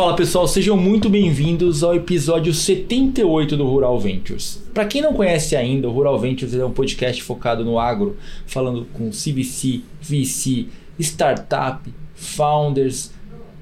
Fala 0.00 0.16
pessoal, 0.16 0.48
sejam 0.48 0.78
muito 0.78 1.10
bem-vindos 1.10 1.82
ao 1.82 1.94
episódio 1.94 2.54
78 2.54 3.54
do 3.54 3.66
Rural 3.66 4.00
Ventures. 4.00 4.58
Para 4.72 4.86
quem 4.86 5.02
não 5.02 5.12
conhece 5.12 5.54
ainda, 5.54 5.90
o 5.90 5.92
Rural 5.92 6.18
Ventures 6.18 6.54
é 6.54 6.64
um 6.64 6.70
podcast 6.70 7.22
focado 7.22 7.62
no 7.66 7.78
agro, 7.78 8.16
falando 8.46 8.86
com 8.94 9.10
CVC, 9.10 9.82
VC, 10.00 10.68
startup, 10.98 11.86
founders, 12.14 13.10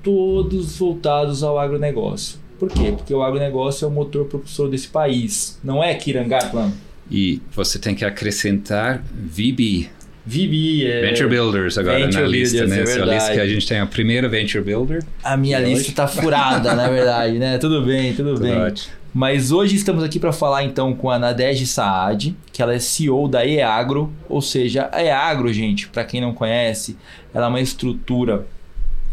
todos 0.00 0.78
voltados 0.78 1.42
ao 1.42 1.58
agronegócio. 1.58 2.38
Por 2.56 2.68
quê? 2.68 2.92
Porque 2.96 3.12
o 3.12 3.24
agronegócio 3.24 3.84
é 3.84 3.88
o 3.88 3.90
motor 3.90 4.26
propulsor 4.26 4.70
desse 4.70 4.86
país, 4.86 5.58
não 5.64 5.82
é, 5.82 5.92
Kiran 5.96 6.28
Gatlan? 6.28 6.70
E 7.10 7.42
você 7.50 7.80
tem 7.80 7.96
que 7.96 8.04
acrescentar 8.04 9.02
VB, 9.12 9.88
VB, 10.28 10.86
é... 10.86 11.00
Venture 11.00 11.28
Builders 11.28 11.78
agora 11.78 11.98
Venture 11.98 12.22
na 12.22 12.28
lista, 12.28 12.58
Builders, 12.58 12.70
né? 12.70 12.78
é 12.78 12.82
Essa 12.82 13.04
lista 13.14 13.32
que 13.32 13.40
a 13.40 13.48
gente 13.48 13.66
tem 13.66 13.78
a 13.78 13.86
primeira 13.86 14.28
Venture 14.28 14.62
Builder. 14.62 15.02
A 15.24 15.38
minha 15.38 15.58
lista 15.58 15.86
hoje? 15.86 15.92
tá 15.92 16.06
furada, 16.06 16.74
na 16.74 16.86
verdade, 16.88 17.38
né? 17.38 17.56
Tudo 17.58 17.80
bem, 17.80 18.12
tudo, 18.12 18.34
Tudo 18.34 18.42
bem. 18.42 18.52
ótimo. 18.52 18.92
Mas 19.14 19.50
hoje 19.50 19.74
estamos 19.74 20.04
aqui 20.04 20.20
para 20.20 20.32
falar 20.32 20.64
então 20.64 20.94
com 20.94 21.10
a 21.10 21.18
Nadege 21.18 21.66
Saad, 21.66 22.36
que 22.52 22.60
ela 22.60 22.74
é 22.74 22.78
CEO 22.78 23.26
da 23.26 23.46
EAgro, 23.46 24.12
ou 24.28 24.42
seja, 24.42 24.90
a 24.92 25.02
EAgro, 25.02 25.50
gente, 25.50 25.88
para 25.88 26.04
quem 26.04 26.20
não 26.20 26.34
conhece, 26.34 26.94
ela 27.32 27.46
é 27.46 27.48
uma 27.48 27.60
estrutura, 27.60 28.46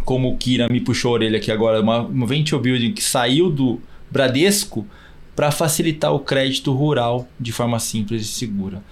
como 0.03 0.29
o 0.29 0.37
Kira 0.37 0.67
me 0.69 0.81
puxou 0.81 1.11
a 1.11 1.13
orelha 1.13 1.37
aqui 1.37 1.49
agora, 1.49 1.81
uma, 1.81 2.01
uma 2.01 2.27
venture 2.27 2.61
building 2.61 2.91
que 2.91 3.01
saiu 3.01 3.49
do 3.49 3.79
Bradesco 4.11 4.85
para 5.33 5.49
facilitar 5.49 6.13
o 6.13 6.19
crédito 6.19 6.73
rural 6.73 7.27
de 7.39 7.53
forma 7.53 7.79
simples 7.79 8.21
e 8.21 8.25
segura. 8.25 8.83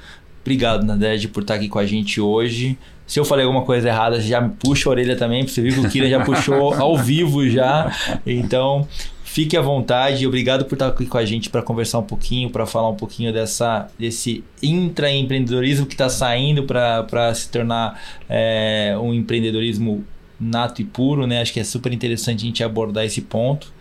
Obrigado, 0.44 0.86
Nadege, 0.86 1.30
por 1.30 1.42
estar 1.42 1.56
aqui 1.56 1.70
com 1.70 1.80
a 1.80 1.86
gente 1.86 2.20
hoje. 2.20 2.78
Se 3.08 3.18
eu 3.18 3.24
falei 3.24 3.46
alguma 3.46 3.64
coisa 3.64 3.88
errada, 3.88 4.20
você 4.20 4.28
já 4.28 4.42
me 4.42 4.50
puxa 4.50 4.90
a 4.90 4.92
orelha 4.92 5.16
também, 5.16 5.44
porque 5.44 5.56
você 5.56 5.62
viu 5.62 5.74
que 5.74 5.88
o 5.88 5.90
Kira 5.90 6.10
já 6.10 6.24
puxou 6.24 6.74
ao 6.76 6.98
vivo 6.98 7.48
já. 7.50 7.90
Então, 8.26 8.86
fique 9.24 9.56
à 9.56 9.62
vontade. 9.62 10.28
Obrigado 10.28 10.66
por 10.66 10.76
estar 10.76 10.88
aqui 10.88 11.06
com 11.06 11.18
a 11.18 11.24
gente 11.24 11.50
para 11.50 11.62
conversar 11.62 12.00
um 12.00 12.04
pouquinho, 12.04 12.50
para 12.50 12.66
falar 12.66 12.90
um 12.90 12.96
pouquinho 12.96 13.32
dessa, 13.32 13.88
desse 13.98 14.44
intraempreendedorismo 14.62 15.86
que 15.86 15.94
está 15.94 16.10
saindo 16.10 16.64
para 16.64 17.34
se 17.34 17.50
tornar 17.50 18.02
é, 18.30 18.98
um 19.02 19.14
empreendedorismo 19.14 20.04
nato 20.38 20.82
e 20.82 20.86
puro, 20.86 21.26
né? 21.26 21.42
Acho 21.42 21.54
que 21.54 21.60
é 21.62 21.64
super 21.64 21.94
interessante 21.94 22.44
a 22.44 22.46
gente 22.48 22.64
abordar 22.64 23.06
esse 23.06 23.22
ponto. 23.22 23.72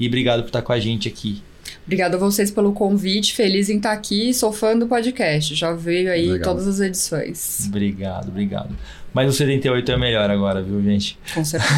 E 0.00 0.06
obrigado 0.06 0.40
por 0.40 0.48
estar 0.48 0.62
com 0.62 0.72
a 0.72 0.80
gente 0.80 1.06
aqui. 1.06 1.42
Obrigada 1.88 2.18
a 2.18 2.20
vocês 2.20 2.50
pelo 2.50 2.74
convite. 2.74 3.32
Feliz 3.32 3.70
em 3.70 3.78
estar 3.78 3.92
aqui. 3.92 4.34
Sou 4.34 4.52
fã 4.52 4.76
do 4.76 4.86
podcast. 4.86 5.54
Já 5.54 5.72
veio 5.72 6.12
aí 6.12 6.26
Legal. 6.26 6.52
todas 6.52 6.68
as 6.68 6.80
edições. 6.80 7.64
Obrigado, 7.66 8.28
obrigado. 8.28 8.76
Mas 9.14 9.30
o 9.30 9.32
78 9.32 9.90
é 9.90 9.96
melhor 9.96 10.30
agora, 10.30 10.62
viu, 10.62 10.82
gente? 10.82 11.18
Com 11.32 11.42
certeza. 11.42 11.72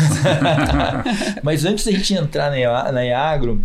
Mas 1.44 1.64
antes 1.64 1.84
da 1.84 1.92
gente 1.92 2.12
entrar 2.12 2.50
na 2.50 3.04
Iagro, 3.04 3.62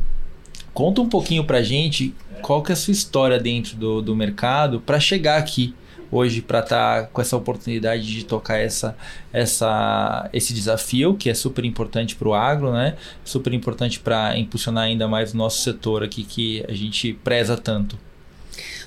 conta 0.72 1.02
um 1.02 1.10
pouquinho 1.10 1.44
pra 1.46 1.64
gente 1.64 2.14
qual 2.44 2.62
que 2.62 2.72
é 2.72 2.74
a 2.74 2.76
sua 2.76 2.92
história 2.92 3.40
dentro 3.40 3.76
do, 3.76 4.00
do 4.04 4.16
mercado 4.16 4.80
para 4.80 5.00
chegar 5.00 5.38
aqui 5.38 5.74
hoje 6.12 6.42
para 6.42 6.60
estar 6.60 7.08
com 7.08 7.22
essa 7.22 7.36
oportunidade 7.36 8.06
de 8.06 8.26
tocar 8.26 8.58
essa, 8.58 8.96
essa, 9.34 10.30
esse 10.34 10.54
desafio 10.54 11.16
que 11.16 11.30
é 11.30 11.34
super 11.34 11.66
importante 11.66 12.16
para 12.16 12.28
o 12.28 12.34
agro, 12.34 12.72
né? 12.72 12.96
Super 13.24 13.54
importante 13.54 14.00
para 14.00 14.38
impulsionar 14.38 14.86
ainda 14.86 15.08
mais 15.08 15.34
o 15.34 15.38
nosso 15.38 15.62
setor 15.62 16.04
aqui 16.04 16.24
que 16.24 16.64
a 16.68 16.74
gente 16.74 17.14
preza 17.24 17.58
tanto. 17.58 17.98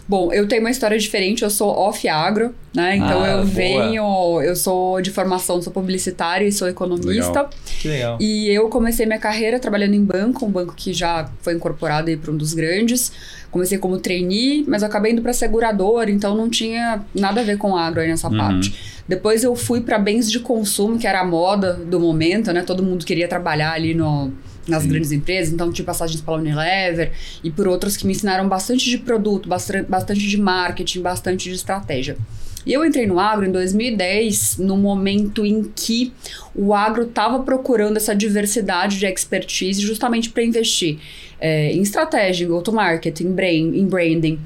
Bom, 0.08 0.32
eu 0.32 0.48
tenho 0.48 0.62
uma 0.62 0.70
história 0.70 0.98
diferente. 0.98 1.42
Eu 1.44 1.50
sou 1.50 1.68
off-agro, 1.68 2.54
né? 2.74 2.96
Então 2.96 3.22
Ah, 3.22 3.28
eu 3.28 3.36
boa. 3.38 3.44
venho... 3.44 4.40
Eu 4.40 4.56
sou 4.56 5.02
de 5.02 5.10
formação, 5.10 5.60
sou 5.60 5.70
publicitária 5.70 6.46
e 6.46 6.50
sou 6.50 6.66
economista. 6.66 7.28
Legal. 7.28 7.50
Que 7.78 7.88
legal. 7.88 8.16
E 8.18 8.48
eu 8.48 8.70
comecei 8.70 9.04
minha 9.04 9.18
carreira 9.18 9.60
trabalhando 9.60 9.92
em 9.92 10.02
banco, 10.02 10.46
um 10.46 10.50
banco 10.50 10.72
que 10.74 10.94
já 10.94 11.28
foi 11.42 11.52
incorporado 11.52 12.08
aí 12.08 12.16
para 12.16 12.30
um 12.30 12.36
dos 12.38 12.54
grandes. 12.54 13.12
Comecei 13.50 13.78
como 13.78 13.98
trainee, 13.98 14.64
mas 14.68 14.82
eu 14.82 14.88
acabei 14.88 15.12
indo 15.12 15.22
para 15.22 15.32
seguradora, 15.32 16.10
então 16.10 16.36
não 16.36 16.50
tinha 16.50 17.02
nada 17.14 17.40
a 17.40 17.44
ver 17.44 17.56
com 17.56 17.74
agro 17.76 18.00
aí 18.00 18.08
nessa 18.08 18.28
Uhum. 18.28 18.36
parte. 18.36 18.74
Depois 19.08 19.42
eu 19.42 19.56
fui 19.56 19.80
para 19.80 19.98
bens 19.98 20.30
de 20.30 20.38
consumo, 20.38 20.98
que 20.98 21.06
era 21.06 21.20
a 21.20 21.24
moda 21.24 21.72
do 21.72 21.98
momento, 21.98 22.52
né? 22.52 22.62
Todo 22.62 22.82
mundo 22.82 23.06
queria 23.06 23.26
trabalhar 23.26 23.72
ali 23.72 23.94
no, 23.94 24.30
nas 24.66 24.82
Sim. 24.82 24.90
grandes 24.90 25.12
empresas, 25.12 25.50
então 25.52 25.72
tive 25.72 25.86
passagens 25.86 26.20
pela 26.20 26.36
Unilever 26.36 27.12
e 27.42 27.50
por 27.50 27.66
outras 27.66 27.96
que 27.96 28.06
me 28.06 28.12
ensinaram 28.12 28.46
bastante 28.46 28.84
de 28.90 28.98
produto, 28.98 29.48
bastante 29.48 30.20
de 30.28 30.36
marketing, 30.38 31.00
bastante 31.00 31.48
de 31.48 31.54
estratégia. 31.54 32.18
E 32.66 32.72
eu 32.74 32.84
entrei 32.84 33.06
no 33.06 33.18
agro 33.18 33.46
em 33.46 33.50
2010, 33.52 34.58
no 34.58 34.76
momento 34.76 35.46
em 35.46 35.62
que 35.74 36.12
o 36.54 36.74
agro 36.74 37.04
estava 37.04 37.38
procurando 37.42 37.96
essa 37.96 38.14
diversidade 38.14 38.98
de 38.98 39.06
expertise 39.06 39.80
justamente 39.80 40.28
para 40.28 40.42
investir 40.42 40.98
é, 41.40 41.72
em 41.72 41.82
estratégia, 41.82 42.44
em 42.44 42.48
go-to-market, 42.48 43.20
em, 43.20 43.32
brain, 43.32 43.76
em 43.78 43.86
branding. 43.86 44.38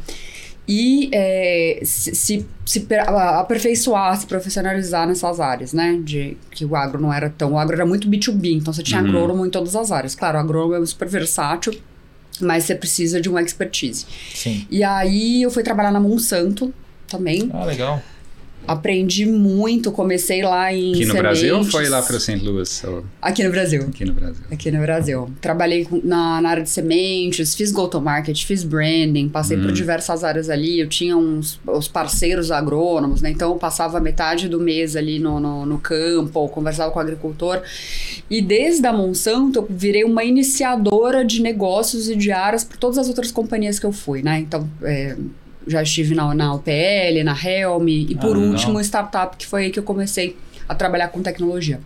E 0.69 1.11
é, 1.13 1.81
se, 1.83 2.15
se, 2.15 2.47
se 2.65 2.87
aperfeiçoar, 3.39 4.19
se 4.19 4.27
profissionalizar 4.27 5.07
nessas 5.09 5.41
áreas, 5.41 5.73
né? 5.73 5.99
De 6.03 6.37
que 6.51 6.65
o 6.65 6.77
agro 6.77 7.01
não 7.01 7.13
era 7.13 7.29
tão. 7.29 7.53
O 7.55 7.59
agro 7.59 7.75
era 7.75 7.85
muito 7.85 8.09
B2B, 8.09 8.57
então 8.59 8.73
você 8.73 8.83
tinha 8.83 9.01
Uhum. 9.03 9.09
agrônomo 9.09 9.47
em 9.47 9.51
todas 9.51 9.75
as 9.75 9.91
áreas. 9.91 10.15
Claro, 10.15 10.39
o 10.39 10.41
agrônomo 10.41 10.83
é 10.83 10.87
super 10.87 11.09
versátil, 11.09 11.75
mas 12.41 12.65
você 12.65 12.75
precisa 12.75 13.21
de 13.21 13.29
uma 13.29 13.43
expertise. 13.43 14.07
Sim. 14.35 14.67
E 14.71 14.85
aí 14.85 15.43
eu 15.43 15.51
fui 15.51 15.63
trabalhar 15.63 15.91
na 15.91 16.01
Monsanto 16.01 16.73
também. 17.09 17.51
Ah, 17.53 17.65
legal. 17.65 18.01
Aprendi 18.67 19.27
muito, 19.27 19.91
comecei 19.91 20.43
lá 20.43 20.73
em. 20.73 20.93
Aqui 20.93 21.05
no 21.07 21.15
Brasil 21.15 21.57
ou 21.57 21.65
sementes. 21.65 21.73
foi 21.73 21.89
lá 21.89 22.03
para 22.03 22.19
St. 22.21 22.37
Louis? 22.37 22.85
Ou 22.85 23.05
Aqui 23.21 23.43
no 23.45 23.51
Brasil. 23.51 23.83
aqui 23.89 24.05
no 24.05 24.13
Brasil? 24.13 24.45
Aqui 24.51 24.71
no 24.71 24.81
Brasil. 24.81 25.31
Trabalhei 25.41 25.87
na, 26.05 26.41
na 26.41 26.49
área 26.49 26.63
de 26.63 26.71
sementes, 26.71 27.55
fiz 27.55 27.73
go-to-market, 27.73 28.45
fiz 28.45 28.63
branding, 28.65 29.29
passei 29.29 29.57
por 29.57 29.71
Hum. 29.71 29.73
diversas 29.73 30.23
áreas 30.25 30.49
ali. 30.49 30.79
Eu 30.81 30.89
tinha 30.89 31.17
uns 31.17 31.61
os 31.67 31.89
parceiros 31.89 32.51
agrônomos, 32.51 33.21
né? 33.21 33.31
Então 33.31 33.51
eu 33.51 33.57
passava 33.57 33.99
metade 34.01 34.49
do 34.49 34.61
mês 34.61 34.95
ali 34.97 35.19
no, 35.19 35.41
no, 35.41 35.67
no 35.67 35.79
campo, 35.79 36.49
conversava 36.49 36.91
com 36.93 36.99
o 36.99 37.03
agricultor. 37.03 37.61
E 38.31 38.41
desde 38.41 38.87
a 38.87 38.93
Monsanto 38.93 39.59
eu 39.59 39.67
virei 39.69 40.05
uma 40.05 40.25
iniciadora 40.25 41.25
de 41.25 41.43
negócios 41.43 42.09
e 42.09 42.15
de 42.17 42.31
áreas 42.31 42.63
para 42.65 42.77
todas 42.79 42.97
as 42.99 43.09
outras 43.09 43.31
companhias 43.33 43.79
que 43.79 43.87
eu 43.87 43.93
fui, 43.93 44.23
né? 44.23 44.39
Então. 44.41 44.69
é, 44.83 45.17
já 45.67 45.83
estive 45.83 46.15
na, 46.15 46.35
na 46.35 46.55
UPL, 46.55 47.23
na 47.25 47.37
Helm 47.37 47.89
e 47.89 48.15
por 48.15 48.31
Ah, 48.37 48.39
legal. 48.39 48.51
último, 48.51 48.81
startup, 48.81 49.37
que 49.37 49.47
foi 49.47 49.65
aí 49.65 49.71
que 49.71 49.79
eu 49.79 49.83
comecei 49.83 50.37
a 50.69 50.75
trabalhar 50.75 51.09
com 51.09 51.23
tecnologia. 51.23 51.81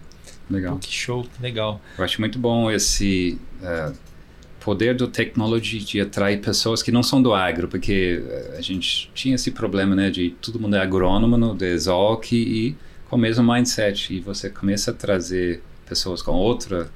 Legal. 0.51 0.75
Pô, 0.75 0.79
que 0.79 0.93
show, 0.93 1.23
que 1.25 1.43
legal. 1.43 1.81
Eu 1.99 2.05
acho 2.05 2.21
muito 2.21 2.39
bom 2.39 2.71
esse 2.71 3.39
eh, 3.63 3.93
poder 4.61 4.95
do 4.95 5.09
technology 5.09 5.79
de 5.79 6.01
atrair 6.01 6.41
pessoas 6.41 6.83
que 6.83 6.93
não 6.93 7.03
são 7.03 7.21
do 7.21 7.35
agro, 7.35 7.67
porque 7.69 8.23
eh, 8.25 8.57
a 8.59 8.61
gente 8.61 9.11
tinha 9.15 9.35
esse 9.35 9.51
problema, 9.51 9.95
né, 9.97 10.11
de 10.11 10.31
todo 10.41 10.61
mundo 10.61 10.77
é 10.77 10.81
agrônomo 10.81 11.37
no 11.37 11.55
Desalc 11.55 12.33
e 12.33 12.77
com 13.09 13.17
o 13.17 13.19
mesmo 13.19 13.45
mindset 13.53 14.15
e 14.15 14.21
você 14.21 14.49
começa 14.51 14.91
a 14.91 14.95
trazer 14.95 15.63
pessoas 15.89 16.21
com 16.23 16.33
outra 16.33 16.89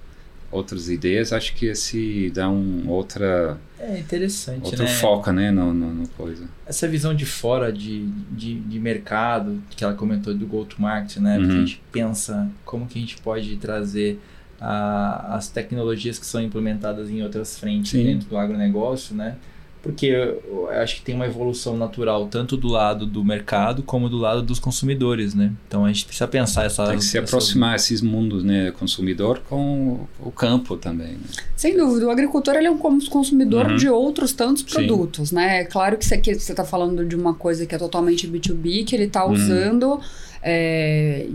outras 0.50 0.88
ideias, 0.88 1.32
acho 1.32 1.54
que 1.54 1.66
esse 1.66 2.30
dá 2.34 2.48
um 2.48 2.88
outra 2.88 3.56
É 3.78 3.98
interessante, 3.98 4.64
outro 4.64 4.82
né? 4.84 4.88
foco, 4.88 5.30
né, 5.32 5.50
no, 5.50 5.72
no, 5.72 5.94
no 5.94 6.08
coisa. 6.08 6.44
essa 6.66 6.88
visão 6.88 7.14
de 7.14 7.24
fora 7.24 7.72
de, 7.72 8.06
de, 8.32 8.58
de 8.60 8.78
mercado, 8.80 9.62
que 9.70 9.84
ela 9.84 9.94
comentou 9.94 10.34
do 10.34 10.46
go-to-market, 10.46 11.18
né? 11.18 11.36
Porque 11.38 11.52
a 11.52 11.54
Uhum. 11.54 11.66
gente 11.66 11.82
pensa 11.92 12.50
como 12.64 12.86
que 12.86 12.98
a 12.98 13.00
gente 13.00 13.18
pode 13.22 13.56
trazer 13.56 14.20
a- 14.60 15.36
as 15.36 15.48
tecnologias 15.48 16.18
que 16.18 16.26
são 16.26 16.42
implementadas 16.42 17.08
em 17.10 17.22
outras 17.22 17.58
frentes 17.58 17.92
Sim. 17.92 18.04
dentro 18.04 18.28
do 18.28 18.36
agronegócio, 18.36 19.14
né? 19.14 19.36
Porque 19.82 20.06
eu 20.06 20.68
acho 20.70 20.96
que 20.96 21.02
tem 21.02 21.14
uma 21.14 21.24
evolução 21.24 21.74
natural 21.74 22.26
tanto 22.26 22.54
do 22.54 22.68
lado 22.68 23.06
do 23.06 23.24
mercado 23.24 23.82
como 23.82 24.10
do 24.10 24.18
lado 24.18 24.42
dos 24.42 24.58
consumidores, 24.58 25.34
né? 25.34 25.52
Então 25.66 25.86
a 25.86 25.88
gente 25.88 26.04
precisa 26.04 26.28
pensar 26.28 26.66
essa 26.66 26.84
Tem 26.86 26.98
que 26.98 27.04
se 27.04 27.16
essas- 27.16 27.30
aproximar 27.30 27.76
esses 27.76 28.02
mundos, 28.02 28.44
né, 28.44 28.70
consumidor 28.72 29.40
com 29.48 30.00
o 30.20 30.30
campo 30.30 30.76
também. 30.76 31.12
Né? 31.12 31.20
Sem 31.56 31.76
dúvida, 31.78 32.06
o 32.06 32.10
agricultor 32.10 32.56
ele 32.56 32.66
é 32.66 32.70
um 32.70 32.76
cons- 32.76 33.08
consumidor 33.08 33.66
Uhum. 33.70 33.76
de 33.76 33.88
outros 33.88 34.32
tantos 34.34 34.64
Sim. 34.64 34.68
produtos, 34.86 35.32
né? 35.32 35.60
É 35.60 35.64
claro 35.64 35.96
que 35.96 36.04
isso 36.04 36.12
aqui 36.14 36.34
você 36.34 36.52
está 36.52 36.64
falando 36.64 37.02
de 37.06 37.16
uma 37.16 37.32
coisa 37.32 37.64
que 37.64 37.74
é 37.74 37.78
totalmente 37.78 38.26
B2B, 38.28 38.84
que 38.84 38.94
ele 38.94 39.04
está 39.04 39.24
Uhum. 39.24 39.32
usando, 39.32 39.98
é, 40.42 41.26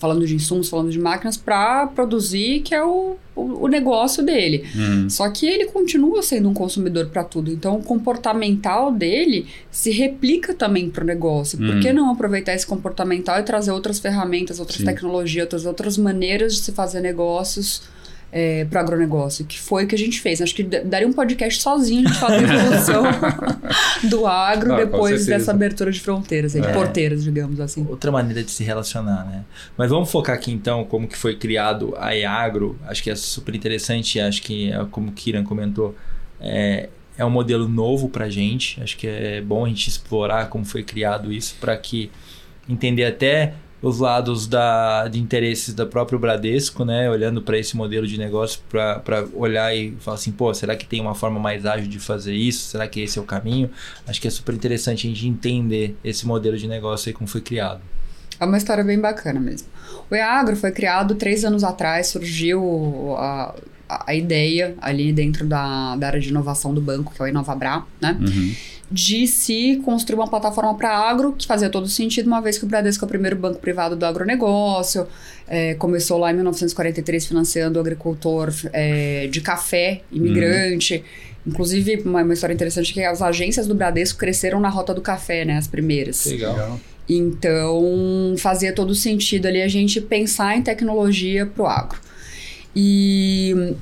falando 0.00 0.26
de 0.26 0.34
insumos, 0.34 0.68
falando 0.68 0.90
de 0.90 0.98
máquinas, 0.98 1.36
para 1.36 1.86
produzir, 1.88 2.60
que 2.60 2.74
é 2.74 2.84
o, 2.84 3.16
o, 3.34 3.64
o 3.64 3.68
negócio 3.68 4.22
dele. 4.24 4.64
Hum, 4.76 5.08
Só 5.08 5.28
que 5.30 5.46
ele 5.46 5.66
continua 5.66 6.22
sendo 6.22 6.48
um 6.48 6.54
consumidor 6.54 7.06
para 7.06 7.24
tudo. 7.24 7.50
Então, 7.50 7.76
o 7.76 7.82
comportamental 7.82 8.90
dele 8.92 9.46
se 9.70 9.90
replica 9.90 10.52
também 10.54 10.90
para 10.90 11.04
o 11.04 11.06
negócio. 11.06 11.58
Por 11.58 11.76
Hum. 11.76 11.80
que 11.80 11.92
não 11.92 12.10
aproveitar 12.10 12.54
esse 12.54 12.66
comportamental 12.66 13.38
e 13.40 13.42
trazer 13.42 13.70
outras 13.70 13.98
ferramentas, 13.98 14.58
outras 14.60 14.78
Sim. 14.78 14.84
tecnologias, 14.84 15.44
outras, 15.44 15.66
outras 15.66 15.98
maneiras 15.98 16.54
de 16.54 16.60
se 16.62 16.72
fazer 16.72 17.00
negócios 17.00 17.82
é, 18.36 18.64
para 18.64 18.80
o 18.80 18.84
agronegócio, 18.84 19.44
que 19.44 19.60
foi 19.60 19.84
o 19.84 19.86
que 19.86 19.94
a 19.94 19.98
gente 19.98 20.20
fez. 20.20 20.42
Acho 20.42 20.52
que 20.56 20.64
daria 20.64 21.06
um 21.06 21.12
podcast 21.12 21.62
sozinho 21.62 22.04
a 22.04 22.10
gente 22.10 22.18
falar 22.18 22.42
da 22.42 22.54
evolução 22.54 23.04
do 24.10 24.26
agro 24.26 24.70
Não, 24.70 24.76
depois 24.76 25.24
dessa 25.24 25.52
abertura 25.52 25.92
de 25.92 26.00
fronteiras, 26.00 26.52
de 26.54 26.58
é. 26.58 26.72
porteiras, 26.72 27.22
digamos 27.22 27.60
assim. 27.60 27.86
Outra 27.88 28.10
maneira 28.10 28.42
de 28.42 28.50
se 28.50 28.64
relacionar, 28.64 29.24
né? 29.24 29.44
Mas 29.78 29.88
vamos 29.88 30.10
focar 30.10 30.34
aqui 30.34 30.50
então 30.50 30.84
como 30.84 31.06
que 31.06 31.16
foi 31.16 31.36
criado 31.36 31.94
a 31.96 32.16
EAGRO. 32.16 32.76
Acho 32.88 33.04
que 33.04 33.10
é 33.10 33.14
super 33.14 33.54
interessante, 33.54 34.18
acho 34.18 34.42
que 34.42 34.72
é 34.72 34.84
como 34.90 35.10
o 35.10 35.12
Kiran 35.12 35.44
comentou, 35.44 35.94
é, 36.40 36.88
é 37.16 37.24
um 37.24 37.30
modelo 37.30 37.68
novo 37.68 38.08
para 38.08 38.24
a 38.24 38.30
gente. 38.30 38.82
Acho 38.82 38.96
que 38.96 39.06
é 39.06 39.40
bom 39.40 39.64
a 39.64 39.68
gente 39.68 39.88
explorar 39.88 40.48
como 40.48 40.64
foi 40.64 40.82
criado 40.82 41.32
isso 41.32 41.54
para 41.60 41.76
que 41.76 42.10
entender 42.68 43.04
até 43.04 43.54
os 43.84 43.98
lados 43.98 44.46
da, 44.46 45.06
de 45.08 45.20
interesses 45.20 45.74
da 45.74 45.84
próprio 45.84 46.18
Bradesco, 46.18 46.86
né? 46.86 47.08
Olhando 47.10 47.42
para 47.42 47.58
esse 47.58 47.76
modelo 47.76 48.06
de 48.06 48.16
negócio, 48.16 48.60
para 48.70 49.26
olhar 49.34 49.76
e 49.76 49.94
falar 50.00 50.14
assim, 50.14 50.32
pô, 50.32 50.52
será 50.54 50.74
que 50.74 50.86
tem 50.86 51.02
uma 51.02 51.14
forma 51.14 51.38
mais 51.38 51.66
ágil 51.66 51.86
de 51.86 51.98
fazer 51.98 52.32
isso? 52.32 52.70
Será 52.70 52.88
que 52.88 53.00
esse 53.00 53.18
é 53.18 53.22
o 53.22 53.26
caminho? 53.26 53.70
Acho 54.06 54.18
que 54.22 54.26
é 54.26 54.30
super 54.30 54.54
interessante 54.54 55.06
a 55.06 55.10
gente 55.10 55.28
entender 55.28 55.94
esse 56.02 56.26
modelo 56.26 56.56
de 56.56 56.66
negócio 56.66 57.10
e 57.10 57.12
como 57.12 57.28
foi 57.28 57.42
criado. 57.42 57.82
É 58.40 58.44
uma 58.46 58.56
história 58.56 58.82
bem 58.82 58.98
bacana 58.98 59.38
mesmo. 59.38 59.68
O 60.10 60.14
EAGRO 60.14 60.56
foi 60.56 60.72
criado 60.72 61.14
três 61.16 61.44
anos 61.44 61.62
atrás, 61.62 62.06
surgiu 62.06 63.14
a, 63.18 63.54
a 63.86 64.14
ideia 64.14 64.74
ali 64.80 65.12
dentro 65.12 65.46
da, 65.46 65.94
da 65.96 66.06
área 66.06 66.20
de 66.20 66.30
inovação 66.30 66.72
do 66.72 66.80
banco, 66.80 67.12
que 67.14 67.20
é 67.20 67.26
o 67.26 67.28
Inovabra, 67.28 67.82
né? 68.00 68.16
Uhum 68.18 68.54
de 68.90 69.26
se 69.26 69.80
construir 69.84 70.18
uma 70.18 70.28
plataforma 70.28 70.74
para 70.74 70.90
agro, 70.90 71.32
que 71.32 71.46
fazia 71.46 71.70
todo 71.70 71.88
sentido, 71.88 72.26
uma 72.26 72.40
vez 72.40 72.58
que 72.58 72.64
o 72.64 72.68
Bradesco 72.68 73.04
é 73.04 73.06
o 73.06 73.08
primeiro 73.08 73.36
banco 73.36 73.58
privado 73.58 73.96
do 73.96 74.04
agronegócio, 74.04 75.06
é, 75.48 75.74
começou 75.74 76.18
lá 76.18 76.30
em 76.30 76.34
1943 76.34 77.26
financiando 77.26 77.78
o 77.78 77.80
agricultor 77.80 78.52
é, 78.72 79.26
de 79.28 79.40
café, 79.40 80.02
imigrante. 80.12 80.96
Uhum. 80.96 81.50
Inclusive, 81.52 82.02
uma, 82.04 82.22
uma, 82.22 82.32
história 82.32 82.54
interessante 82.54 82.90
é 82.90 82.94
que 82.94 83.02
as 83.02 83.20
agências 83.20 83.66
do 83.66 83.74
Bradesco 83.74 84.18
cresceram 84.18 84.60
na 84.60 84.68
rota 84.68 84.94
do 84.94 85.00
café, 85.00 85.44
né? 85.44 85.58
As 85.58 85.66
primeiras. 85.66 86.24
Legal. 86.24 86.80
Então, 87.08 88.34
fazia 88.38 88.72
todo 88.72 88.94
sentido 88.94 89.46
ali 89.46 89.60
a 89.60 89.68
gente 89.68 90.00
pensar 90.00 90.56
em 90.56 90.62
tecnologia 90.62 91.44
para 91.44 91.62
o 91.62 91.66
agro. 91.66 91.98
E 92.74 93.74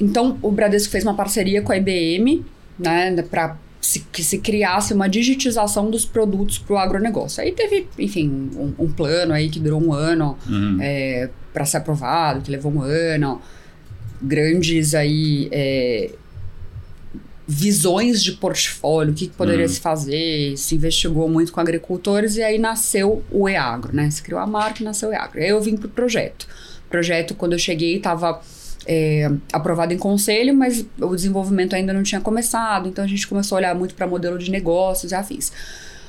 então 0.00 0.38
o 0.42 0.50
Bradesco 0.50 0.90
fez 0.90 1.04
uma 1.04 1.14
parceria 1.14 1.62
com 1.62 1.72
a 1.72 1.76
IBM, 1.76 2.44
né, 2.78 3.22
para 3.22 3.56
se, 3.86 4.00
que 4.00 4.24
se 4.24 4.38
criasse 4.38 4.92
uma 4.92 5.08
digitização 5.08 5.88
dos 5.88 6.04
produtos 6.04 6.58
para 6.58 6.74
o 6.74 6.76
agronegócio. 6.76 7.40
Aí 7.40 7.52
teve, 7.52 7.86
enfim, 7.96 8.50
um, 8.56 8.74
um, 8.80 8.90
plano 8.90 9.32
aí 9.32 9.48
que 9.48 9.60
durou 9.60 9.80
um 9.80 9.92
ano 9.92 10.36
uhum. 10.48 10.78
é, 10.80 11.30
para 11.54 11.64
ser 11.64 11.76
aprovado, 11.76 12.40
que 12.40 12.50
levou 12.50 12.72
um 12.72 12.82
ano, 12.82 13.40
grandes 14.20 14.92
aí 14.92 15.48
é, 15.52 16.10
visões 17.46 18.24
de 18.24 18.32
portfólio, 18.32 19.12
o 19.12 19.14
que, 19.14 19.28
que 19.28 19.36
poderia 19.36 19.66
uhum. 19.66 19.72
se 19.72 19.78
fazer, 19.78 20.56
se 20.56 20.74
investigou 20.74 21.28
muito 21.28 21.52
com 21.52 21.60
agricultores 21.60 22.36
e 22.36 22.42
aí 22.42 22.58
nasceu 22.58 23.22
o 23.30 23.48
EAGRO, 23.48 23.94
né? 23.94 24.10
Se 24.10 24.20
criou 24.20 24.40
a 24.40 24.46
marca 24.48 24.82
e 24.82 24.84
nasceu 24.84 25.10
o 25.10 25.12
EAGRO. 25.12 25.40
Aí 25.40 25.48
eu 25.48 25.60
vim 25.60 25.76
para 25.76 25.86
o 25.86 25.90
projeto. 25.90 26.48
O 26.86 26.90
projeto, 26.90 27.36
quando 27.36 27.52
eu 27.52 27.58
cheguei, 27.58 27.98
estava 27.98 28.40
é, 28.86 29.30
aprovado 29.52 29.92
em 29.92 29.98
conselho, 29.98 30.54
mas 30.54 30.86
o 31.00 31.14
desenvolvimento 31.14 31.74
ainda 31.74 31.92
não 31.92 32.02
tinha 32.02 32.20
começado, 32.20 32.88
então 32.88 33.04
a 33.04 33.08
gente 33.08 33.26
começou 33.26 33.56
a 33.56 33.58
olhar 33.58 33.74
muito 33.74 33.94
para 33.94 34.06
modelo 34.06 34.38
de 34.38 34.50
negócios 34.50 35.12
e 35.12 35.14
afins. 35.14 35.52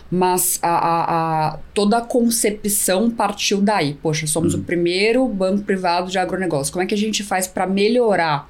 Mas 0.10 0.58
a, 0.62 0.70
a, 0.70 1.48
a, 1.48 1.60
toda 1.74 1.98
a 1.98 2.02
concepção 2.02 3.12
partiu 3.12 3.60
daí. 3.60 3.94
Poxa, 3.96 4.26
somos 4.26 4.54
uhum. 4.54 4.62
o 4.62 4.64
primeiro 4.64 5.28
banco 5.28 5.64
privado 5.64 6.10
de 6.10 6.18
agronegócio. 6.18 6.72
Como 6.72 6.82
é 6.82 6.86
que 6.86 6.96
a 6.96 6.98
gente 6.98 7.24
faz 7.24 7.46
para 7.46 7.68
melhorar 7.68 8.50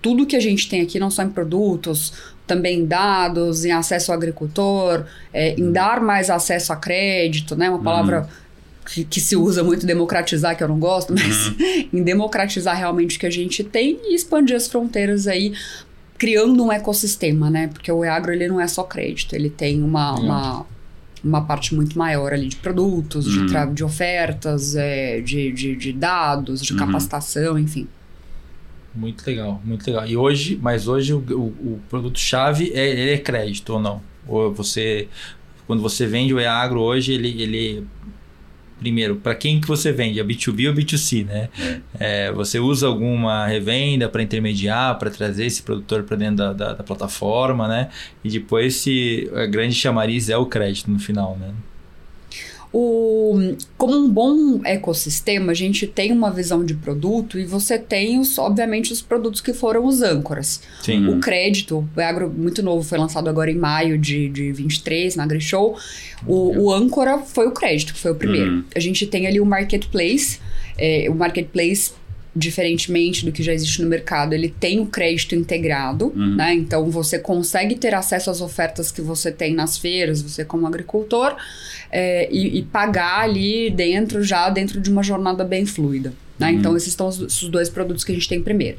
tudo 0.00 0.24
que 0.24 0.36
a 0.36 0.40
gente 0.40 0.68
tem 0.68 0.82
aqui, 0.82 1.00
não 1.00 1.10
só 1.10 1.24
em 1.24 1.30
produtos, 1.30 2.12
também 2.46 2.80
em 2.80 2.86
dados, 2.86 3.64
em 3.64 3.72
acesso 3.72 4.12
ao 4.12 4.18
agricultor, 4.18 5.04
é, 5.32 5.54
em 5.54 5.64
uhum. 5.64 5.72
dar 5.72 6.00
mais 6.00 6.30
acesso 6.30 6.72
a 6.72 6.76
crédito, 6.76 7.56
né? 7.56 7.68
Uma 7.68 7.82
palavra 7.82 8.20
uhum 8.20 8.43
que, 8.84 9.04
que, 9.04 9.20
se 9.20 9.36
usa 9.36 9.62
muito 9.62 9.86
democratizar, 9.86 10.56
que 10.56 10.62
eu 10.62 10.68
não 10.68 10.78
gosto, 10.78 11.12
mas 11.12 11.48
uhum. 11.48 11.88
em 12.00 12.02
democratizar 12.02 12.76
realmente 12.76 13.16
o 13.16 13.20
que 13.20 13.26
a 13.26 13.30
gente 13.30 13.64
tem 13.64 13.98
e 14.04 14.14
expandir 14.14 14.56
as 14.56 14.68
fronteiras 14.68 15.26
aí, 15.26 15.54
criando 16.18 16.64
um 16.64 16.72
ecossistema, 16.72 17.50
né? 17.50 17.68
Porque 17.68 17.90
o 17.90 18.04
EAGRO 18.04 18.32
ele 18.32 18.48
não 18.48 18.60
é 18.60 18.66
só 18.66 18.82
crédito, 18.82 19.34
ele 19.34 19.50
tem 19.50 19.82
uma, 19.82 20.14
uma, 20.14 20.66
uma 21.22 21.40
parte 21.42 21.74
muito 21.74 21.98
maior 21.98 22.32
ali 22.32 22.48
de 22.48 22.56
produtos, 22.56 23.26
uhum. 23.26 23.46
de, 23.46 23.74
de 23.74 23.84
ofertas, 23.84 24.76
é, 24.76 25.20
de, 25.20 25.52
de, 25.52 25.76
de, 25.76 25.92
dados, 25.92 26.60
de 26.60 26.72
uhum. 26.72 26.78
capacitação, 26.78 27.58
enfim. 27.58 27.88
Muito 28.94 29.26
legal, 29.26 29.60
muito 29.64 29.84
legal. 29.86 30.06
E 30.06 30.16
hoje, 30.16 30.58
mas 30.62 30.86
hoje 30.86 31.12
o, 31.12 31.18
o, 31.18 31.74
o 31.74 31.80
produto-chave 31.88 32.70
é, 32.72 32.88
ele 32.88 33.10
é 33.12 33.18
crédito 33.18 33.72
ou 33.72 33.80
não? 33.80 34.00
Ou 34.26 34.52
você, 34.52 35.08
quando 35.66 35.82
você 35.82 36.06
vende 36.06 36.32
o 36.32 36.38
EAGRO 36.38 36.80
hoje, 36.80 37.12
ele, 37.12 37.42
ele 37.42 37.86
primeiro, 38.78 39.16
para 39.16 39.34
quem 39.34 39.60
que 39.60 39.66
você 39.66 39.92
vende? 39.92 40.20
É 40.20 40.24
B2B 40.24 40.68
ou 40.68 40.74
B2C, 40.74 41.24
né? 41.24 41.48
É, 41.98 42.32
você 42.32 42.58
usa 42.58 42.86
alguma 42.86 43.46
revenda 43.46 44.08
para 44.08 44.22
intermediar, 44.22 44.98
para 44.98 45.10
trazer 45.10 45.46
esse 45.46 45.62
produtor 45.62 46.02
para 46.02 46.16
dentro 46.16 46.36
da, 46.36 46.52
da, 46.52 46.72
da, 46.74 46.84
plataforma, 46.84 47.68
né? 47.68 47.88
E 48.22 48.28
depois 48.28 48.76
se 48.76 49.30
a 49.34 49.46
grande 49.46 49.74
chamariz 49.74 50.28
é 50.28 50.36
o 50.36 50.46
crédito 50.46 50.90
no 50.90 50.98
final, 50.98 51.36
né? 51.40 51.52
O, 52.76 53.54
como 53.78 53.94
um 53.94 54.10
bom 54.10 54.60
ecossistema, 54.64 55.52
a 55.52 55.54
gente 55.54 55.86
tem 55.86 56.10
uma 56.10 56.28
visão 56.28 56.64
de 56.64 56.74
produto 56.74 57.38
e 57.38 57.44
você 57.44 57.78
tem, 57.78 58.18
os, 58.18 58.36
obviamente, 58.36 58.92
os 58.92 59.00
produtos 59.00 59.40
que 59.40 59.52
foram 59.52 59.86
os 59.86 60.02
âncoras. 60.02 60.60
Sim. 60.82 61.06
O 61.06 61.20
crédito, 61.20 61.88
o 61.96 62.00
agro 62.00 62.28
muito 62.28 62.64
novo, 62.64 62.82
foi 62.82 62.98
lançado 62.98 63.30
agora 63.30 63.48
em 63.48 63.54
maio 63.54 63.96
de, 63.96 64.28
de 64.28 64.50
23 64.50 65.14
na 65.14 65.22
AgriShow. 65.22 65.76
O, 66.26 66.64
o 66.64 66.72
âncora 66.72 67.18
foi 67.18 67.46
o 67.46 67.52
crédito, 67.52 67.94
foi 67.94 68.10
o 68.10 68.16
primeiro. 68.16 68.50
Uhum. 68.50 68.64
A 68.74 68.80
gente 68.80 69.06
tem 69.06 69.28
ali 69.28 69.40
o 69.40 69.46
marketplace. 69.46 70.40
É, 70.76 71.06
o 71.08 71.14
marketplace 71.14 71.92
diferentemente 72.34 73.24
do 73.24 73.30
que 73.30 73.42
já 73.42 73.52
existe 73.52 73.80
no 73.80 73.88
mercado, 73.88 74.32
ele 74.32 74.48
tem 74.48 74.80
o 74.80 74.86
crédito 74.86 75.34
integrado, 75.34 76.12
uhum. 76.16 76.34
né? 76.34 76.52
Então 76.54 76.90
você 76.90 77.18
consegue 77.18 77.76
ter 77.76 77.94
acesso 77.94 78.30
às 78.30 78.40
ofertas 78.40 78.90
que 78.90 79.00
você 79.00 79.30
tem 79.30 79.54
nas 79.54 79.78
feiras, 79.78 80.20
você 80.20 80.44
como 80.44 80.66
agricultor, 80.66 81.36
é, 81.92 82.28
e, 82.32 82.58
e, 82.58 82.62
pagar 82.62 83.20
ali 83.20 83.70
dentro, 83.70 84.22
já 84.24 84.50
dentro 84.50 84.80
de 84.80 84.90
uma 84.90 85.02
jornada 85.02 85.44
bem 85.44 85.64
fluida. 85.64 86.12
Né? 86.36 86.50
Uhum. 86.50 86.58
Então 86.58 86.76
esses 86.76 86.92
são 86.92 87.06
os, 87.06 87.20
os, 87.20 87.48
dois 87.48 87.68
produtos 87.68 88.02
que 88.02 88.10
a 88.10 88.14
gente 88.14 88.28
tem 88.28 88.42
primeiro. 88.42 88.78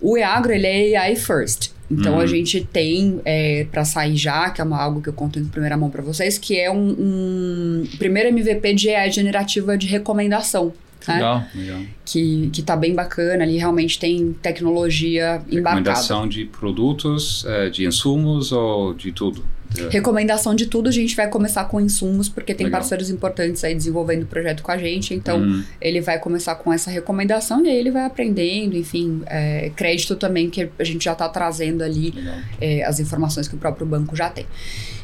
O 0.00 0.16
EAGRO, 0.16 0.52
ele 0.52 0.66
é 0.66 0.96
AI 0.96 1.14
first. 1.14 1.70
Então 1.88 2.14
uhum. 2.14 2.20
a 2.20 2.26
gente 2.26 2.60
tem 2.64 3.20
é, 3.24 3.66
para 3.70 3.84
sair 3.84 4.16
já, 4.16 4.50
que 4.50 4.60
é 4.60 4.64
uma, 4.64 4.82
algo 4.82 5.00
que 5.00 5.08
eu 5.08 5.12
conto 5.12 5.38
em 5.38 5.44
primeira 5.44 5.76
mão 5.76 5.88
para 5.88 6.02
vocês, 6.02 6.36
que 6.36 6.58
é 6.58 6.70
um, 6.70 6.96
um 6.98 7.86
primeiro 7.96 8.28
MVP 8.30 8.74
de 8.74 8.90
AI 8.90 9.12
generativa 9.12 9.78
de 9.78 9.86
recomendação. 9.86 10.72
Né? 11.06 11.14
Legal, 11.14 11.44
legal. 11.54 11.80
Que, 12.04 12.50
que 12.52 12.62
tá 12.62 12.76
bem 12.76 12.94
bacana 12.94 13.44
ali, 13.44 13.56
realmente 13.56 13.98
tem 13.98 14.32
tecnologia 14.42 15.42
embarcada. 15.50 15.76
Recomendação 15.76 16.28
de 16.28 16.44
produtos, 16.44 17.44
é, 17.46 17.70
de 17.70 17.86
insumos 17.86 18.52
ou 18.52 18.94
de 18.94 19.12
tudo? 19.12 19.44
Recomendação 19.90 20.54
de 20.54 20.66
tudo, 20.66 20.88
a 20.88 20.92
gente 20.92 21.14
vai 21.14 21.28
começar 21.28 21.64
com 21.64 21.78
insumos, 21.78 22.28
porque 22.28 22.54
tem 22.54 22.66
Legal. 22.66 22.80
parceiros 22.80 23.10
importantes 23.10 23.62
aí 23.62 23.74
desenvolvendo 23.74 24.22
o 24.22 24.26
projeto 24.26 24.62
com 24.62 24.72
a 24.72 24.78
gente. 24.78 25.12
Então, 25.12 25.40
uhum. 25.40 25.62
ele 25.80 26.00
vai 26.00 26.18
começar 26.18 26.54
com 26.54 26.72
essa 26.72 26.90
recomendação 26.90 27.64
e 27.64 27.68
aí 27.68 27.76
ele 27.76 27.90
vai 27.90 28.06
aprendendo, 28.06 28.76
enfim, 28.76 29.22
é, 29.26 29.70
crédito 29.76 30.16
também, 30.16 30.48
que 30.48 30.70
a 30.78 30.84
gente 30.84 31.04
já 31.04 31.12
está 31.12 31.28
trazendo 31.28 31.84
ali 31.84 32.14
é, 32.60 32.82
as 32.82 32.98
informações 32.98 33.46
que 33.46 33.54
o 33.54 33.58
próprio 33.58 33.86
banco 33.86 34.16
já 34.16 34.30
tem. 34.30 34.46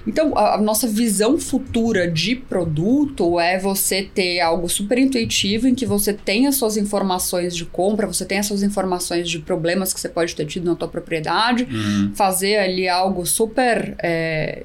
Então, 0.06 0.37
a, 0.37 0.54
a, 0.54 0.61
nossa 0.61 0.87
visão 0.87 1.38
futura 1.38 2.11
de 2.11 2.37
produto 2.37 3.40
é 3.40 3.58
você 3.58 4.02
ter 4.02 4.40
algo 4.40 4.68
super 4.68 4.99
intuitivo 4.99 5.66
em 5.66 5.75
que 5.75 5.87
você 5.87 6.12
tem 6.12 6.46
as 6.46 6.56
suas 6.56 6.76
informações 6.76 7.56
de 7.56 7.64
compra, 7.64 8.06
você 8.06 8.25
tem 8.25 8.38
as 8.38 8.46
suas 8.46 8.62
informações 8.62 9.28
de 9.28 9.38
problemas 9.38 9.92
que 9.92 10.00
você 10.00 10.08
pode 10.08 10.34
ter 10.34 10.44
tido 10.46 10.66
na 10.66 10.75
tua 10.75 10.88
propriedade, 10.88 11.66
uhum. 11.70 12.12
fazer 12.14 12.56
ali 12.56 12.88
algo 12.88 13.25
super. 13.25 13.94
É, 14.02 14.64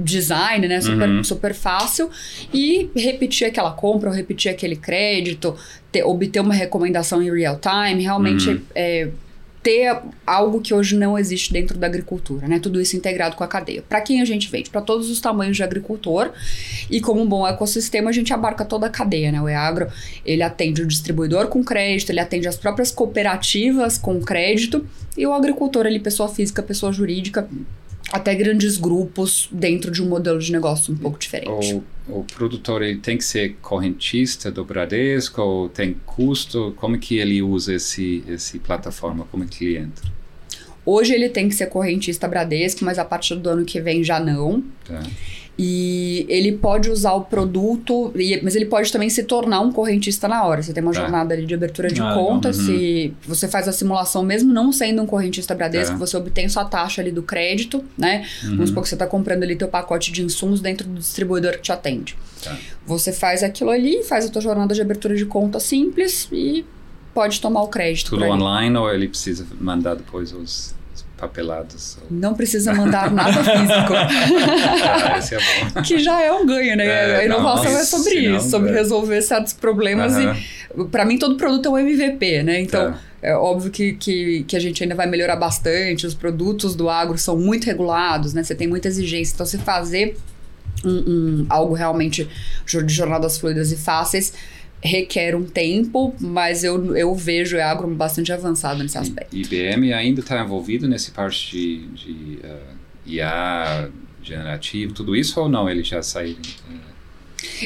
design, 0.00 0.68
né? 0.68 0.80
Super, 0.80 1.08
uhum. 1.08 1.24
super 1.24 1.52
fácil. 1.52 2.08
E 2.54 2.88
repetir 2.94 3.48
aquela 3.48 3.72
compra, 3.72 4.08
ou 4.08 4.14
repetir 4.14 4.48
aquele 4.48 4.76
crédito, 4.76 5.56
ter, 5.90 6.04
obter 6.04 6.38
uma 6.38 6.54
recomendação 6.54 7.20
em 7.20 7.28
real 7.28 7.58
time, 7.58 8.02
realmente 8.02 8.48
uhum. 8.48 8.60
é, 8.76 9.08
ter 9.62 10.00
algo 10.26 10.60
que 10.60 10.72
hoje 10.72 10.96
não 10.96 11.18
existe 11.18 11.52
dentro 11.52 11.76
da 11.76 11.86
agricultura, 11.86 12.46
né? 12.46 12.58
Tudo 12.58 12.80
isso 12.80 12.96
integrado 12.96 13.36
com 13.36 13.44
a 13.44 13.48
cadeia. 13.48 13.82
Para 13.82 14.00
quem 14.00 14.20
a 14.20 14.24
gente 14.24 14.48
vende? 14.48 14.70
Para 14.70 14.80
todos 14.80 15.10
os 15.10 15.20
tamanhos 15.20 15.56
de 15.56 15.62
agricultor. 15.62 16.30
E 16.90 17.00
como 17.00 17.20
um 17.20 17.26
bom 17.26 17.46
ecossistema, 17.46 18.10
a 18.10 18.12
gente 18.12 18.32
abarca 18.32 18.64
toda 18.64 18.86
a 18.86 18.90
cadeia, 18.90 19.32
né? 19.32 19.40
O 19.40 19.48
EAGRO, 19.48 19.88
ele 20.24 20.42
atende 20.42 20.82
o 20.82 20.86
distribuidor 20.86 21.48
com 21.48 21.62
crédito, 21.64 22.10
ele 22.10 22.20
atende 22.20 22.46
as 22.48 22.56
próprias 22.56 22.90
cooperativas 22.90 23.98
com 23.98 24.20
crédito 24.20 24.86
e 25.16 25.26
o 25.26 25.32
agricultor, 25.32 25.86
ele 25.86 25.98
pessoa 25.98 26.28
física, 26.28 26.62
pessoa 26.62 26.92
jurídica, 26.92 27.48
até 28.12 28.34
grandes 28.34 28.76
grupos 28.76 29.48
dentro 29.52 29.90
de 29.90 30.02
um 30.02 30.08
modelo 30.08 30.38
de 30.38 30.50
negócio 30.50 30.92
um 30.92 30.96
pouco 30.96 31.18
diferente. 31.18 31.82
O, 32.08 32.20
o 32.20 32.24
produtor 32.24 32.82
ele 32.82 32.98
tem 32.98 33.18
que 33.18 33.24
ser 33.24 33.56
correntista 33.60 34.50
do 34.50 34.64
Bradesco 34.64 35.40
ou 35.42 35.68
tem 35.68 35.96
custo? 36.06 36.72
Como 36.76 36.98
que 36.98 37.18
ele 37.18 37.42
usa 37.42 37.74
esse, 37.74 38.24
esse 38.26 38.58
plataforma 38.58 39.26
como 39.30 39.46
cliente? 39.46 40.02
Hoje 40.86 41.12
ele 41.12 41.28
tem 41.28 41.48
que 41.48 41.54
ser 41.54 41.66
correntista 41.66 42.26
Bradesco, 42.26 42.82
mas 42.82 42.98
a 42.98 43.04
partir 43.04 43.36
do 43.36 43.50
ano 43.50 43.64
que 43.64 43.78
vem 43.78 44.02
já 44.02 44.18
não. 44.18 44.64
Tá. 44.86 45.02
E 45.60 46.24
ele 46.28 46.52
pode 46.52 46.88
usar 46.88 47.14
o 47.14 47.22
produto, 47.22 48.12
mas 48.44 48.54
ele 48.54 48.66
pode 48.66 48.92
também 48.92 49.10
se 49.10 49.24
tornar 49.24 49.60
um 49.60 49.72
correntista 49.72 50.28
na 50.28 50.44
hora. 50.44 50.62
Você 50.62 50.72
tem 50.72 50.80
uma 50.82 50.92
Tá. 50.92 51.00
jornada 51.00 51.34
ali 51.34 51.44
de 51.46 51.52
abertura 51.54 51.88
de 51.88 52.00
Ah, 52.00 52.14
conta, 52.14 52.50
legal. 52.50 52.64
se 52.64 53.12
você 53.26 53.48
faz 53.48 53.66
a 53.66 53.72
simulação 53.72 54.22
mesmo 54.22 54.52
não 54.52 54.70
sendo 54.72 55.02
um 55.02 55.06
correntista 55.06 55.56
Bradesco, 55.56 55.94
Tá. 55.94 55.98
você 55.98 56.16
obtém 56.16 56.48
sua 56.48 56.64
taxa 56.64 57.00
ali 57.02 57.10
do 57.10 57.24
crédito, 57.24 57.84
né? 57.96 58.24
Uhum. 58.44 58.50
Vamos 58.50 58.68
supor 58.68 58.82
que 58.84 58.88
você 58.88 58.94
está 58.94 59.06
comprando 59.06 59.42
ali 59.42 59.56
teu 59.56 59.66
pacote 59.68 60.12
de 60.12 60.22
insumos 60.22 60.60
dentro 60.60 60.86
do 60.88 61.00
distribuidor 61.00 61.54
que 61.54 61.62
te 61.62 61.72
atende. 61.72 62.16
Tá. 62.42 62.56
Você 62.86 63.12
faz 63.12 63.42
aquilo 63.42 63.70
ali, 63.70 64.04
faz 64.04 64.26
a 64.26 64.28
tua 64.28 64.40
jornada 64.40 64.72
de 64.72 64.80
abertura 64.80 65.16
de 65.16 65.26
conta 65.26 65.58
simples 65.58 66.28
e 66.30 66.64
pode 67.12 67.40
tomar 67.40 67.62
o 67.62 67.68
crédito. 67.68 68.10
Tudo 68.10 68.24
online 68.26 68.76
ou 68.76 68.88
ele 68.94 69.08
precisa 69.08 69.44
mandar 69.60 69.96
depois 69.96 70.32
os 70.32 70.72
papelados? 71.18 71.98
Não 72.10 72.32
precisa 72.34 72.72
mandar 72.72 73.10
nada 73.10 73.42
físico. 73.44 73.92
ah, 75.12 75.18
esse 75.18 75.34
é 75.34 75.38
bom. 75.38 75.82
que 75.82 75.98
já 75.98 76.22
é 76.22 76.32
um 76.32 76.46
ganho, 76.46 76.76
né? 76.76 76.86
É, 76.86 77.16
a 77.16 77.24
inovação 77.24 77.72
não, 77.72 77.80
é 77.80 77.84
sobre 77.84 78.14
isso, 78.14 78.48
sobre 78.50 78.70
é. 78.70 78.74
resolver 78.74 79.20
certos 79.22 79.52
problemas 79.52 80.14
e 80.16 80.84
para 80.90 81.04
mim 81.04 81.18
todo 81.18 81.36
produto 81.36 81.66
é 81.66 81.70
um 81.70 81.78
MVP, 81.78 82.42
né? 82.42 82.60
Então 82.60 82.92
Tá. 82.92 82.98
é 83.20 83.34
óbvio 83.34 83.70
que, 83.70 83.94
que, 83.94 84.44
que 84.44 84.56
a 84.56 84.60
gente 84.60 84.82
ainda 84.82 84.94
vai 84.94 85.06
melhorar 85.06 85.36
bastante. 85.36 86.06
Os 86.06 86.14
produtos 86.14 86.74
do 86.76 86.88
agro 86.88 87.18
são 87.18 87.36
muito 87.36 87.64
regulados, 87.64 88.32
né? 88.32 88.42
Você 88.42 88.54
tem 88.54 88.68
muita 88.68 88.86
exigência. 88.88 89.34
Então, 89.34 89.44
se 89.46 89.58
fazer 89.58 90.16
um, 90.84 90.90
um- 90.90 91.46
algo 91.48 91.74
realmente 91.74 92.28
de 92.66 92.94
jornadas 92.94 93.38
fluidas 93.38 93.72
e 93.72 93.76
fáceis 93.76 94.32
requer 94.82 95.34
um 95.34 95.44
tempo, 95.44 96.14
mas 96.20 96.62
eu, 96.62 96.96
eu 96.96 97.14
vejo 97.14 97.56
o 97.56 97.62
agro 97.62 97.88
bastante 97.88 98.32
avançado 98.32 98.82
nesse 98.82 98.98
aspecto. 98.98 99.36
IBM 99.36 99.92
ainda 99.92 100.20
está 100.20 100.42
envolvido 100.42 100.86
nesse 100.88 101.10
parte 101.10 101.50
de, 101.50 101.86
de 101.88 102.38
eh, 102.42 102.60
IA 103.06 103.90
generativo, 104.22 104.92
tudo 104.94 105.16
isso 105.16 105.40
ou 105.40 105.48
não? 105.48 105.68
Ele 105.68 105.82
já 105.82 106.02
saiu? 106.02 106.36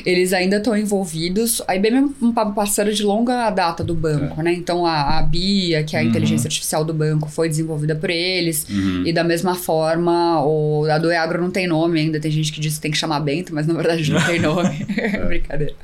Eles 0.04 0.32
ainda 0.32 0.56
estão 0.58 0.76
envolvidos. 0.76 1.62
A 1.66 1.74
IBM 1.76 1.96
é 1.96 2.24
um 2.24 2.32
pa- 2.32 2.46
parceiro 2.46 2.92
de 2.92 3.02
longa 3.02 3.48
data 3.50 3.82
do 3.82 3.94
banco, 3.94 4.42
né? 4.42 4.52
Então 4.52 4.84
a, 4.84 5.18
a 5.18 5.22
BIA, 5.22 5.82
que 5.82 5.96
é 5.96 6.00
a 6.00 6.02
Uhum. 6.02 6.08
inteligência 6.10 6.46
artificial 6.48 6.84
do 6.84 6.92
banco, 6.92 7.28
foi 7.30 7.48
desenvolvida 7.48 7.94
por 7.96 8.10
eles. 8.10 8.66
Uhum. 8.68 9.04
E 9.06 9.12
da 9.12 9.24
mesma 9.24 9.54
forma, 9.54 10.42
o, 10.44 10.84
a 10.90 10.98
do 10.98 11.10
Eagro 11.10 11.40
não 11.40 11.50
tem 11.50 11.66
nome 11.66 12.00
ainda. 12.00 12.20
Tem 12.20 12.30
gente 12.30 12.52
que 12.52 12.60
diz 12.60 12.74
que 12.74 12.80
tem 12.80 12.90
que 12.90 12.98
chamar 12.98 13.20
Bento, 13.20 13.54
mas 13.54 13.66
na 13.66 13.74
verdade 13.74 14.10
não 14.10 14.24
tem 14.24 14.38
nome. 14.40 14.86
Brincadeira. 15.26 15.74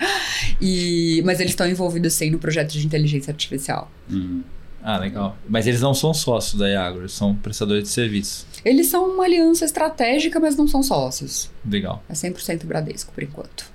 E, 0.61 1.23
mas 1.25 1.41
eles 1.41 1.53
estão 1.53 1.67
envolvidos 1.69 2.13
sim 2.13 2.31
no 2.31 2.39
projeto 2.39 2.73
de 2.73 2.85
inteligência 2.87 3.31
artificial. 3.31 3.91
Uhum. 4.11 4.43
Ah, 4.83 4.97
legal. 4.99 5.37
Mas 5.49 5.67
eles 5.67 5.81
não 5.81 5.93
são 5.93 6.15
sócios 6.15 6.55
da 6.59 6.69
Iagro, 6.69 7.01
eles 7.03 7.13
são 7.13 7.35
prestadores 7.35 7.83
de 7.85 7.89
serviço. 7.91 8.47
Eles 8.65 8.87
são 8.87 9.09
uma 9.15 9.25
aliança 9.25 9.65
estratégica, 9.65 10.39
mas 10.41 10.57
não 10.57 10.67
são 10.69 10.83
sócios. 10.83 11.51
Legal, 11.69 12.03
É 12.09 12.13
100% 12.13 12.65
Bradesco, 12.65 13.13
por 13.13 13.23
enquanto. 13.23 13.71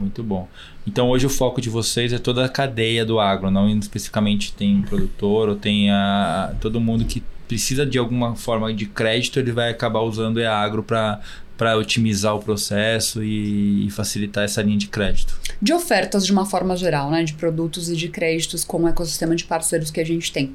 Muito 0.00 0.22
bom. 0.22 0.48
Então 0.86 1.08
hoje 1.10 1.26
o 1.26 1.30
foco 1.30 1.60
de 1.60 1.70
vocês 1.70 2.12
é 2.12 2.18
toda 2.18 2.44
a 2.44 2.48
cadeia 2.48 3.04
do 3.04 3.20
agro, 3.20 3.50
não 3.50 3.68
especificamente 3.68 4.52
tem 4.52 4.76
um 4.76 4.82
produtor 4.82 5.50
ou 5.50 5.56
tem 5.56 5.90
a, 5.90 6.54
todo 6.60 6.80
mundo 6.80 7.04
que 7.04 7.22
precisa 7.46 7.84
de 7.84 7.98
alguma 7.98 8.34
forma 8.36 8.72
de 8.72 8.86
crédito, 8.86 9.38
ele 9.38 9.52
vai 9.52 9.70
acabar 9.70 10.00
usando 10.00 10.38
o 10.38 10.48
agro 10.48 10.82
para 10.82 11.20
para 11.56 11.76
otimizar 11.76 12.34
o 12.34 12.38
processo 12.38 13.22
e, 13.22 13.86
e 13.86 13.90
facilitar 13.90 14.44
essa 14.44 14.62
linha 14.62 14.78
de 14.78 14.88
crédito. 14.88 15.38
de 15.60 15.74
ofertas 15.74 16.24
de 16.24 16.32
uma 16.32 16.46
forma 16.46 16.74
geral, 16.74 17.10
né? 17.10 17.22
De 17.22 17.34
produtos 17.34 17.90
e 17.90 17.96
de 17.96 18.08
créditos 18.08 18.64
com 18.64 18.84
o 18.84 18.88
ecossistema 18.88 19.36
de 19.36 19.44
parceiros 19.44 19.90
que 19.90 20.00
a 20.00 20.04
gente 20.06 20.32
tem. 20.32 20.54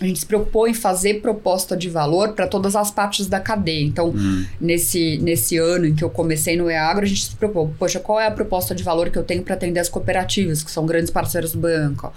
A 0.00 0.06
gente 0.06 0.18
se 0.20 0.26
preocupou 0.26 0.66
em 0.68 0.74
fazer 0.74 1.20
proposta 1.20 1.76
de 1.76 1.88
valor 1.88 2.32
para 2.34 2.46
todas 2.46 2.74
as 2.76 2.90
partes 2.90 3.26
da 3.26 3.40
cadeia. 3.40 3.82
Então, 3.84 4.08
Uhum. 4.08 4.44
nesse, 4.60 5.18
nesse 5.18 5.56
ano 5.58 5.86
em 5.86 5.94
que 5.94 6.02
eu 6.04 6.10
comecei 6.10 6.56
no 6.56 6.70
EAGRO, 6.70 7.04
a 7.04 7.08
gente 7.08 7.24
se 7.26 7.36
preocupou, 7.36 7.74
poxa, 7.78 7.98
qual 8.00 8.18
é 8.20 8.26
a 8.26 8.30
proposta 8.30 8.74
de 8.74 8.82
valor 8.82 9.10
que 9.10 9.18
eu 9.18 9.24
tenho 9.24 9.42
para 9.42 9.54
atender 9.54 9.80
as 9.80 9.88
cooperativas, 9.88 10.62
que 10.62 10.70
são 10.70 10.84
grandes 10.86 11.10
parceiros 11.10 11.52
do 11.52 11.58
banco? 11.58 12.12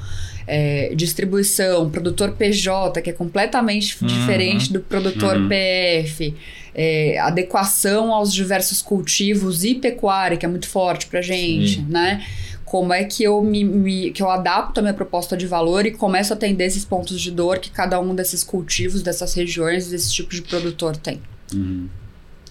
É, 0.48 0.94
distribuição, 0.96 1.90
produtor 1.90 2.32
PJ, 2.34 3.02
que 3.02 3.10
é 3.10 3.14
completamente 3.14 3.98
Uhum. 4.02 4.08
diferente 4.08 4.72
do 4.72 4.80
produtor 4.80 5.38
Uhum. 5.38 5.48
PF. 5.48 6.34
é, 6.76 7.20
adequação 7.20 8.12
aos 8.12 8.34
diversos 8.34 8.82
cultivos 8.82 9.64
e 9.64 9.76
pecuária, 9.76 10.36
que 10.38 10.44
é 10.44 10.50
muito 10.50 10.68
forte 10.68 11.06
pra 11.06 11.22
gente, 11.22 11.76
Sim. 11.76 11.86
né? 11.88 12.26
Como 12.74 12.92
é 12.92 13.04
que 13.04 13.22
eu 13.24 13.40
me, 13.44 13.64
me- 13.64 14.10
que 14.10 14.24
eu 14.24 14.32
adapto 14.32 14.80
a 14.80 14.82
minha 14.82 14.96
proposta 14.96 15.38
de 15.38 15.46
valor 15.46 15.86
e 15.86 15.92
começo 15.92 16.34
a 16.34 16.36
atender 16.36 16.66
esses 16.66 16.84
pontos 16.84 17.22
de 17.22 17.30
dor 17.30 17.60
que 17.60 17.70
cada 17.70 18.00
um 18.00 18.16
desses 18.16 18.44
cultivos, 18.44 19.04
dessas 19.04 19.32
regiões, 19.36 19.92
desse 19.92 20.12
tipo 20.12 20.32
de 20.32 20.42
produtor 20.42 20.98
tem. 20.98 21.22
Uhum. 21.54 21.88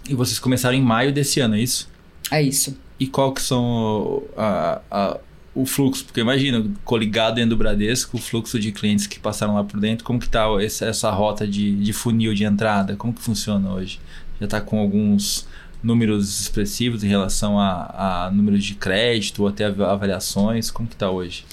E 0.09 0.15
vocês 0.15 0.39
começaram 0.39 0.77
em 0.77 0.81
maio 0.81 1.13
desse 1.13 1.41
ano, 1.41 1.57
é 1.57 1.61
isso? 1.61 1.91
É 2.31 2.41
isso. 2.41 2.79
E 3.01 3.09
qual 3.09 3.33
que 3.33 3.43
são 3.43 4.23
a- 4.37 4.81
a- 4.89 5.19
o 5.57 5.67
fluxo? 5.67 6.05
Porque 6.05 6.21
imagina, 6.21 6.65
coligado 6.85 7.35
dentro 7.35 7.51
do 7.51 7.57
Bradesco, 7.57 8.17
o 8.17 8.21
fluxo 8.21 8.61
de 8.61 8.71
clientes 8.71 9.09
que 9.09 9.19
passaram 9.19 9.57
lá 9.57 9.65
por 9.65 9.81
dentro, 9.81 10.05
como 10.05 10.21
que 10.21 10.29
tá 10.29 10.47
essa, 10.63 10.87
essa 10.87 11.11
rota 11.11 11.49
de, 11.49 11.75
de 11.75 11.93
funil 11.93 12.33
de 12.33 12.45
entrada? 12.45 12.95
Como 12.95 13.13
que 13.13 13.21
funciona 13.21 13.73
hoje? 13.75 13.99
Já 14.39 14.45
está 14.45 14.61
com 14.61 14.79
alguns 14.79 15.49
números 15.83 16.41
expressivos 16.41 17.03
em 17.05 17.09
relação 17.09 17.59
a, 17.59 18.27
a 18.27 18.31
números 18.31 18.65
de 18.65 18.75
crédito 18.75 19.43
ou 19.43 19.49
até 19.49 19.65
av- 19.67 19.83
avaliações? 19.83 20.71
Como 20.71 20.89
que 20.89 20.97
tá 20.97 21.11
hoje? 21.11 21.45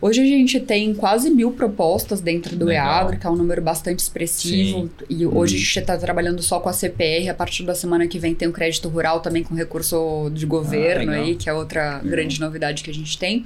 Hoje 0.00 0.20
a 0.20 0.24
gente 0.24 0.60
tem 0.60 0.94
quase 0.94 1.28
mil 1.28 1.50
propostas 1.50 2.20
dentro 2.20 2.54
do 2.54 2.66
Legal. 2.66 2.86
EAGRO, 3.02 3.18
que 3.18 3.26
é 3.26 3.30
um 3.30 3.34
número 3.34 3.60
bastante 3.60 3.98
expressivo. 3.98 4.88
E 5.10 5.26
hoje 5.26 5.56
a 5.56 5.58
gente 5.58 5.76
está 5.80 5.96
trabalhando 5.98 6.40
só 6.40 6.60
com 6.60 6.68
a 6.68 6.72
CPR. 6.72 7.28
A 7.28 7.34
partir 7.34 7.64
da 7.64 7.74
semana 7.74 8.06
que 8.06 8.16
vem 8.16 8.32
tem 8.32 8.46
o 8.46 8.52
crédito 8.52 8.88
rural 8.88 9.18
também 9.18 9.42
com 9.42 9.56
recurso 9.56 10.30
de 10.32 10.46
governo 10.46 11.10
legal. 11.10 11.24
aí, 11.26 11.34
que 11.34 11.50
é 11.50 11.52
outra 11.52 11.98
grande 11.98 12.38
novidade 12.40 12.84
que 12.84 12.90
a 12.90 12.94
gente 12.94 13.18
tem. 13.18 13.44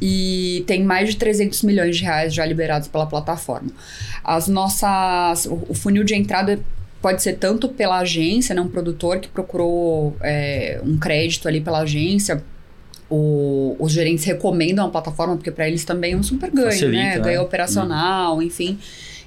E 0.00 0.62
tem 0.68 0.84
mais 0.84 1.08
de 1.10 1.16
300 1.16 1.62
milhões 1.62 1.96
de 1.96 2.04
reais 2.04 2.32
já 2.32 2.46
liberados 2.46 2.86
pela 2.86 3.06
plataforma. 3.06 3.70
As 4.22 4.46
nossas. 4.46 5.46
O 5.46 5.62
o 5.68 5.74
funil 5.74 6.04
de 6.04 6.14
entrada 6.14 6.60
pode 7.02 7.22
ser 7.22 7.34
tanto 7.34 7.68
pela 7.68 7.98
agência, 7.98 8.54
né, 8.54 8.60
um 8.62 8.68
produtor 8.68 9.18
que 9.18 9.28
procurou 9.28 10.16
é, 10.22 10.80
um 10.84 10.96
crédito 10.96 11.48
ali 11.48 11.60
pela 11.60 11.80
agência. 11.80 12.42
O- 13.10 13.76
os 13.78 13.92
gerentes 13.92 14.24
recomendam 14.24 14.86
a 14.86 14.88
plataforma, 14.88 15.36
porque 15.36 15.50
para 15.50 15.68
eles 15.68 15.84
também 15.84 16.12
é 16.14 16.16
um 16.16 16.22
super 16.22 16.50
ganho, 16.50 16.70
Facilita, 16.70 16.96
né? 16.96 17.16
né? 17.16 17.20
Ganho 17.24 17.42
operacional, 17.42 18.40
enfim. 18.42 18.78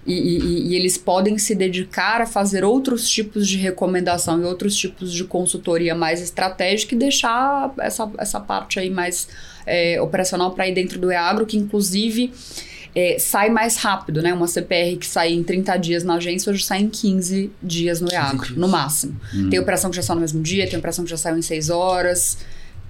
E, 0.07 0.13
e- 0.13 0.67
e 0.69 0.75
eles 0.75 0.97
podem 0.97 1.37
se 1.37 1.53
dedicar 1.55 2.21
a 2.21 2.25
fazer 2.27 2.63
outros 2.63 3.09
tipos 3.09 3.47
de 3.47 3.57
recomendação 3.57 4.39
e 4.41 4.45
outros 4.45 4.75
tipos 4.75 5.11
de 5.11 5.23
consultoria 5.23 5.93
mais 5.95 6.21
estratégica 6.21 6.95
e 6.95 6.97
deixar 6.97 7.73
essa, 7.79 8.09
essa 8.19 8.39
parte 8.39 8.79
aí 8.79 8.89
mais 8.89 9.27
é, 9.65 9.99
operacional 10.01 10.51
para 10.51 10.67
ir 10.67 10.73
dentro 10.75 10.99
do 10.99 11.11
EAGRO, 11.11 11.45
que 11.45 11.57
inclusive 11.57 12.31
é, 12.95 13.19
sai 13.19 13.49
mais 13.49 13.75
rápido, 13.75 14.21
né? 14.21 14.33
Uma 14.33 14.47
CPR 14.47 14.95
que 14.97 15.05
sai 15.05 15.33
em 15.33 15.43
30 15.43 15.77
dias 15.77 16.03
na 16.03 16.15
agência, 16.15 16.49
hoje 16.49 16.63
sai 16.63 16.81
em 16.81 16.89
15 16.89 17.51
dias 17.61 17.99
no 17.99 18.09
EAGRO, 18.09 18.45
dias. 18.45 18.57
no 18.57 18.67
máximo. 18.69 19.19
Uhum. 19.33 19.49
Tem 19.49 19.59
operação 19.59 19.89
que 19.89 19.97
já 19.97 20.01
sai 20.01 20.15
no 20.15 20.21
mesmo 20.21 20.41
dia, 20.41 20.67
tem 20.67 20.79
operação 20.79 21.03
que 21.03 21.11
já 21.11 21.17
saiu 21.17 21.37
em 21.37 21.41
6 21.41 21.69
horas. 21.69 22.37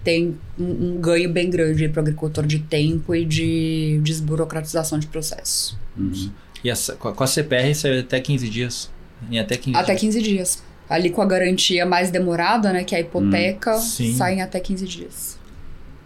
Tem 0.04 0.38
um, 0.60 0.94
um 0.94 1.02
ganho 1.02 1.28
bem 1.32 1.50
grande 1.50 1.90
para 1.90 2.02
o 2.02 2.04
agricultor 2.04 2.46
de 2.46 2.60
tempo 2.60 3.16
e 3.16 3.26
de 3.26 4.00
desburocratização 4.04 5.00
de 5.00 5.08
processo. 5.08 5.80
Uhum. 5.98 6.30
E 6.64 6.70
a 6.70 6.76
com 6.98 7.24
a 7.24 7.28
CPR 7.28 7.74
saiu 7.74 8.00
até 8.02 8.20
15 8.20 8.48
dias. 8.48 8.92
Em 9.32 9.40
até 9.40 9.58
15 9.58 9.76
Até 9.76 9.96
dias. 9.96 10.02
15 10.02 10.22
dias. 10.22 10.64
Ali 10.88 11.10
com 11.10 11.24
a 11.24 11.26
garantia 11.26 11.84
mais 11.84 12.12
demorada, 12.12 12.72
né? 12.72 12.84
Que 12.84 12.94
é 12.94 13.00
a 13.00 13.02
hipoteca, 13.02 13.80
sim. 13.80 14.16
sai 14.16 14.36
em 14.36 14.42
até 14.44 14.60
15 14.60 14.86
dias. 14.86 15.35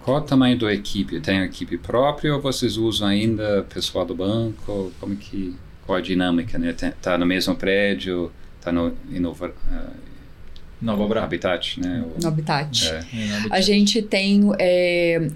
Qual 0.09 0.21
o 0.21 0.25
tamanho 0.25 0.57
da 0.57 0.73
equipe? 0.73 1.19
Tem 1.19 1.41
equipe 1.43 1.77
própria 1.77 2.33
ou 2.33 2.41
vocês 2.41 2.77
usam 2.77 3.07
ainda 3.07 3.63
pessoal 3.71 4.05
do 4.05 4.15
banco? 4.15 4.91
Como 4.99 5.15
que 5.15 5.55
qual 5.85 5.97
a 5.99 6.01
dinâmica, 6.01 6.57
né? 6.57 6.73
Tá 7.01 7.15
no 7.17 7.25
mesmo 7.27 7.55
prédio, 7.55 8.31
tá 8.59 8.71
no 8.71 8.91
Inova, 9.11 9.53
ah, 9.71 9.89
Nova. 10.81 11.19
Habitat, 11.19 11.79
né? 11.79 12.03
O- 12.05 12.21
No 12.21 12.27
Habitat. 12.29 12.87
É. 12.89 12.95
É, 12.97 13.05
A 13.51 13.61
gente 13.61 14.01
tem 14.01 14.49
é, 14.59 15.29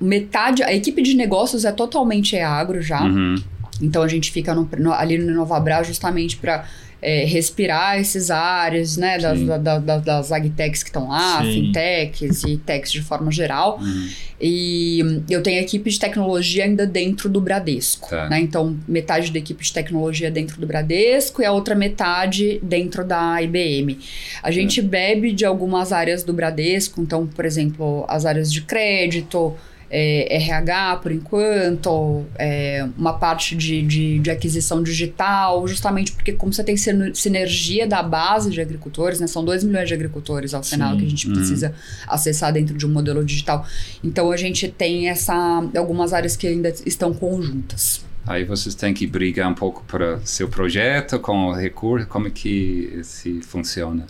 metade. 0.00 0.62
A 0.62 0.74
equipe 0.74 1.00
de 1.02 1.14
negócios 1.14 1.64
é 1.64 1.72
totalmente 1.72 2.36
agro 2.38 2.82
já. 2.82 3.02
Uhum. 3.04 3.36
Então 3.80 4.02
a 4.02 4.08
gente 4.08 4.30
fica 4.30 4.54
no- 4.54 4.68
no- 4.78 4.92
ali 4.92 5.18
no 5.18 5.32
Nova 5.34 5.82
justamente 5.82 6.36
para 6.36 6.64
é, 7.00 7.24
respirar 7.24 7.96
esses 8.00 8.28
áreas, 8.28 8.96
né, 8.96 9.18
das, 9.20 9.40
da, 9.42 9.56
da, 9.56 9.78
da- 9.78 9.98
das 9.98 10.32
agtechs 10.32 10.82
que 10.82 10.88
estão 10.88 11.06
lá, 11.08 11.40
Sim. 11.44 11.52
fintechs 11.66 12.42
e 12.42 12.56
techs 12.56 12.90
de 12.90 13.00
forma 13.02 13.30
geral. 13.30 13.78
Uhum. 13.80 14.08
E 14.40 15.00
hum, 15.04 15.22
eu 15.30 15.40
tenho 15.40 15.60
equipe 15.62 15.88
de 15.88 15.96
tecnologia 15.96 16.64
ainda 16.64 16.84
dentro 16.84 17.28
do 17.28 17.40
Bradesco, 17.40 18.10
Tá. 18.10 18.28
né? 18.28 18.40
Então, 18.40 18.76
metade 18.88 19.30
da 19.30 19.38
equipe 19.38 19.62
de 19.62 19.72
tecnologia 19.72 20.28
dentro 20.28 20.60
do 20.60 20.66
Bradesco 20.66 21.40
e 21.40 21.44
a 21.44 21.52
outra 21.52 21.76
metade 21.76 22.58
dentro 22.64 23.04
da 23.04 23.40
IBM. 23.42 23.96
A 24.42 24.50
gente 24.50 24.82
bebe 24.82 25.30
de 25.32 25.44
algumas 25.44 25.92
áreas 25.92 26.24
do 26.24 26.32
Bradesco, 26.32 27.00
então, 27.00 27.28
por 27.28 27.44
exemplo, 27.44 28.04
as 28.08 28.26
áreas 28.26 28.52
de 28.52 28.62
crédito, 28.62 29.54
é, 29.90 30.36
RH 30.36 30.96
por 30.96 31.10
enquanto, 31.12 32.24
é, 32.38 32.86
uma 32.96 33.14
parte 33.14 33.56
de, 33.56 33.82
de, 33.82 34.18
de 34.18 34.30
aquisição 34.30 34.82
digital, 34.82 35.66
justamente 35.66 36.12
porque 36.12 36.32
como 36.32 36.52
você 36.52 36.62
tem 36.62 36.76
sinergia 37.14 37.86
da 37.86 38.02
base 38.02 38.50
de 38.50 38.60
agricultores, 38.60 39.20
né? 39.20 39.26
São 39.26 39.44
2 39.44 39.64
milhões 39.64 39.88
de 39.88 39.94
agricultores 39.94 40.52
ao 40.54 40.62
final 40.62 40.92
Sim. 40.92 40.98
que 40.98 41.06
a 41.06 41.08
gente 41.10 41.28
Uhum. 41.28 41.34
precisa 41.34 41.74
acessar 42.06 42.52
dentro 42.52 42.76
de 42.76 42.86
um 42.86 42.90
modelo 42.90 43.24
digital. 43.24 43.66
Então 44.02 44.30
a 44.30 44.36
gente 44.36 44.68
tem 44.68 45.08
essa 45.08 45.34
algumas 45.76 46.12
áreas 46.12 46.36
que 46.36 46.46
ainda 46.46 46.72
estão 46.86 47.12
conjuntas. 47.12 48.04
Aí 48.26 48.44
vocês 48.44 48.74
têm 48.74 48.92
que 48.92 49.06
brigar 49.06 49.50
um 49.50 49.54
pouco 49.54 49.82
para 49.86 50.20
seu 50.24 50.48
projeto 50.48 51.18
com 51.18 51.46
o 51.46 51.54
recurso, 51.54 52.06
como 52.06 52.30
que 52.30 53.00
se 53.02 53.40
funciona? 53.40 54.06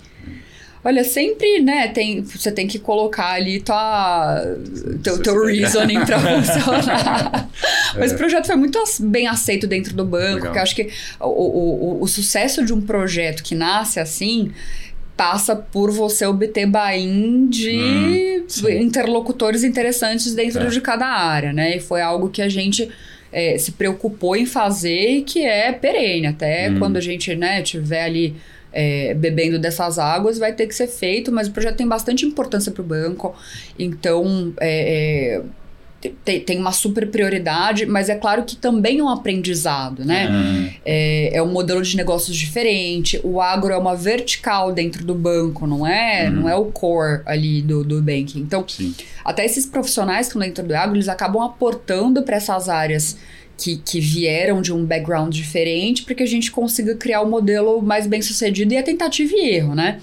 Olha, 0.88 1.04
sempre, 1.04 1.60
né, 1.60 1.88
tem, 1.88 2.22
você 2.22 2.50
tem 2.50 2.66
que 2.66 2.78
colocar 2.78 3.32
ali 3.32 3.60
tua, 3.60 4.42
teu, 5.02 5.20
teu 5.22 5.44
reasoning 5.44 6.02
pra 6.06 6.18
funcionar. 6.18 7.50
Mas 7.98 8.12
o 8.12 8.16
projeto 8.16 8.46
foi 8.46 8.56
muito 8.56 8.78
bem 9.00 9.26
aceito 9.26 9.66
dentro 9.66 9.94
do 9.94 10.02
banco, 10.02 10.36
Legal. 10.36 10.40
porque 10.46 10.58
eu 10.58 10.62
acho 10.62 10.74
que 10.74 10.88
o, 11.20 11.26
o, 11.28 12.02
o, 12.02 12.08
sucesso 12.08 12.64
de 12.64 12.72
um 12.72 12.80
projeto 12.80 13.42
que 13.42 13.54
nasce 13.54 14.00
assim 14.00 14.50
passa 15.14 15.54
por 15.54 15.90
você 15.90 16.24
obter 16.24 16.64
buy-in 16.64 17.48
de 17.50 18.44
sim. 18.48 18.80
interlocutores 18.80 19.64
interessantes 19.64 20.34
dentro 20.34 20.60
Tá. 20.60 20.66
de 20.70 20.80
cada 20.80 21.06
área, 21.06 21.52
né? 21.52 21.76
E 21.76 21.80
foi 21.80 22.00
algo 22.00 22.30
que 22.30 22.40
a 22.40 22.48
gente 22.48 22.88
é, 23.30 23.58
se 23.58 23.72
preocupou 23.72 24.34
em 24.36 24.46
fazer 24.46 25.16
e 25.18 25.22
que 25.22 25.44
é 25.44 25.70
perene. 25.70 26.28
Até 26.28 26.70
Hum. 26.70 26.78
quando 26.78 26.96
a 26.96 27.00
gente 27.00 27.34
né, 27.36 27.60
tiver 27.60 28.04
ali 28.04 28.36
é, 28.80 29.12
bebendo 29.12 29.58
dessas 29.58 29.98
águas, 29.98 30.38
vai 30.38 30.52
ter 30.52 30.68
que 30.68 30.74
ser 30.74 30.86
feito, 30.86 31.32
mas 31.32 31.48
o 31.48 31.50
projeto 31.50 31.78
tem 31.78 31.88
bastante 31.88 32.24
importância 32.24 32.70
para 32.70 32.80
o 32.80 32.84
banco. 32.84 33.34
Então, 33.76 34.52
é, 34.60 35.40
é, 36.00 36.10
tem, 36.24 36.38
tem 36.38 36.58
uma 36.60 36.70
super 36.70 37.10
prioridade, 37.10 37.86
mas 37.86 38.08
é 38.08 38.14
claro 38.14 38.44
que 38.44 38.54
também 38.54 39.00
é 39.00 39.02
um 39.02 39.08
aprendizado, 39.08 40.04
né? 40.04 40.28
Uhum. 40.28 40.70
É, 40.84 41.38
é 41.38 41.42
um 41.42 41.50
modelo 41.50 41.82
de 41.82 41.96
negócios 41.96 42.36
diferente. 42.36 43.20
O 43.24 43.40
agro 43.40 43.72
é 43.72 43.76
uma 43.76 43.96
vertical 43.96 44.70
dentro 44.70 45.04
do 45.04 45.12
banco, 45.12 45.66
não 45.66 45.84
é? 45.84 46.30
Não 46.30 46.48
é 46.48 46.54
o 46.54 46.66
core 46.66 47.22
ali 47.26 47.60
do, 47.60 47.82
do 47.82 48.00
banking. 48.00 48.38
Então, 48.38 48.64
Sim. 48.68 48.94
até 49.24 49.44
esses 49.44 49.66
profissionais 49.66 50.28
que 50.28 50.34
estão 50.34 50.40
dentro 50.40 50.62
do 50.62 50.72
agro, 50.72 50.94
eles 50.94 51.08
acabam 51.08 51.42
aportando 51.42 52.22
para 52.22 52.36
essas 52.36 52.68
áreas 52.68 53.16
que, 53.58 53.76
que 53.76 54.00
vieram 54.00 54.62
de 54.62 54.72
um 54.72 54.84
background 54.84 55.34
diferente 55.34 56.04
para 56.04 56.14
que 56.14 56.22
a 56.22 56.26
gente 56.26 56.50
consiga 56.50 56.94
criar 56.94 57.20
o 57.22 57.28
modelo 57.28 57.82
mais 57.82 58.06
bem 58.06 58.22
sucedido 58.22 58.72
e 58.72 58.76
a 58.78 58.82
tentativa 58.82 59.32
e 59.34 59.50
erro, 59.56 59.74
né? 59.74 60.00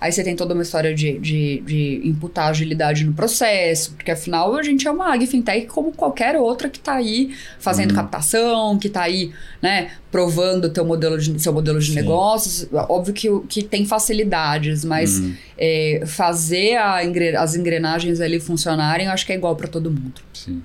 Aí 0.00 0.12
você 0.12 0.22
tem 0.22 0.36
toda 0.36 0.54
uma 0.54 0.62
história 0.62 0.94
de, 0.94 1.18
de, 1.18 1.60
de 1.66 2.00
imputar 2.04 2.50
agilidade 2.50 3.02
no 3.04 3.12
processo, 3.14 3.94
porque 3.96 4.12
afinal 4.12 4.54
a 4.54 4.62
gente 4.62 4.86
é 4.86 4.90
uma 4.92 5.12
ag 5.12 5.26
fintech 5.26 5.66
como 5.66 5.90
qualquer 5.90 6.36
outra 6.36 6.68
que 6.68 6.78
está 6.78 6.94
aí 6.94 7.34
fazendo 7.58 7.90
Uhum. 7.90 7.96
captação, 7.96 8.78
que 8.78 8.86
está 8.86 9.02
aí, 9.02 9.32
né, 9.60 9.90
provando 10.08 10.70
teu 10.70 10.84
modelo 10.84 11.18
de, 11.18 11.42
seu 11.42 11.52
modelo 11.52 11.80
de 11.80 11.88
Sim. 11.88 11.94
negócios. 11.96 12.68
Óbvio 12.72 13.12
que, 13.12 13.28
que 13.48 13.60
tem 13.60 13.84
facilidades, 13.86 14.84
mas 14.84 15.18
Uhum. 15.18 15.34
é, 15.58 16.02
fazer 16.06 16.76
a 16.76 17.00
as 17.40 17.56
engrenagens 17.56 18.20
ali 18.20 18.38
funcionarem, 18.38 19.06
eu 19.06 19.12
acho 19.12 19.26
que 19.26 19.32
é 19.32 19.34
igual 19.34 19.56
para 19.56 19.66
todo 19.66 19.90
mundo. 19.90 20.20
Sim. 20.32 20.62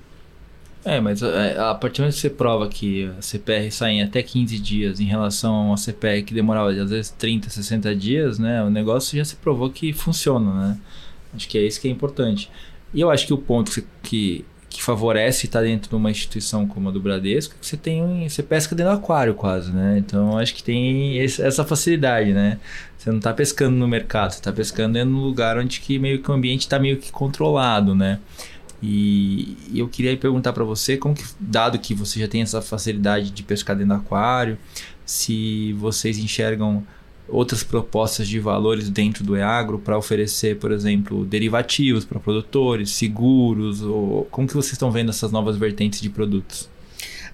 É, 0.86 1.00
mas 1.00 1.22
é, 1.22 1.58
a 1.58 1.74
partir 1.74 1.96
do 1.98 2.02
momento 2.02 2.14
que 2.14 2.20
você 2.20 2.28
prova 2.30 2.68
que 2.68 3.06
a 3.18 3.22
CPR 3.22 3.70
sai 3.70 3.92
em 3.92 4.02
até 4.02 4.22
15 4.22 4.58
dias 4.58 5.00
em 5.00 5.04
relação 5.04 5.54
a 5.54 5.60
uma 5.62 5.76
CPR 5.78 6.22
que 6.22 6.34
demorava 6.34 6.70
às 6.70 6.90
vezes 6.90 7.10
30, 7.10 7.48
60 7.48 7.96
dias, 7.96 8.38
né? 8.38 8.62
O 8.62 8.68
negócio 8.68 9.16
já 9.16 9.24
se 9.24 9.36
provou 9.36 9.70
que 9.70 9.94
funciona, 9.94 10.52
né? 10.52 10.78
Acho 11.34 11.48
que 11.48 11.56
é 11.56 11.62
isso 11.62 11.80
que 11.80 11.88
é 11.88 11.90
importante. 11.90 12.50
E 12.92 13.00
eu 13.00 13.10
acho 13.10 13.26
que 13.26 13.32
o 13.32 13.38
ponto 13.38 13.70
que, 13.72 13.84
que, 14.02 14.44
que 14.68 14.82
favorece 14.82 15.46
estar 15.46 15.62
dentro 15.62 15.88
de 15.88 15.96
uma 15.96 16.10
instituição 16.10 16.66
como 16.66 16.90
a 16.90 16.92
do 16.92 17.00
Bradesco 17.00 17.54
é 17.54 17.58
que 17.58 17.66
você 17.66 17.78
tem 17.78 18.28
você 18.28 18.42
pesca 18.42 18.74
dentro 18.74 18.92
do 18.92 18.98
aquário 18.98 19.32
quase, 19.34 19.72
né? 19.72 19.96
Então 19.98 20.36
acho 20.36 20.54
que 20.54 20.62
tem 20.62 21.16
esse- 21.16 21.40
essa 21.42 21.64
facilidade, 21.64 22.34
né? 22.34 22.58
Você 22.98 23.08
não 23.10 23.18
está 23.18 23.32
pescando 23.32 23.74
no 23.76 23.88
mercado, 23.88 24.32
você 24.32 24.38
está 24.38 24.52
pescando 24.52 24.92
dentro 24.94 25.08
de 25.10 25.16
um 25.16 25.22
lugar 25.22 25.56
onde 25.58 25.80
que 25.80 25.98
meio 25.98 26.20
que 26.22 26.30
o 26.30 26.34
ambiente 26.34 26.60
está 26.62 26.78
meio 26.78 26.98
que 26.98 27.10
controlado, 27.10 27.94
né? 27.94 28.20
E 28.86 29.56
eu 29.74 29.88
queria 29.88 30.14
perguntar 30.16 30.52
para 30.52 30.62
você, 30.62 30.98
como 30.98 31.14
que, 31.14 31.24
dado 31.40 31.78
que 31.78 31.94
você 31.94 32.20
já 32.20 32.28
tem 32.28 32.42
essa 32.42 32.60
facilidade 32.60 33.30
de 33.30 33.42
pescar 33.42 33.74
dentro 33.74 33.94
do 33.94 34.00
aquário, 34.00 34.58
se 35.06 35.72
vocês 35.74 36.18
enxergam 36.18 36.84
outras 37.26 37.62
propostas 37.62 38.28
de 38.28 38.38
valores 38.38 38.90
dentro 38.90 39.24
do 39.24 39.34
Eagro 39.34 39.78
para 39.78 39.96
oferecer, 39.96 40.58
por 40.58 40.70
exemplo, 40.70 41.24
derivativos 41.24 42.04
para 42.04 42.20
produtores, 42.20 42.90
seguros, 42.90 43.80
ou 43.80 44.26
como 44.30 44.46
que 44.46 44.54
vocês 44.54 44.74
estão 44.74 44.90
vendo 44.90 45.08
essas 45.08 45.32
novas 45.32 45.56
vertentes 45.56 46.00
de 46.02 46.10
produtos? 46.10 46.68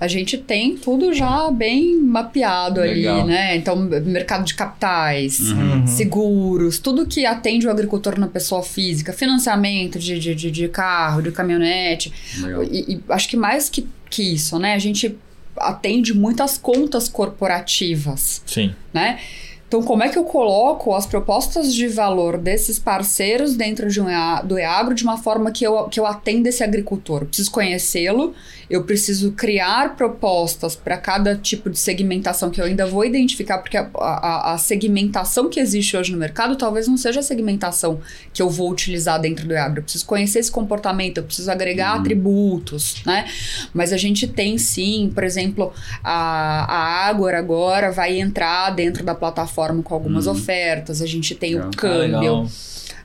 A 0.00 0.08
gente 0.08 0.38
tem 0.38 0.76
tudo 0.78 1.12
já 1.12 1.50
bem 1.50 2.00
mapeado 2.00 2.80
Legal. 2.80 3.20
ali, 3.20 3.28
né? 3.28 3.54
Então, 3.56 3.76
mercado 3.76 4.44
de 4.46 4.54
capitais, 4.54 5.38
Uhum. 5.52 5.86
seguros, 5.86 6.78
tudo 6.78 7.04
que 7.06 7.26
atende 7.26 7.66
o 7.66 7.70
agricultor 7.70 8.18
na 8.18 8.26
pessoa 8.26 8.62
física, 8.62 9.12
financiamento 9.12 9.98
de, 9.98 10.18
de, 10.18 10.34
de, 10.34 10.50
de 10.50 10.68
carro, 10.68 11.20
de 11.20 11.30
caminhonete. 11.30 12.10
E, 12.72 12.94
e 12.94 13.00
acho 13.10 13.28
que 13.28 13.36
mais 13.36 13.68
que, 13.68 13.86
que 14.08 14.22
isso, 14.34 14.58
né? 14.58 14.72
A 14.74 14.78
gente 14.78 15.16
atende 15.58 16.14
muitas 16.14 16.56
contas 16.56 17.06
corporativas, 17.08 18.42
Sim. 18.46 18.74
né? 18.94 19.18
Então, 19.70 19.84
como 19.84 20.02
é 20.02 20.08
que 20.08 20.18
eu 20.18 20.24
coloco 20.24 20.92
as 20.96 21.06
propostas 21.06 21.72
de 21.72 21.86
valor 21.86 22.36
desses 22.36 22.76
parceiros 22.76 23.54
dentro 23.54 23.88
de 23.88 24.00
um 24.00 24.06
do 24.42 24.58
EAGRO 24.58 24.96
de 24.96 25.04
uma 25.04 25.16
forma 25.16 25.52
que 25.52 25.64
eu, 25.64 25.84
que 25.84 26.00
eu 26.00 26.04
atenda 26.04 26.48
esse 26.48 26.64
agricultor? 26.64 27.22
Eu 27.22 27.26
preciso 27.28 27.52
conhecê-lo, 27.52 28.34
eu 28.68 28.82
preciso 28.82 29.30
criar 29.30 29.94
propostas 29.94 30.74
para 30.74 30.96
cada 30.96 31.36
tipo 31.36 31.70
de 31.70 31.78
segmentação 31.78 32.50
que 32.50 32.60
eu 32.60 32.64
ainda 32.64 32.84
vou 32.84 33.04
identificar, 33.04 33.58
porque 33.58 33.76
a, 33.76 33.88
a, 33.94 34.54
a 34.54 34.58
segmentação 34.58 35.48
que 35.48 35.60
existe 35.60 35.96
hoje 35.96 36.10
no 36.10 36.18
mercado 36.18 36.56
talvez 36.56 36.88
não 36.88 36.96
seja 36.96 37.20
a 37.20 37.22
segmentação 37.22 38.00
que 38.32 38.42
eu 38.42 38.50
vou 38.50 38.72
utilizar 38.72 39.20
dentro 39.20 39.46
do 39.46 39.54
EAGRO. 39.54 39.78
Eu 39.78 39.82
preciso 39.84 40.04
conhecer 40.04 40.40
esse 40.40 40.50
comportamento, 40.50 41.18
eu 41.18 41.24
preciso 41.24 41.48
agregar 41.48 41.94
atributos, 41.94 43.04
né? 43.06 43.24
Mas 43.72 43.92
a 43.92 43.96
gente 43.96 44.26
tem 44.26 44.58
sim, 44.58 45.12
por 45.14 45.22
exemplo, 45.22 45.72
a, 46.02 46.64
a 46.64 47.06
Ágora 47.06 47.38
agora 47.38 47.92
vai 47.92 48.18
entrar 48.18 48.70
dentro 48.70 49.04
da 49.04 49.14
plataforma 49.14 49.59
com 49.82 49.94
algumas 49.94 50.26
Uhum. 50.26 50.32
ofertas. 50.32 51.00
A 51.02 51.06
gente 51.06 51.34
tem 51.34 51.54
Legal. 51.54 51.66
o 51.68 51.70
Ah, 51.70 51.76
câmbio. 51.76 52.20
legal. 52.20 52.46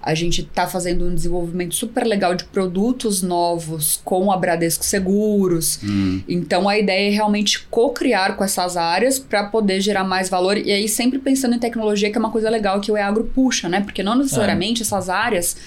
A 0.02 0.14
gente 0.14 0.42
está 0.42 0.68
fazendo 0.68 1.04
um 1.08 1.16
desenvolvimento 1.16 1.74
super 1.74 2.06
legal 2.06 2.36
de 2.36 2.44
produtos 2.44 3.24
novos 3.24 4.00
com 4.06 4.32
a 4.32 4.38
Bradesco 4.38 4.86
Seguros. 4.86 5.80
Hum, 5.84 6.22
Então 6.30 6.70
a 6.70 6.78
ideia 6.78 7.08
é 7.08 7.12
realmente 7.12 7.66
co-criar 7.72 8.36
com 8.38 8.44
essas 8.44 8.78
áreas 8.78 9.18
para 9.18 9.46
poder 9.46 9.82
gerar 9.82 10.04
mais 10.04 10.30
valor. 10.30 10.58
E 10.58 10.72
aí, 10.72 10.88
sempre 10.88 11.18
pensando 11.18 11.56
em 11.56 11.60
tecnologia, 11.60 12.12
que 12.12 12.18
é 12.18 12.20
uma 12.20 12.30
coisa 12.32 12.52
legal 12.52 12.80
que 12.80 12.92
o 12.92 12.96
EAGRO 12.98 13.24
puxa, 13.34 13.68
né? 13.68 13.82
Porque 13.82 14.04
não 14.04 14.16
necessariamente 14.16 14.84
essas 14.84 15.10
áreas. 15.10 15.58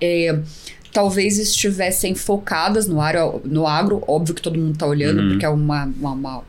é, 0.00 0.38
Talvez 0.92 1.38
estivessem 1.40 2.14
focadas 2.14 2.86
no, 2.86 3.00
área, 3.00 3.24
no 3.44 3.66
agro, 3.66 4.02
óbvio 4.06 4.32
que 4.32 4.40
todo 4.40 4.56
mundo 4.58 4.74
está 4.74 4.86
olhando, 4.86 5.20
Uhum. 5.22 5.28
porque 5.30 5.44
é 5.44 5.48
uma, 5.48 5.86
uma- 6.00 6.12
uma- 6.12 6.42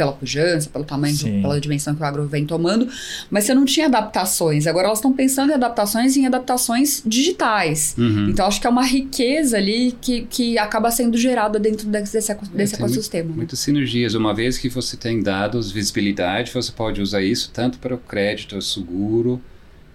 pela 0.00 0.12
pujança, 0.14 0.70
pelo 0.70 0.82
tamanho, 0.82 1.14
Sim. 1.14 1.42
pela 1.42 1.60
dimensão 1.60 1.94
que 1.94 2.00
o 2.00 2.04
agro 2.06 2.26
vem 2.26 2.46
tomando, 2.46 2.88
mas 3.30 3.44
você 3.44 3.52
não 3.52 3.66
tinha 3.66 3.84
adaptações. 3.84 4.66
Agora 4.66 4.86
elas 4.86 4.96
estão 4.96 5.12
pensando 5.12 5.50
em 5.50 5.54
adaptações 5.54 6.16
e 6.16 6.20
em 6.20 6.26
adaptações 6.26 7.02
digitais. 7.04 7.94
uhum. 7.98 8.30
Então 8.30 8.46
acho 8.46 8.58
que 8.58 8.66
é 8.66 8.70
uma 8.70 8.86
riqueza 8.86 9.58
ali 9.58 9.94
que, 10.00 10.22
que 10.22 10.56
acaba 10.56 10.90
sendo 10.90 11.18
gerada 11.18 11.58
dentro 11.58 11.86
desse, 11.86 12.14
desse 12.14 12.34
tem 12.76 12.86
ecossistema. 12.86 13.28
né? 13.28 13.34
Muitas 13.36 13.58
sinergias. 13.58 14.14
Uma 14.14 14.32
vez 14.32 14.56
que 14.56 14.70
você 14.70 14.96
tem 14.96 15.22
dados, 15.22 15.70
visibilidade, 15.70 16.50
você 16.50 16.72
pode 16.72 17.02
usar 17.02 17.20
isso 17.20 17.50
tanto 17.52 17.78
para 17.78 17.94
o 17.94 17.98
crédito, 17.98 18.56
o 18.56 18.62
seguro, 18.62 19.38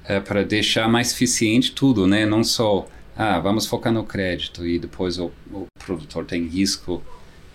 eh, 0.07 0.19
para 0.19 0.43
deixar 0.43 0.87
mais 0.87 1.11
eficiente 1.11 1.71
tudo, 1.71 2.05
né? 2.05 2.27
Não 2.27 2.43
só, 2.43 2.87
ah, 3.17 3.39
vamos 3.39 3.65
focar 3.65 3.91
no 3.91 4.03
crédito 4.03 4.67
e 4.67 4.77
depois 4.77 5.17
o, 5.17 5.31
o 5.51 5.65
produtor 5.83 6.25
tem 6.25 6.45
risco 6.45 7.01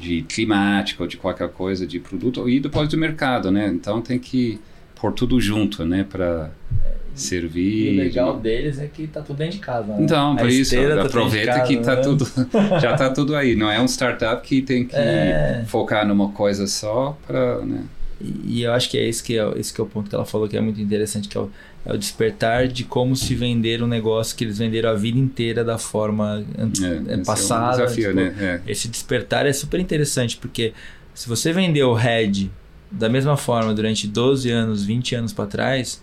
de 0.01 0.23
climático 0.23 1.03
ou 1.03 1.09
de 1.09 1.17
qualquer 1.17 1.49
coisa 1.51 1.87
de 1.87 2.01
produto 2.01 2.49
e 2.49 2.59
depois 2.61 2.89
do 2.89 2.97
mercado, 2.97 3.51
né? 3.51 3.69
Então 3.69 4.01
tem 4.01 4.19
que 4.19 4.59
pôr 5.01 5.13
tudo 5.13 5.41
junto, 5.41 5.85
né? 5.85 6.05
Para 6.09 6.51
servir. 7.15 7.93
E 7.93 7.95
o 7.95 8.03
legal 8.03 8.37
deles 8.39 8.79
é 8.79 8.87
que 8.87 9.07
tá 9.07 9.21
tudo 9.21 9.37
dentro 9.37 9.55
de 9.55 9.59
casa. 9.61 9.87
Né? 9.89 9.99
Então, 10.01 10.37
por 10.37 10.49
isso, 10.49 10.75
tá 10.75 11.03
aproveita 11.03 11.61
de 11.61 11.67
que 11.69 11.77
casa, 11.77 11.91
tá 11.91 11.97
né? 11.97 12.03
tudo, 12.03 12.27
já 12.81 12.97
tá 12.97 13.11
tudo 13.11 13.37
aí. 13.37 13.55
Não 13.55 13.71
é 13.71 13.81
um 13.81 13.87
startup 13.87 14.47
que 14.47 14.63
tem 14.63 14.87
que 14.87 14.97
É. 14.97 15.65
focar 15.67 16.07
numa 16.07 16.31
coisa 16.31 16.67
só 16.67 17.19
para, 17.27 17.59
né? 17.65 17.85
E 18.21 18.63
eu 18.63 18.73
acho 18.73 18.91
que 18.91 18.99
é 18.99 19.09
esse 19.09 19.23
que 19.23 19.39
é, 19.39 19.59
esse 19.59 19.73
que 19.73 19.81
é 19.81 19.85
o 19.85 19.87
ponto 19.87 20.11
que 20.11 20.15
ela 20.15 20.27
falou 20.27 20.47
que 20.47 20.57
é 20.57 20.61
muito 20.61 20.81
interessante, 20.81 21.29
que 21.29 21.37
é 21.37 21.41
o, 21.41 21.51
é 21.87 21.93
o 21.95 21.97
despertar 21.97 22.69
de 22.69 22.85
como 22.85 23.17
se 23.17 23.35
vender 23.35 23.83
um 23.83 23.87
negócio 23.87 24.37
que 24.37 24.45
eles 24.45 24.59
venderam 24.59 24.91
a 24.91 24.95
vida 24.95 25.19
inteira 25.19 25.65
da 25.65 25.79
forma 25.79 26.45
É, 26.59 27.15
esse 27.15 27.25
passada. 27.25 27.83
É 27.83 27.85
um 27.85 27.87
desafio, 27.87 28.09
tipo, 28.11 28.17
né? 28.17 28.61
É. 28.67 28.71
Esse 28.71 28.89
despertar 28.89 29.47
é 29.47 29.53
super 29.53 29.81
interessante, 29.81 30.37
porque 30.37 30.75
se 31.15 31.29
você 31.29 31.53
vendeu 31.53 31.89
o 31.89 31.95
Red 31.95 32.51
da 32.91 33.09
mesma 33.09 33.37
forma 33.37 33.73
durante 33.73 34.07
12 34.07 34.51
anos, 34.51 34.85
20 34.85 35.15
anos 35.15 35.33
para 35.33 35.47
trás, 35.47 36.03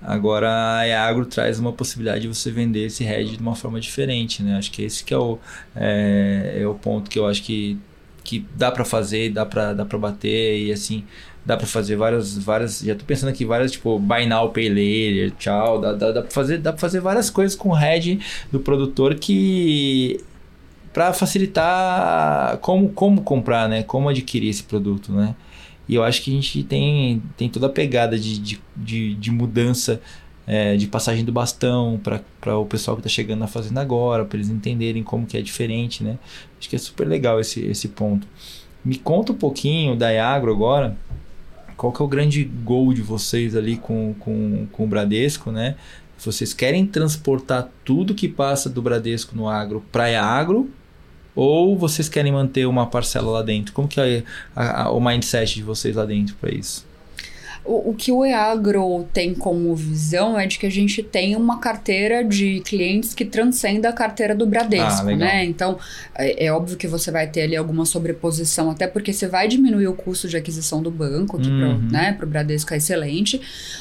agora 0.00 0.76
a 0.76 0.86
Eagro 0.86 1.26
traz 1.26 1.58
uma 1.58 1.72
possibilidade 1.72 2.20
de 2.20 2.28
você 2.28 2.52
vender 2.52 2.86
esse 2.86 3.02
Red 3.02 3.24
de 3.24 3.38
uma 3.38 3.56
forma 3.56 3.80
diferente, 3.80 4.42
né? 4.44 4.56
Acho 4.56 4.70
que 4.70 4.82
esse 4.82 5.02
que 5.02 5.12
é 5.12 5.18
o, 5.18 5.38
é, 5.74 6.58
é 6.60 6.66
o 6.66 6.74
ponto 6.74 7.10
que 7.10 7.18
eu 7.18 7.26
acho 7.26 7.42
que, 7.42 7.76
que 8.22 8.46
dá 8.54 8.70
para 8.70 8.84
fazer, 8.84 9.30
dá 9.30 9.44
para 9.44 9.72
dá 9.72 9.84
pra 9.84 9.98
bater 9.98 10.66
e 10.66 10.72
assim... 10.72 11.04
Dá 11.48 11.56
pra 11.56 11.66
fazer 11.66 11.96
várias, 11.96 12.36
várias. 12.36 12.80
Já 12.80 12.94
tô 12.94 13.06
pensando 13.06 13.30
aqui 13.30 13.42
várias, 13.42 13.72
tipo, 13.72 13.98
buy 13.98 14.26
now, 14.26 14.50
pay 14.50 14.68
later, 14.68 15.30
tchau. 15.38 15.80
Dá, 15.80 15.94
dá, 15.94 16.12
dá, 16.12 16.20
pra 16.20 16.30
fazer, 16.30 16.58
dá 16.58 16.72
pra 16.72 16.78
fazer 16.78 17.00
várias 17.00 17.30
coisas 17.30 17.56
com 17.56 17.70
o 17.70 17.72
head 17.72 18.20
do 18.52 18.60
produtor 18.60 19.14
que 19.14 20.20
para 20.92 21.10
facilitar 21.14 22.58
como, 22.58 22.90
como 22.90 23.22
comprar, 23.22 23.66
né? 23.66 23.82
Como 23.82 24.10
adquirir 24.10 24.50
esse 24.50 24.62
produto, 24.62 25.10
né? 25.10 25.34
E 25.88 25.94
eu 25.94 26.04
acho 26.04 26.20
que 26.20 26.30
a 26.30 26.34
gente 26.34 26.62
tem, 26.64 27.22
tem 27.34 27.48
toda 27.48 27.66
a 27.66 27.70
pegada 27.70 28.18
de, 28.18 28.38
de, 28.38 28.60
de, 28.76 29.14
de 29.14 29.30
mudança 29.30 30.02
é, 30.46 30.76
de 30.76 30.86
passagem 30.86 31.24
do 31.24 31.32
bastão 31.32 31.98
para 32.42 32.58
o 32.58 32.66
pessoal 32.66 32.94
que 32.94 33.00
está 33.00 33.08
chegando 33.08 33.38
na 33.38 33.46
fazenda 33.46 33.80
agora, 33.80 34.22
para 34.26 34.36
eles 34.36 34.50
entenderem 34.50 35.02
como 35.02 35.24
que 35.24 35.38
é 35.38 35.40
diferente, 35.40 36.04
né? 36.04 36.18
Acho 36.58 36.68
que 36.68 36.76
é 36.76 36.78
super 36.78 37.08
legal 37.08 37.40
esse, 37.40 37.64
esse 37.64 37.88
ponto. 37.88 38.28
Me 38.84 38.98
conta 38.98 39.32
um 39.32 39.36
pouquinho 39.36 39.96
da 39.96 40.10
Iagro 40.10 40.52
agora. 40.52 40.94
Qual 41.78 41.92
que 41.92 42.02
é 42.02 42.04
o 42.04 42.08
grande 42.08 42.44
gol 42.44 42.92
de 42.92 43.00
vocês 43.00 43.54
ali 43.54 43.76
com, 43.76 44.12
com, 44.18 44.66
com 44.72 44.84
o 44.84 44.86
Bradesco, 44.86 45.52
né? 45.52 45.76
Vocês 46.18 46.52
querem 46.52 46.84
transportar 46.84 47.68
tudo 47.84 48.16
que 48.16 48.28
passa 48.28 48.68
do 48.68 48.82
Bradesco 48.82 49.36
no 49.36 49.48
agro 49.48 49.84
para 49.92 50.04
a 50.20 50.24
Agro 50.24 50.68
ou 51.36 51.78
vocês 51.78 52.08
querem 52.08 52.32
manter 52.32 52.66
uma 52.66 52.88
parcela 52.88 53.30
lá 53.30 53.42
dentro? 53.42 53.72
Como 53.72 53.86
que 53.86 54.00
é 54.00 54.24
a, 54.56 54.82
a, 54.82 54.90
o 54.90 55.00
mindset 55.00 55.54
de 55.54 55.62
vocês 55.62 55.94
lá 55.94 56.04
dentro 56.04 56.34
para 56.40 56.52
isso? 56.52 56.87
O, 57.68 57.90
o, 57.90 57.94
que 57.94 58.10
o 58.10 58.24
EAGRO 58.24 59.06
tem 59.12 59.34
como 59.34 59.74
visão 59.76 60.38
é 60.38 60.46
de 60.46 60.58
que 60.58 60.64
a 60.64 60.70
gente 60.70 61.02
tem 61.02 61.36
uma 61.36 61.60
carteira 61.60 62.24
de 62.24 62.60
clientes 62.60 63.12
que 63.12 63.26
transcenda 63.26 63.90
a 63.90 63.92
carteira 63.92 64.34
do 64.34 64.46
Bradesco, 64.46 65.10
ah, 65.10 65.16
né? 65.16 65.44
Então, 65.44 65.78
é, 66.14 66.46
é, 66.46 66.52
óbvio 66.52 66.78
que 66.78 66.88
você 66.88 67.10
vai 67.10 67.26
ter 67.26 67.42
ali 67.42 67.56
alguma 67.56 67.84
sobreposição, 67.84 68.70
até 68.70 68.86
porque 68.86 69.12
você 69.12 69.28
vai 69.28 69.46
diminuir 69.46 69.86
o 69.86 69.92
custo 69.92 70.26
de 70.26 70.36
aquisição 70.36 70.82
do 70.82 70.90
banco, 70.90 71.38
que 71.38 71.48
uhum. 71.48 71.78
pro, 71.78 71.92
né, 71.92 72.14
pro 72.14 72.26
Bradesco 72.26 72.72
é 72.72 72.78
excelente, 72.78 73.38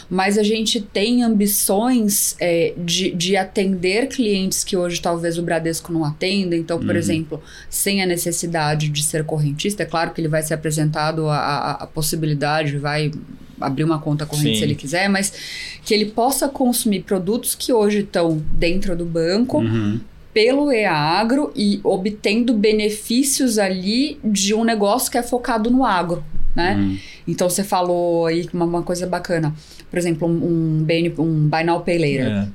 mas 0.10 0.38
a 0.38 0.44
gente 0.44 0.82
tem 0.82 1.24
ambições 1.24 2.36
é, 2.42 2.74
de, 2.78 3.12
de 3.12 3.38
atender 3.38 4.08
clientes 4.08 4.66
que 4.66 4.76
hoje 4.76 5.02
talvez 5.02 5.38
o 5.38 5.42
Bradesco 5.42 5.94
não 5.94 6.04
atenda. 6.04 6.58
Então, 6.58 6.78
por 6.78 6.90
uhum. 6.90 6.98
exemplo, 6.98 7.42
sem 7.70 8.04
a 8.04 8.06
necessidade 8.06 8.90
de 8.90 9.02
ser 9.02 9.24
correntista, 9.24 9.84
é 9.84 9.86
claro 9.86 10.12
que 10.12 10.20
ele 10.20 10.28
vai 10.28 10.44
ser 10.44 10.56
apresentado 10.56 11.30
a, 11.30 11.38
a, 11.38 11.72
a 11.84 11.88
possibilidade, 11.88 12.78
vai 12.78 13.12
abrir 13.60 13.84
uma 13.84 14.00
conta 14.00 14.26
corrente 14.26 14.54
Sim. 14.54 14.58
se 14.58 14.64
ele 14.64 14.76
quiser, 14.76 15.10
mas 15.10 15.34
que 15.84 15.94
ele 15.94 16.06
possa 16.06 16.48
consumir 16.48 17.04
produtos 17.04 17.56
que 17.56 17.74
hoje 17.74 18.00
estão 18.00 18.42
dentro 18.52 18.96
do 18.96 19.06
banco. 19.06 19.60
Uhum. 19.60 20.00
Pelo 20.34 20.72
EAGro 20.72 21.52
e 21.56 21.80
obtendo 21.84 22.54
benefícios 22.54 23.58
ali 23.58 24.20
de 24.24 24.54
um 24.54 24.64
negócio 24.64 25.10
que 25.10 25.18
é 25.18 25.24
focado 25.24 25.72
no 25.72 25.84
agro, 25.84 26.24
né? 26.56 26.76
Uhum. 26.76 26.98
Então 27.28 27.50
você 27.50 27.64
falou 27.64 28.28
aí 28.28 28.48
uma, 28.54 28.66
uma 28.66 28.84
coisa 28.84 29.08
bacana. 29.08 29.56
Por 29.90 29.98
exemplo, 29.98 30.28
um, 30.28 30.86
um, 30.86 30.86
um 31.18 31.50
Buy 31.50 31.64
Now 31.64 31.82
Pay 31.82 31.98
Later. 31.98 32.28
É 32.28 32.48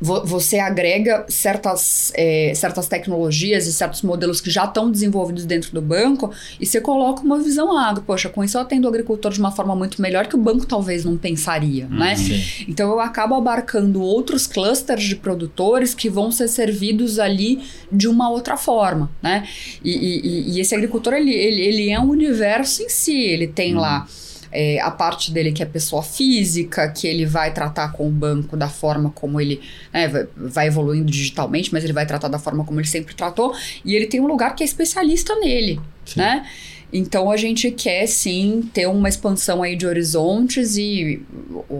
você 0.00 0.58
agrega 0.58 1.26
certas, 1.28 2.10
é, 2.14 2.52
certas 2.54 2.88
tecnologias 2.88 3.66
e 3.66 3.72
certos 3.72 4.00
modelos 4.02 4.40
que 4.40 4.50
já 4.50 4.64
estão 4.64 4.90
desenvolvidos 4.90 5.44
dentro 5.44 5.72
do 5.72 5.82
banco 5.82 6.32
e 6.58 6.64
você 6.64 6.80
coloca 6.80 7.22
uma 7.22 7.38
visão 7.38 7.76
agro. 7.76 8.02
Poxa, 8.02 8.28
com 8.28 8.42
isso 8.42 8.56
eu 8.56 8.62
atendo 8.62 8.86
o 8.86 8.90
agricultor 8.90 9.30
de 9.30 9.38
uma 9.38 9.50
forma 9.50 9.76
muito 9.76 10.00
melhor 10.00 10.26
que 10.26 10.34
o 10.34 10.38
banco 10.38 10.64
talvez 10.64 11.04
não 11.04 11.16
pensaria, 11.16 11.86
uhum. 11.86 11.98
né? 11.98 12.16
Sim. 12.16 12.42
Então 12.66 12.90
eu 12.90 13.00
acabo 13.00 13.34
abarcando 13.34 14.00
outros 14.00 14.46
clusters 14.46 15.04
de 15.04 15.16
produtores 15.16 15.94
que 15.94 16.08
vão 16.08 16.32
ser 16.32 16.48
servidos 16.48 17.18
ali 17.18 17.60
de 17.92 18.08
uma 18.08 18.30
outra 18.30 18.56
forma, 18.56 19.10
né? 19.22 19.46
E, 19.84 19.90
e, 19.90 20.56
e 20.56 20.60
esse 20.60 20.74
agricultor, 20.74 21.12
ele, 21.12 21.32
ele, 21.32 21.60
ele 21.60 21.90
é 21.90 22.00
um 22.00 22.08
universo 22.08 22.82
em 22.82 22.88
si. 22.88 23.18
Ele 23.20 23.46
tem 23.46 23.74
uhum. 23.74 23.80
lá 23.80 24.06
é, 24.52 24.80
a 24.80 24.90
parte 24.90 25.30
dele 25.32 25.52
que 25.52 25.62
é 25.62 25.66
pessoa 25.66 26.02
física, 26.02 26.88
que 26.88 27.06
ele 27.06 27.24
vai 27.24 27.52
tratar 27.52 27.92
com 27.92 28.06
o 28.06 28.10
banco 28.10 28.56
da 28.56 28.68
forma 28.68 29.10
como 29.10 29.40
ele 29.40 29.60
né, 29.92 30.26
vai, 30.36 30.66
evoluindo 30.66 31.10
digitalmente, 31.10 31.72
mas 31.72 31.84
ele 31.84 31.92
vai 31.92 32.06
tratar 32.06 32.28
da 32.28 32.38
forma 32.38 32.64
como 32.64 32.80
ele 32.80 32.88
sempre 32.88 33.14
tratou, 33.14 33.54
e 33.84 33.94
ele 33.94 34.06
tem 34.06 34.20
um 34.20 34.26
lugar 34.26 34.54
que 34.54 34.62
é 34.62 34.66
especialista 34.66 35.34
nele, 35.36 35.80
Sim. 36.04 36.20
né? 36.20 36.46
Então 36.92 37.30
a 37.30 37.36
gente 37.36 37.70
quer 37.70 38.06
sim 38.06 38.68
ter 38.74 38.86
uma 38.86 39.08
expansão 39.08 39.62
aí 39.62 39.76
de 39.76 39.86
horizontes 39.86 40.76
e 40.76 41.22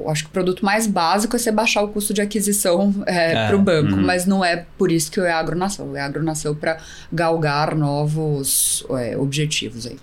acho 0.06 0.24
que 0.24 0.30
o 0.30 0.33
produto 0.33 0.64
mais 0.64 0.87
básico 0.87 1.35
é 1.35 1.38
você 1.38 1.50
baixar 1.50 1.83
o 1.83 1.88
custo 1.88 2.14
de 2.14 2.20
aquisição 2.20 2.94
é, 3.06 3.33
é, 3.33 3.46
para 3.46 3.56
o 3.56 3.61
banco, 3.61 3.94
uhum. 3.94 4.02
mas 4.02 4.24
não 4.24 4.44
é 4.44 4.64
por 4.78 4.92
isso 4.92 5.11
que 5.11 5.20
o 5.20 5.24
EAGRO 5.24 5.56
nasceu. 5.56 5.85
O 5.85 5.96
EAGRO 5.96 6.22
nasceu 6.22 6.54
para 6.54 6.78
galgar 7.12 7.74
novos 7.74 8.85
é, 8.90 9.16
objetivos 9.16 9.87
aí. 9.87 9.96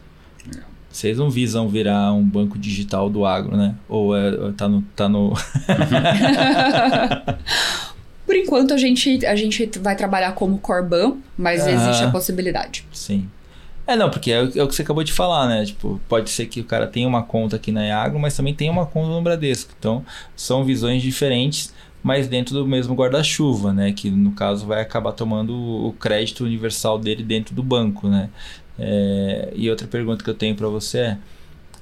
Vocês 0.97 1.17
não 1.19 1.29
visam 1.29 1.69
virar 1.69 2.12
um 2.12 2.23
banco 2.23 2.57
digital 2.57 3.07
do 3.07 3.23
agro, 3.23 3.55
né? 3.55 3.75
Ou 3.88 4.17
é, 4.17 4.51
tá 4.53 4.67
no. 4.67 4.81
Tá 4.95 5.07
no... 5.07 5.29
Por 8.25 8.36
enquanto, 8.36 8.73
a 8.73 8.77
gente, 8.77 9.23
a 9.23 9.36
gente 9.36 9.69
vai 9.77 9.95
trabalhar 9.95 10.31
como 10.31 10.57
Corban, 10.57 11.17
mas 11.38 11.67
ah, 11.67 11.71
existe 11.71 12.03
a 12.03 12.10
possibilidade. 12.10 12.83
Sim. 12.91 13.29
É, 13.86 13.95
não, 13.95 14.10
porque 14.10 14.31
é, 14.31 14.39
é, 14.39 14.63
o 14.63 14.67
que 14.67 14.73
você 14.73 14.81
acabou 14.81 15.03
de 15.03 15.13
falar, 15.13 15.47
né? 15.47 15.65
Tipo, 15.65 16.01
pode 16.10 16.31
ser 16.31 16.47
que 16.47 16.62
o 16.62 16.65
cara 16.65 16.88
tenha 16.88 17.07
uma 17.07 17.21
conta 17.21 17.57
aqui 17.57 17.71
na 17.71 17.86
Iagro, 17.86 18.17
mas 18.17 18.36
também 18.36 18.55
tem 18.55 18.67
uma 18.67 18.88
conta 18.88 19.10
no 19.10 19.21
Bradesco. 19.21 19.71
Então, 19.77 20.03
são 20.36 20.65
visões 20.65 21.03
diferentes, 21.03 21.71
mas 22.01 22.27
dentro 22.27 22.55
do 22.55 22.65
mesmo 22.65 22.95
guarda-chuva, 22.95 23.71
né? 23.71 23.91
Que 23.91 24.10
no 24.10 24.31
caso 24.31 24.65
vai 24.65 24.81
acabar 24.81 25.12
tomando 25.12 25.53
o 25.53 25.93
crédito 25.93 26.43
universal 26.43 26.97
dele 26.97 27.21
dentro 27.21 27.53
do 27.53 27.62
banco, 27.62 28.07
né? 28.07 28.31
É, 28.79 29.51
e 29.55 29.69
outra 29.69 29.87
pergunta 29.87 30.23
que 30.23 30.29
eu 30.29 30.33
tenho 30.33 30.55
para 30.55 30.67
você 30.67 30.99
é: 30.99 31.17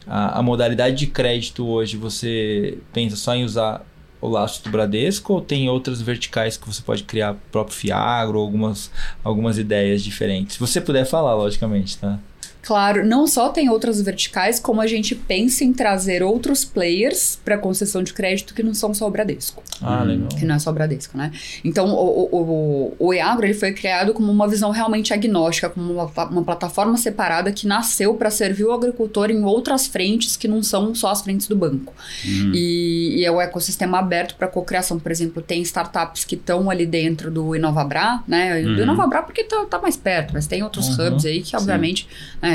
a, 0.07 0.39
a, 0.39 0.43
modalidade 0.43 0.95
de 0.95 1.07
crédito 1.07 1.67
hoje 1.67 1.97
você 1.97 2.77
pensa 2.93 3.15
só 3.15 3.35
em 3.35 3.43
usar 3.43 3.85
o 4.21 4.29
laço 4.29 4.63
do 4.63 4.69
Bradesco 4.69 5.33
ou 5.33 5.41
tem 5.41 5.69
outras 5.69 6.01
verticais 6.01 6.57
que 6.57 6.65
você 6.65 6.81
pode 6.81 7.03
criar 7.03 7.35
próprio 7.51 7.75
Fiagro, 7.75 8.39
algumas, 8.39 8.89
algumas 9.23 9.57
ideias 9.57 10.01
diferentes? 10.01 10.55
Se 10.55 10.59
você 10.59 10.79
puder 10.79 11.05
falar, 11.05 11.35
logicamente, 11.35 11.97
tá? 11.97 12.19
Claro, 12.65 13.05
não 13.05 13.27
só 13.27 13.49
tem 13.49 13.69
outras 13.69 14.01
verticais, 14.01 14.59
como 14.59 14.81
a 14.81 14.87
gente 14.87 15.13
pensa 15.13 15.63
em 15.63 15.71
trazer 15.71 16.23
outros 16.23 16.65
players 16.65 17.39
para 17.45 17.59
concessão 17.59 18.01
de 18.01 18.11
crédito 18.11 18.55
que 18.55 18.63
não 18.63 18.73
são 18.73 18.91
só 18.91 19.07
o 19.07 19.11
Bradesco. 19.11 19.61
Ah, 19.79 20.01
hum. 20.01 20.05
legal. 20.05 20.29
Que 20.29 20.45
não 20.45 20.55
é 20.55 20.59
só 20.59 20.71
o 20.71 20.73
Bradesco, 20.73 21.15
né? 21.15 21.31
Então, 21.63 21.93
o, 21.93 22.27
o, 22.31 22.95
o, 22.97 23.13
EAGRO 23.13 23.45
ele 23.45 23.53
foi 23.53 23.71
criado 23.71 24.15
como 24.15 24.31
uma 24.31 24.47
visão 24.47 24.71
realmente 24.71 25.13
agnóstica, 25.13 25.69
como 25.69 25.93
uma, 25.93 26.05
uma 26.05 26.43
plataforma 26.43 26.97
separada 26.97 27.51
que 27.51 27.67
nasceu 27.67 28.15
para 28.15 28.31
servir 28.31 28.63
o 28.63 28.71
agricultor 28.71 29.29
em 29.29 29.43
outras 29.43 29.85
frentes 29.85 30.35
que 30.35 30.47
não 30.47 30.63
são 30.63 30.95
só 30.95 31.11
as 31.11 31.21
frentes 31.21 31.47
do 31.47 31.55
banco. 31.55 31.93
Hum. 32.25 32.51
E, 32.55 33.19
e, 33.19 33.25
é 33.25 33.29
o 33.29 33.39
ecossistema 33.39 33.99
aberto 33.99 34.35
para 34.37 34.47
cocriação. 34.47 34.97
Por 34.97 35.11
exemplo, 35.11 35.39
tem 35.39 35.61
startups 35.61 36.25
que 36.25 36.33
estão 36.33 36.67
ali 36.71 36.87
dentro 36.87 37.29
do 37.29 37.55
Inovabra, 37.55 38.23
né? 38.27 38.59
Do 38.63 38.69
uhum. 38.69 38.79
Inovabra 38.79 39.21
porque 39.21 39.43
tá, 39.43 39.65
tá, 39.69 39.79
mais 39.79 39.95
perto, 39.95 40.33
mas 40.33 40.47
tem 40.47 40.63
outros 40.63 40.97
uhum. 40.97 41.09
hubs 41.09 41.25
aí 41.25 41.43
que, 41.43 41.55
obviamente, 41.55 42.07
né, 42.41 42.54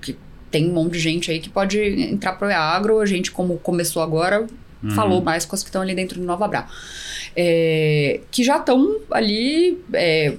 que 0.00 0.16
tem 0.50 0.68
um 0.68 0.72
monte 0.72 0.94
de 0.94 0.98
gente 0.98 1.30
aí 1.30 1.40
que 1.40 1.48
pode 1.48 1.78
entrar 1.78 2.32
pro 2.32 2.48
agro. 2.48 3.00
A 3.00 3.06
gente, 3.06 3.30
como 3.30 3.58
começou 3.58 4.02
agora, 4.02 4.46
uhum. 4.82 4.90
falou 4.90 5.22
mais 5.22 5.44
com 5.44 5.54
as 5.54 5.62
que 5.62 5.68
estão 5.68 5.82
ali 5.82 5.94
dentro 5.94 6.18
do 6.20 6.26
Nova 6.26 6.48
Bra. 6.48 6.68
É, 7.36 8.20
que 8.30 8.42
já 8.42 8.56
estão 8.56 8.98
ali 9.10 9.78
é, 9.92 10.34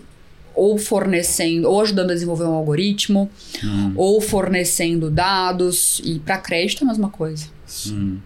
ou 0.55 0.77
fornecendo, 0.77 1.69
ou 1.69 1.81
ajudando 1.81 2.11
a 2.11 2.13
desenvolver 2.13 2.45
um 2.45 2.53
algoritmo, 2.53 3.29
uhum. 3.63 3.93
ou 3.95 4.19
fornecendo 4.19 5.09
dados. 5.09 6.01
E 6.03 6.19
para 6.19 6.37
crédito 6.37 6.81
é 6.81 6.85
a 6.85 6.87
mesma 6.87 7.09
coisa. 7.09 7.47
Uhum. 7.87 8.19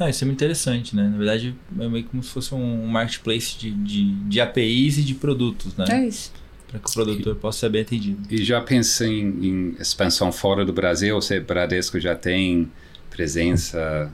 Ah, 0.00 0.08
isso 0.08 0.22
é 0.22 0.26
muito 0.26 0.38
interessante, 0.38 0.94
né? 0.94 1.08
Na 1.08 1.16
verdade, 1.16 1.56
é 1.80 1.88
meio 1.88 2.04
como 2.04 2.22
se 2.22 2.30
fosse 2.30 2.54
um 2.54 2.86
marketplace 2.86 3.58
de, 3.58 3.72
de, 3.72 4.12
de 4.14 4.40
APIs 4.40 4.98
e 4.98 5.02
de 5.02 5.14
produtos, 5.14 5.76
né? 5.76 5.86
É 5.88 6.06
isso 6.06 6.30
para 6.68 6.78
que 6.78 6.88
o 6.88 6.92
produtor 6.92 7.34
e, 7.34 7.38
possa 7.38 7.60
ser 7.60 7.70
bem 7.70 7.82
atendido. 7.82 8.22
E 8.30 8.44
já 8.44 8.60
pensa 8.60 9.06
em, 9.06 9.26
em, 9.26 9.76
expansão 9.80 10.30
fora 10.30 10.64
do 10.64 10.72
Brasil? 10.72 11.14
Você, 11.14 11.40
Bradesco 11.40 11.98
já 11.98 12.14
tem 12.14 12.70
presença 13.10 14.12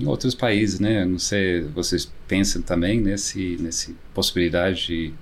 em 0.00 0.06
outros 0.06 0.34
países, 0.34 0.80
né? 0.80 1.04
Não 1.04 1.18
sei, 1.18 1.62
vocês 1.62 2.10
pensam 2.26 2.62
também 2.62 3.00
nesse, 3.00 3.56
nesse 3.60 3.94
possibilidade 4.14 4.86
de 4.86 5.14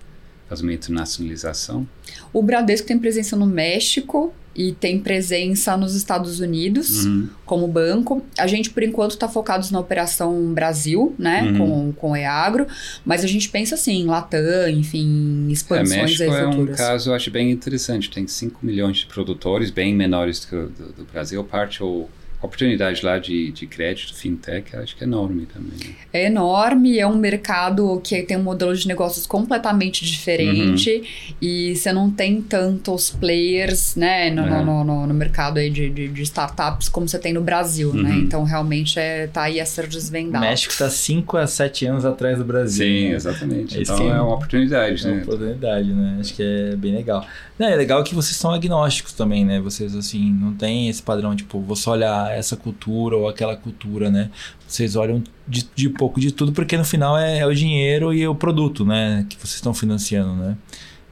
fazer 0.48 0.62
uma 0.62 0.72
internacionalização? 0.72 1.86
O 2.32 2.42
Bradesco 2.42 2.86
tem 2.86 2.98
presença 2.98 3.36
no 3.36 3.46
México, 3.46 4.32
e 4.54 4.72
tem 4.72 4.98
presença 5.00 5.76
nos 5.76 5.94
Estados 5.94 6.40
Unidos 6.40 7.04
Uhum. 7.04 7.28
como 7.44 7.66
banco. 7.66 8.22
A 8.38 8.46
gente, 8.46 8.70
por 8.70 8.82
enquanto, 8.82 9.12
está 9.12 9.28
focados 9.28 9.70
na 9.70 9.80
operação 9.80 10.52
Brasil, 10.52 11.14
né, 11.18 11.42
Uhum. 11.42 11.58
com, 11.58 11.92
com 11.92 12.10
o 12.12 12.16
EAGro, 12.16 12.66
mas 13.04 13.24
a 13.24 13.26
gente 13.26 13.48
pensa 13.48 13.74
assim, 13.74 14.02
em 14.02 14.06
Latam, 14.06 14.68
enfim, 14.70 15.46
É, 15.48 15.52
expansões 15.52 15.90
México 15.90 16.22
aí 16.32 16.40
é 16.42 16.46
um 16.46 16.66
caso, 16.66 17.10
eu 17.10 17.14
acho 17.14 17.30
bem 17.30 17.50
interessante. 17.50 18.10
Tem 18.10 18.26
5 18.26 18.64
milhões 18.64 18.98
de 18.98 19.06
produtores, 19.06 19.70
bem 19.70 19.94
menores 19.94 20.44
que 20.44 20.54
o 20.54 20.68
do, 20.68 20.92
do 20.92 21.04
Brasil. 21.12 21.42
Parte 21.44 21.82
ou 21.82 22.08
a 22.44 22.46
oportunidade 22.46 23.04
lá 23.04 23.18
de, 23.18 23.50
de 23.52 23.66
crédito, 23.66 24.14
fintech, 24.14 24.76
acho 24.76 24.94
que 24.96 25.02
é 25.02 25.06
enorme 25.06 25.46
também. 25.46 25.72
né? 25.88 25.94
É 26.12 26.26
enorme, 26.26 26.98
é 26.98 27.06
um 27.06 27.16
mercado 27.16 28.00
que 28.04 28.22
tem 28.22 28.36
um 28.36 28.42
modelo 28.42 28.74
de 28.76 28.86
negócios 28.86 29.26
completamente 29.26 30.04
diferente 30.04 31.34
e 31.40 31.74
você 31.74 31.92
não 31.92 32.10
tem 32.10 32.40
tantos 32.42 33.10
players 33.10 33.96
né, 33.96 34.30
no, 34.30 34.42
É. 34.42 34.62
no, 34.64 34.84
no- 34.84 35.06
no 35.06 35.14
mercado 35.14 35.58
aí 35.58 35.70
de, 35.70 35.88
de, 35.90 36.08
de 36.08 36.22
startups 36.22 36.88
como 36.88 37.08
você 37.08 37.18
tem 37.18 37.32
no 37.32 37.40
Brasil, 37.40 37.92
né? 37.94 38.10
Uhum. 38.10 38.18
Então 38.20 38.44
realmente 38.44 38.98
é, 38.98 39.26
tá 39.26 39.42
aí 39.44 39.60
a 39.60 39.66
ser 39.66 39.84
O 39.84 39.88
desvendado. 39.88 40.44
México 40.44 40.72
está 40.72 40.88
5 40.90 41.36
a 41.36 41.46
7 41.46 41.86
anos 41.86 42.04
atrás 42.04 42.38
do 42.38 42.44
Brasil. 42.44 42.86
Sim, 42.86 43.08
né? 43.10 43.14
exatamente. 43.16 43.80
Esse 43.80 43.92
Então 43.92 44.06
é 44.06 44.10
é 44.10 44.20
um- 44.20 44.26
uma 44.26 44.34
oportunidade, 44.34 45.02
É 45.02 45.06
uma 45.08 45.16
né? 45.16 45.22
oportunidade, 45.22 45.92
né? 45.92 46.16
Acho 46.20 46.34
que 46.34 46.42
é 46.42 46.76
bem 46.76 46.94
legal. 46.94 47.26
Não, 47.58 47.68
é 47.68 47.76
legal 47.76 48.02
que 48.02 48.14
vocês 48.14 48.36
são 48.36 48.52
agnósticos 48.52 49.12
também, 49.12 49.44
né? 49.44 49.60
Vocês, 49.60 49.94
assim, 49.94 50.30
não 50.32 50.52
tem 50.54 50.88
esse 50.88 51.00
padrão, 51.02 51.34
tipo, 51.36 51.60
vou 51.60 51.76
só 51.76 51.92
olhar 51.92 52.33
essa 52.34 52.56
cultura 52.56 53.16
ou 53.16 53.28
aquela 53.28 53.56
cultura, 53.56 54.10
né? 54.10 54.30
Vocês 54.66 54.96
olham 54.96 55.22
de, 55.46 55.68
de 55.74 55.88
pouco 55.88 56.20
de 56.20 56.32
tudo, 56.32 56.52
porque 56.52 56.76
no 56.76 56.84
final 56.84 57.18
é, 57.18 57.38
é 57.38 57.46
o 57.46 57.54
dinheiro 57.54 58.12
e 58.12 58.26
o 58.26 58.34
produto, 58.34 58.84
né? 58.84 59.26
Que 59.28 59.36
vocês 59.36 59.54
estão 59.54 59.74
financiando, 59.74 60.34
né? 60.34 60.56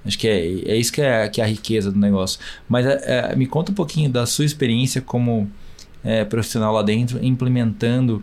Acho 0.04 0.18
que 0.18 0.26
é, 0.26 0.72
é 0.72 0.76
isso 0.76 0.92
que 0.92 1.00
é, 1.00 1.28
que 1.28 1.40
é 1.40 1.44
a 1.44 1.46
riqueza 1.46 1.90
do 1.90 1.98
negócio. 1.98 2.40
Mas 2.68 2.86
é, 2.86 3.30
é, 3.32 3.36
me 3.36 3.46
conta 3.46 3.72
um 3.72 3.74
pouquinho 3.74 4.10
da 4.10 4.26
sua 4.26 4.44
experiência 4.44 5.00
como 5.00 5.50
é, 6.02 6.24
profissional 6.24 6.72
lá 6.74 6.82
dentro, 6.82 7.24
implementando 7.24 8.22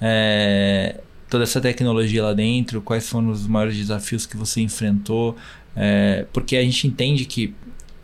é, 0.00 1.00
toda 1.28 1.44
essa 1.44 1.60
tecnologia 1.60 2.22
lá 2.22 2.34
dentro, 2.34 2.82
quais 2.82 3.08
foram 3.08 3.30
os 3.30 3.46
maiores 3.46 3.76
desafios 3.76 4.26
que 4.26 4.36
você 4.36 4.60
enfrentou, 4.60 5.36
é, 5.74 6.26
porque 6.32 6.56
a 6.56 6.62
gente 6.62 6.86
entende 6.86 7.24
que 7.24 7.54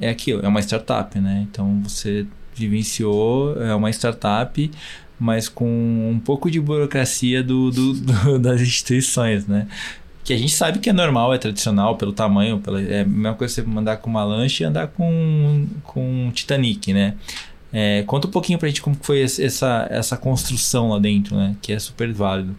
é 0.00 0.08
aquilo, 0.08 0.44
é 0.44 0.48
uma 0.48 0.60
startup, 0.60 1.18
né? 1.18 1.46
Então 1.50 1.80
você 1.82 2.26
vivenciou, 2.68 3.60
é 3.62 3.74
uma 3.74 3.90
startup, 3.90 4.70
mas 5.18 5.48
com 5.48 5.66
um 6.10 6.18
pouco 6.18 6.50
de 6.50 6.60
burocracia 6.60 7.42
do, 7.42 7.70
do- 7.70 7.94
do- 7.94 8.38
das 8.40 8.60
instituições, 8.60 9.46
né? 9.46 9.66
Que 10.24 10.32
a 10.34 10.38
gente 10.38 10.52
sabe 10.54 10.78
que 10.78 10.88
é 10.90 10.92
normal, 10.92 11.32
é 11.34 11.38
tradicional, 11.38 11.96
pelo 11.96 12.12
tamanho, 12.12 12.58
pela, 12.58 12.80
é 12.80 13.00
a 13.00 13.04
mesma 13.04 13.34
coisa 13.34 13.54
você 13.54 13.62
mandar 13.62 13.96
com 13.96 14.08
uma 14.10 14.22
lancha 14.24 14.62
e 14.62 14.66
andar 14.66 14.86
com, 14.88 15.66
com 15.82 16.26
um 16.26 16.30
Titanic, 16.30 16.92
né? 16.92 17.14
É, 17.72 18.02
conta 18.06 18.26
um 18.28 18.30
pouquinho 18.30 18.58
pra 18.58 18.68
gente 18.68 18.82
como 18.82 18.96
foi 19.00 19.22
essa, 19.22 19.86
essa 19.90 20.16
construção 20.16 20.90
lá 20.90 20.98
dentro, 20.98 21.36
né? 21.36 21.56
Que 21.62 21.72
é 21.72 21.78
super 21.78 22.12
válido. 22.12 22.54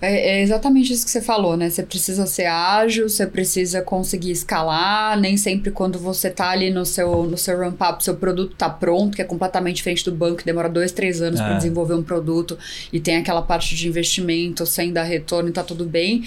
É, 0.00 0.38
é 0.38 0.42
exatamente 0.42 0.92
isso 0.92 1.04
que 1.06 1.10
você 1.10 1.22
falou, 1.22 1.56
né? 1.56 1.70
Você 1.70 1.82
precisa 1.82 2.26
ser 2.26 2.44
ágil, 2.46 3.08
você 3.08 3.26
precisa 3.26 3.80
conseguir 3.80 4.30
escalar. 4.30 5.18
Nem 5.18 5.36
sempre 5.38 5.70
quando 5.70 5.98
você 5.98 6.28
tá 6.28 6.50
ali 6.50 6.70
no 6.70 6.84
seu, 6.84 7.22
no 7.24 7.38
seu 7.38 7.58
ramp-up, 7.58 8.04
seu 8.04 8.14
produto 8.14 8.54
tá 8.56 8.68
pronto, 8.68 9.16
que 9.16 9.22
é 9.22 9.24
completamente 9.24 9.76
diferente 9.76 10.04
do 10.04 10.12
banco, 10.12 10.36
que 10.36 10.44
demora 10.44 10.68
dois, 10.68 10.92
três 10.92 11.22
anos 11.22 11.40
para 11.40 11.54
É. 11.54 11.56
desenvolver 11.56 11.94
um 11.94 12.02
produto 12.02 12.58
e 12.92 13.00
tem 13.00 13.16
aquela 13.16 13.40
parte 13.40 13.74
de 13.74 13.88
investimento 13.88 14.66
sem 14.66 14.92
dar 14.92 15.04
retorno 15.04 15.48
e 15.48 15.52
tá 15.52 15.62
tudo 15.62 15.84
bem. 15.86 16.22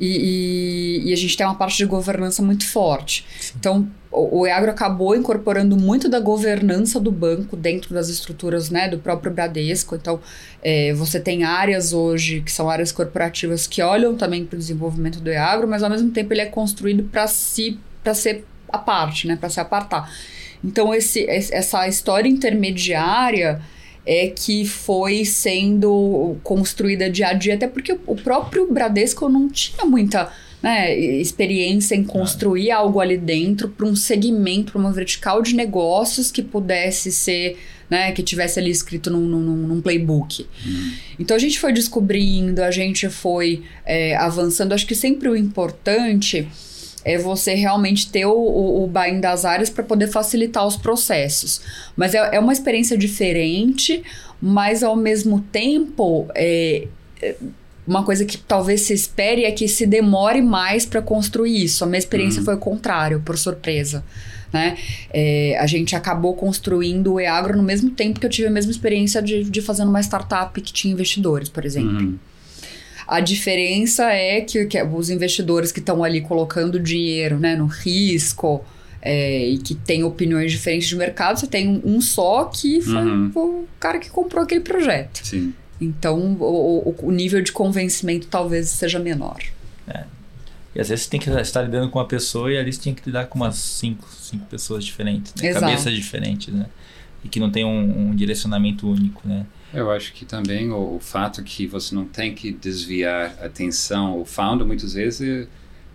E, 0.00 1.00
e- 1.04 1.08
e 1.10 1.12
a 1.12 1.16
gente 1.16 1.36
tem 1.36 1.46
uma 1.46 1.54
parte 1.54 1.76
de 1.76 1.84
governança 1.86 2.42
muito 2.42 2.66
forte. 2.68 3.24
Então, 3.56 3.88
o, 4.12 4.46
Eagro 4.46 4.70
acabou 4.70 5.16
incorporando 5.16 5.76
muito 5.76 6.08
da 6.08 6.20
governança 6.20 7.00
do 7.00 7.10
banco 7.10 7.56
dentro 7.56 7.94
das 7.94 8.08
estruturas 8.08 8.68
né, 8.70 8.88
do 8.88 8.98
próprio 8.98 9.32
Bradesco. 9.32 9.94
Então, 9.96 10.20
é, 10.62 10.92
você 10.92 11.18
tem 11.18 11.44
áreas 11.44 11.92
hoje 11.92 12.40
que 12.40 12.52
são 12.52 12.68
áreas 12.68 12.92
corporativas 12.92 13.66
que 13.66 13.80
olham 13.82 14.14
também 14.16 14.44
para 14.44 14.56
o 14.56 14.58
desenvolvimento 14.58 15.18
do 15.20 15.30
Eagro, 15.30 15.66
mas 15.66 15.82
ao 15.82 15.90
mesmo 15.90 16.10
tempo 16.10 16.32
ele 16.32 16.42
é 16.42 16.46
construído 16.46 17.04
para 17.04 17.26
si, 17.26 17.78
para 18.04 18.14
ser 18.14 18.44
a 18.68 18.78
parte, 18.78 19.26
né, 19.26 19.36
para 19.36 19.48
se 19.48 19.60
apartar. 19.60 20.12
Então, 20.64 20.94
esse- 20.94 21.26
essa 21.28 21.88
história 21.88 22.28
intermediária 22.28 23.60
é 24.04 24.26
que 24.28 24.64
foi 24.66 25.24
sendo 25.24 26.36
construída 26.42 27.08
dia 27.10 27.28
a 27.28 27.32
dia, 27.32 27.54
até 27.54 27.66
porque 27.68 27.96
o 28.06 28.16
próprio 28.16 28.70
Bradesco 28.72 29.28
não 29.28 29.48
tinha 29.48 29.84
muita 29.86 30.30
né, 30.62 30.96
experiência 30.96 31.94
em 31.94 32.04
construir 32.04 32.70
algo 32.70 33.00
ali 33.00 33.18
dentro 33.18 33.68
para 33.68 33.86
um 33.86 33.96
segmento, 33.96 34.72
para 34.72 34.80
uma 34.80 34.92
vertical 34.92 35.42
de 35.42 35.54
negócios 35.54 36.30
que 36.30 36.40
pudesse 36.40 37.10
ser, 37.10 37.58
né, 37.90 38.12
que 38.12 38.22
tivesse 38.22 38.60
ali 38.60 38.70
escrito 38.70 39.10
num, 39.10 39.26
num, 39.26 39.40
num 39.40 39.80
playbook. 39.80 40.46
Então 41.18 41.36
a 41.36 41.40
gente 41.40 41.58
foi 41.58 41.72
descobrindo, 41.72 42.62
a 42.62 42.70
gente 42.70 43.08
foi 43.08 43.64
é, 43.84 44.16
avançando. 44.16 44.72
Acho 44.72 44.86
que 44.86 44.94
sempre 44.94 45.28
o 45.28 45.36
importante 45.36 46.48
é 47.04 47.18
você 47.18 47.54
realmente 47.54 48.10
ter 48.12 48.24
o, 48.26 48.32
o, 48.32 48.84
o 48.84 48.86
buying 48.86 49.20
das 49.20 49.44
áreas 49.44 49.68
para 49.68 49.82
poder 49.82 50.06
facilitar 50.06 50.64
os 50.64 50.76
processos. 50.76 51.60
Mas 51.96 52.14
é, 52.14 52.36
é 52.36 52.38
uma 52.38 52.52
experiência 52.52 52.96
diferente, 52.96 54.04
mas 54.40 54.84
ao 54.84 54.94
mesmo 54.94 55.40
tempo. 55.40 56.28
É, 56.36 56.86
é, 57.20 57.34
uma 57.86 58.04
coisa 58.04 58.24
que 58.24 58.38
talvez 58.38 58.82
se 58.82 58.92
espere 58.92 59.44
é 59.44 59.50
que 59.50 59.66
se 59.66 59.86
demore 59.86 60.40
mais 60.40 60.86
para 60.86 61.02
construir 61.02 61.64
isso. 61.64 61.82
A 61.82 61.86
minha 61.86 61.98
experiência 61.98 62.42
foi 62.42 62.54
o 62.54 62.58
contrário, 62.58 63.20
por 63.20 63.36
surpresa. 63.36 64.04
Né? 64.52 64.76
É, 65.12 65.56
a 65.58 65.66
gente 65.66 65.96
acabou 65.96 66.34
construindo 66.34 67.14
o 67.14 67.20
EAGRO 67.20 67.56
no 67.56 67.62
mesmo 67.62 67.90
tempo 67.90 68.20
que 68.20 68.26
eu 68.26 68.30
tive 68.30 68.48
a 68.48 68.50
mesma 68.50 68.70
experiência 68.70 69.22
de, 69.22 69.44
de 69.44 69.60
fazendo 69.62 69.88
uma 69.88 70.00
startup 70.00 70.60
que 70.60 70.72
tinha 70.72 70.92
investidores, 70.92 71.48
por 71.48 71.64
exemplo. 71.64 71.98
Uhum. 71.98 72.18
A 73.08 73.18
diferença 73.18 74.12
é 74.12 74.40
que, 74.42 74.64
que 74.66 74.80
os 74.82 75.10
investidores 75.10 75.72
que 75.72 75.80
estão 75.80 76.04
ali 76.04 76.20
colocando 76.20 76.78
dinheiro 76.78 77.38
né, 77.38 77.56
no 77.56 77.66
risco 77.66 78.64
é, 79.00 79.48
e 79.48 79.58
que 79.58 79.74
tem 79.74 80.04
opiniões 80.04 80.52
diferentes 80.52 80.88
de 80.88 80.96
mercado, 80.96 81.40
você 81.40 81.46
tem 81.46 81.68
um, 81.68 81.96
um 81.96 82.00
só 82.00 82.44
que 82.44 82.80
foi 82.80 82.94
Uhum. 82.94 83.32
o 83.34 83.64
cara 83.80 83.98
que 83.98 84.08
comprou 84.08 84.44
aquele 84.44 84.60
projeto. 84.60 85.26
Sim. 85.26 85.52
Então, 85.84 86.36
o, 86.40 86.94
o- 87.02 87.10
nível 87.10 87.42
de 87.42 87.50
convencimento 87.52 88.26
talvez 88.28 88.68
seja 88.68 88.98
menor. 88.98 89.38
E 90.74 90.80
às 90.80 90.88
vezes 90.88 91.04
você 91.04 91.10
tem 91.10 91.20
que 91.20 91.28
estar 91.28 91.60
lidando 91.62 91.90
com 91.90 91.98
uma 91.98 92.06
pessoa 92.08 92.50
e 92.50 92.56
ali 92.56 92.72
você 92.72 92.80
tem 92.80 92.94
que 92.94 93.02
lidar 93.04 93.26
com 93.26 93.36
umas 93.38 93.56
cinco, 93.56 94.08
cinco 94.10 94.46
pessoas 94.46 94.82
diferentes, 94.84 95.34
né? 95.34 95.50
Cabeças 95.60 95.92
diferentes, 95.94 96.54
né? 96.54 96.64
E 97.22 97.28
que 97.28 97.38
não 97.38 97.50
tem 97.50 97.62
um, 97.64 98.08
um 98.08 98.16
direcionamento 98.16 98.88
único, 98.90 99.20
né? 99.28 99.44
Eu 99.74 99.90
acho 99.90 100.14
que 100.14 100.24
também 100.24 100.70
o, 100.70 100.96
o 100.96 100.98
fato 100.98 101.42
que 101.42 101.66
você 101.66 101.94
não 101.94 102.06
tem 102.06 102.34
que 102.34 102.50
desviar 102.52 103.36
a 103.42 103.46
atenção, 103.46 104.18
o 104.18 104.24
founder 104.24 104.66
muitas 104.66 104.94
vezes, 104.94 105.46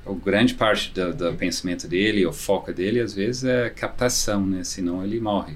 é, 0.06 0.10
o 0.10 0.14
grande 0.14 0.54
parte 0.54 0.92
do, 0.94 1.12
do 1.12 1.34
pensamento 1.34 1.88
dele, 1.88 2.24
o 2.26 2.32
foco 2.32 2.72
dele, 2.72 3.00
às 3.00 3.14
vezes 3.16 3.46
é 3.46 3.72
captação, 3.72 4.46
né? 4.46 4.64
Senão 4.64 5.04
ele 5.04 5.20
morre. 5.20 5.56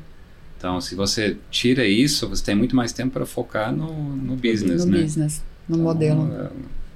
Então, 0.61 0.79
se 0.79 0.93
você 0.93 1.37
tira 1.49 1.83
isso, 1.87 2.29
você 2.29 2.43
tem 2.43 2.53
muito 2.53 2.75
mais 2.75 2.93
tempo 2.93 3.13
para 3.13 3.25
focar 3.25 3.71
no, 3.71 3.91
no 4.15 4.35
business, 4.35 4.85
no 4.85 4.91
né? 4.91 5.01
business, 5.01 5.41
no 5.67 5.75
Então, 5.77 5.83
modelo. 5.85 6.51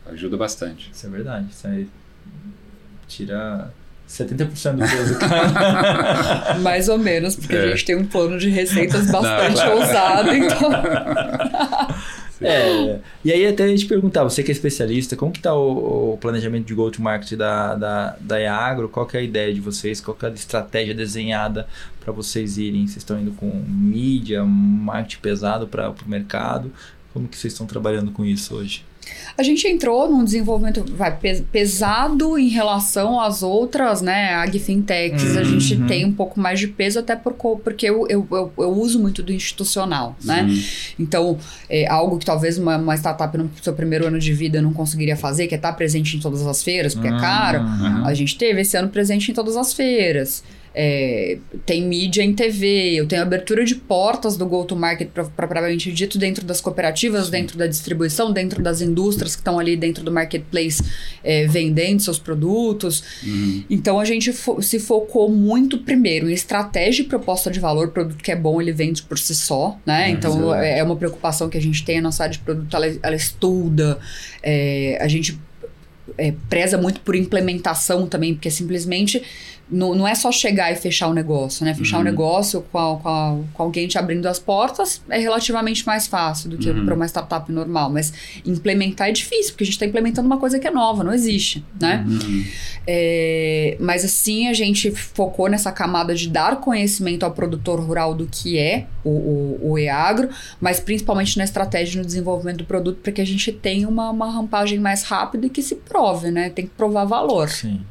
é, 0.07 0.11
ajuda 0.13 0.37
bastante. 0.37 0.91
Isso 0.93 1.07
é 1.07 1.09
verdade. 1.09 1.47
Isso 1.51 1.65
aí 1.65 1.87
tira 3.07 3.73
70% 4.07 4.73
do 4.73 4.79
peso, 4.87 5.17
cara. 5.17 6.59
Mais 6.59 6.87
ou 6.89 6.99
menos, 6.99 7.35
porque 7.35 7.55
a 7.55 7.65
É. 7.65 7.69
gente 7.69 7.85
tem 7.85 7.95
um 7.95 8.05
plano 8.05 8.37
de 8.37 8.49
receitas 8.49 9.09
bastante 9.09 9.55
claro. 9.55 9.77
ousado, 9.79 10.29
então. 10.35 10.69
É, 12.41 12.99
e 13.23 13.31
aí 13.31 13.47
até 13.47 13.63
a 13.63 13.67
gente 13.67 13.85
perguntar, 13.85 14.23
você 14.23 14.43
que 14.43 14.51
é 14.51 14.53
especialista, 14.53 15.15
como 15.15 15.31
que 15.31 15.39
tá 15.39 15.53
o, 15.53 16.13
o 16.13 16.17
planejamento 16.17 16.65
de 16.65 16.73
go-to-market 16.73 17.37
da, 17.37 17.75
da, 17.75 18.17
da 18.19 18.37
Iagro? 18.39 18.89
Qual 18.89 19.05
que 19.05 19.15
é 19.15 19.21
a 19.21 19.23
ideia 19.23 19.53
de 19.53 19.61
vocês? 19.61 20.01
Qual 20.01 20.15
que 20.15 20.25
é 20.25 20.29
a 20.29 20.33
estratégia 20.33 20.93
desenhada 20.93 21.67
para 22.03 22.11
vocês 22.11 22.57
irem? 22.57 22.87
Vocês 22.87 22.97
estão 22.97 23.19
indo 23.19 23.31
com 23.31 23.47
mídia, 23.47 24.43
marketing 24.43 25.21
pesado 25.21 25.67
para 25.67 25.89
o 25.89 26.09
mercado? 26.09 26.71
Como 27.13 27.27
que 27.27 27.37
vocês 27.37 27.53
estão 27.53 27.65
trabalhando 27.65 28.11
com 28.11 28.25
isso 28.25 28.55
hoje? 28.55 28.83
A 29.37 29.43
gente 29.43 29.67
entrou 29.67 30.09
num 30.09 30.23
desenvolvimento 30.23 30.85
vai, 30.95 31.15
pes- 31.17 31.43
pesado 31.51 32.37
em 32.37 32.47
relação 32.47 33.19
às 33.19 33.43
outras, 33.43 34.01
né, 34.01 34.33
agfintechs. 34.35 35.35
A 35.37 35.43
gente 35.43 35.75
Uhum. 35.75 35.87
tem 35.87 36.05
um 36.05 36.11
pouco 36.11 36.39
mais 36.39 36.59
de 36.59 36.67
peso, 36.67 36.99
até 36.99 37.15
por, 37.15 37.33
porque 37.33 37.85
eu, 37.89 38.07
eu, 38.07 38.25
eu, 38.31 38.53
eu 38.57 38.69
uso 38.71 38.99
muito 38.99 39.21
do 39.21 39.31
institucional, 39.33 40.15
né? 40.23 40.43
Uhum. 40.43 40.61
Então, 40.99 41.37
é 41.69 41.85
algo 41.87 42.17
que 42.17 42.25
talvez 42.25 42.57
uma, 42.57 42.77
uma 42.77 42.95
startup 42.95 43.37
no 43.37 43.49
seu 43.61 43.73
primeiro 43.73 44.07
ano 44.07 44.19
de 44.19 44.33
vida 44.33 44.61
não 44.61 44.71
conseguiria 44.73 45.17
fazer, 45.17 45.47
que 45.47 45.53
é 45.53 45.57
estar 45.57 45.73
presente 45.73 46.15
em 46.15 46.19
todas 46.19 46.45
as 46.47 46.63
feiras, 46.63 46.93
porque 46.93 47.07
é 47.09 47.17
caro. 47.19 47.59
Uhum. 47.61 48.05
A 48.05 48.13
gente 48.13 48.37
teve 48.37 48.61
esse 48.61 48.77
ano 48.77 48.89
presente 48.89 49.31
em 49.31 49.33
todas 49.33 49.57
as 49.57 49.73
feiras. 49.73 50.43
É, 50.77 51.37
tem 51.65 51.83
mídia 51.83 52.21
em 52.21 52.33
TV, 52.33 52.95
eu 52.95 53.07
tenho 53.07 53.21
abertura 53.21 53.63
de 53.63 53.75
portas 53.75 54.35
do 54.35 54.45
go-to-market 54.45 55.07
propriamente 55.33 55.89
dito 55.89 56.17
dentro 56.17 56.45
das 56.45 56.59
cooperativas, 56.59 57.27
Sim. 57.27 57.31
dentro 57.31 57.57
da 57.57 57.65
distribuição, 57.65 58.33
dentro 58.33 58.61
das 58.61 58.81
indústrias 58.81 59.35
que 59.35 59.41
estão 59.41 59.57
ali 59.57 59.77
dentro 59.77 60.03
do 60.03 60.11
marketplace 60.11 60.83
é, 61.23 61.47
vendendo 61.47 62.01
seus 62.01 62.19
produtos. 62.19 63.01
Uhum. 63.23 63.63
Então 63.69 64.01
a 64.01 64.03
gente 64.03 64.33
fo 64.33 64.61
se 64.61 64.77
focou 64.77 65.31
muito 65.31 65.77
primeiro 65.77 66.29
em 66.29 66.33
estratégia 66.33 67.03
e 67.03 67.05
proposta 67.05 67.49
de 67.49 67.59
valor, 67.59 67.91
produto 67.91 68.21
que 68.21 68.31
é 68.31 68.35
bom 68.35 68.61
ele 68.61 68.73
vende 68.73 69.01
por 69.03 69.17
si 69.17 69.33
só, 69.33 69.79
né? 69.85 70.09
É, 70.09 70.09
então 70.09 70.53
é, 70.53 70.79
é 70.79 70.83
uma 70.83 70.97
preocupação 70.97 71.47
que 71.47 71.57
a 71.57 71.61
gente 71.61 71.85
tem, 71.85 71.99
a 71.99 72.01
nossa 72.01 72.23
área 72.23 72.33
de 72.33 72.39
produto 72.39 72.75
ela, 72.75 72.87
ela 73.01 73.15
estuda, 73.15 73.97
é, 74.43 74.97
a 74.99 75.07
gente 75.07 75.39
é, 76.17 76.33
preza 76.49 76.77
muito 76.77 77.01
por 77.01 77.15
implementação 77.15 78.07
também, 78.07 78.33
porque 78.33 78.49
simplesmente 78.49 79.21
não, 79.69 79.95
não 79.95 80.07
é 80.07 80.13
só 80.13 80.31
chegar 80.31 80.71
e 80.71 80.75
fechar 80.75 81.07
o 81.07 81.13
negócio, 81.13 81.65
né? 81.65 81.73
Fechar 81.73 81.97
o 81.97 81.99
uhum. 81.99 82.07
um 82.07 82.09
negócio 82.11 82.61
com, 82.71 82.77
a, 82.77 82.97
com, 82.97 83.09
a, 83.09 83.37
com, 83.53 83.63
alguém 83.63 83.87
te 83.87 83.97
abrindo 83.97 84.27
as 84.27 84.37
portas 84.37 85.01
é 85.09 85.17
relativamente 85.17 85.85
mais 85.87 86.05
fácil 86.05 86.51
do 86.51 86.57
que 86.57 86.69
uhum. 86.69 86.85
para 86.85 86.93
uma 86.93 87.07
startup 87.07 87.51
normal. 87.51 87.89
Mas 87.89 88.13
implementar 88.45 89.09
é 89.09 89.11
difícil, 89.11 89.53
porque 89.53 89.63
a 89.63 89.65
gente 89.65 89.73
está 89.73 89.85
implementando 89.85 90.27
uma 90.27 90.37
coisa 90.37 90.59
que 90.59 90.67
é 90.67 90.71
nova, 90.71 91.03
não 91.03 91.13
existe, 91.13 91.65
né? 91.81 92.05
Uhum. 92.07 92.45
É, 92.85 93.75
mas 93.79 94.05
assim, 94.05 94.47
a 94.47 94.53
gente 94.53 94.91
focou 94.91 95.49
nessa 95.49 95.71
camada 95.71 96.13
de 96.13 96.29
dar 96.29 96.59
conhecimento 96.59 97.23
ao 97.23 97.31
produtor 97.31 97.79
rural 97.79 98.13
do 98.13 98.27
que 98.27 98.59
é 98.59 98.85
o, 99.03 99.09
o, 99.09 99.71
o 99.71 99.79
EAGRO, 99.79 100.29
mas 100.61 100.79
principalmente 100.79 101.37
na 101.37 101.43
estratégia 101.43 101.99
no 101.99 102.05
desenvolvimento 102.05 102.57
do 102.57 102.65
produto, 102.65 102.99
para 103.01 103.11
que 103.11 103.21
a 103.21 103.25
gente 103.25 103.51
tenha 103.51 103.89
uma, 103.89 104.11
uma 104.11 104.29
rampagem 104.29 104.77
mais 104.77 105.03
rápida 105.03 105.47
e 105.47 105.49
que 105.49 105.63
se 105.63 105.75
prove, 105.75 106.29
né? 106.29 106.51
Tem 106.51 106.67
que 106.67 106.71
provar 106.73 107.05
valor. 107.05 107.49
Sim. 107.49 107.81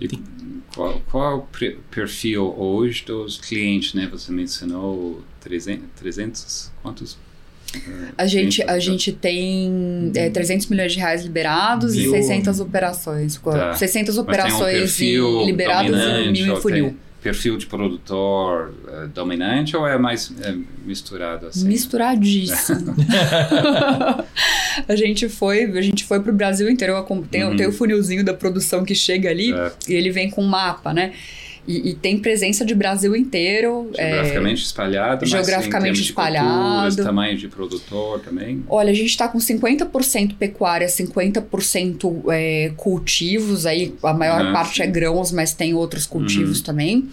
E 0.00 0.35
qual, 0.76 1.00
qual 1.10 1.32
é 1.32 1.34
o 1.34 1.72
perfil 1.90 2.54
hoje 2.56 3.04
dos 3.06 3.38
clientes, 3.38 3.94
né? 3.94 4.06
Você 4.12 4.30
mencionou 4.30 5.22
300, 5.40 5.86
300 5.96 6.72
quantos? 6.82 7.18
A 8.16 8.26
gente, 8.26 8.62
a 8.62 8.78
gente 8.78 9.10
tem 9.12 10.12
é, 10.14 10.30
300 10.30 10.66
milhões 10.68 10.92
de 10.92 10.98
reais 10.98 11.22
liberados 11.22 11.94
mil. 11.96 12.14
e 12.14 12.22
600 12.22 12.60
operações. 12.60 13.36
Tá. 13.36 13.74
600 13.74 14.18
operações 14.18 15.00
um 15.00 15.44
liberadas 15.44 16.26
e 16.26 16.30
mil 16.30 16.56
em 16.56 16.60
funil 16.60 16.96
perfil 17.26 17.56
de 17.56 17.66
produtor 17.66 18.72
uh, 18.86 19.08
dominante 19.08 19.76
ou 19.76 19.84
é 19.84 19.98
mais 19.98 20.32
é, 20.42 20.54
misturado 20.84 21.48
assim? 21.48 21.66
Misturadíssimo. 21.66 22.94
a 24.88 24.96
gente 24.96 25.28
foi, 25.28 25.64
a 25.64 25.82
gente 25.82 26.04
foi 26.04 26.20
pro 26.20 26.32
Brasil 26.32 26.68
inteiro. 26.70 26.94
Tem, 27.30 27.44
uhum. 27.44 27.56
tem 27.56 27.66
o 27.66 27.72
funilzinho 27.72 28.24
da 28.24 28.34
produção 28.34 28.84
que 28.84 28.94
chega 28.94 29.30
ali 29.30 29.52
é. 29.52 29.72
e 29.88 29.94
ele 29.94 30.10
vem 30.10 30.30
com 30.30 30.42
um 30.42 30.48
mapa, 30.48 30.92
né? 30.92 31.12
E, 31.66 31.90
e, 31.90 31.94
tem 31.94 32.16
presença 32.18 32.64
de 32.64 32.74
Brasil 32.76 33.16
inteiro. 33.16 33.90
Geograficamente 33.92 34.60
é, 34.60 34.64
espalhado, 34.64 35.26
geograficamente 35.26 36.00
espalhado. 36.00 36.94
De 36.94 37.02
tamanho 37.02 37.36
de 37.36 37.48
produtor 37.48 38.20
também. 38.20 38.62
Olha, 38.68 38.90
a 38.92 38.94
gente 38.94 39.08
está 39.08 39.26
com 39.26 39.38
50% 39.38 40.36
pecuária, 40.36 40.86
50% 40.86 42.22
é, 42.30 42.72
cultivos. 42.76 43.66
Aí 43.66 43.92
a 44.00 44.14
maior 44.14 44.46
ah, 44.46 44.52
parte 44.52 44.80
é 44.80 44.86
grãos, 44.86 45.32
mas 45.32 45.52
tem 45.52 45.74
outros 45.74 46.06
cultivos 46.06 46.58
uhum. 46.58 46.64
também. 46.64 47.08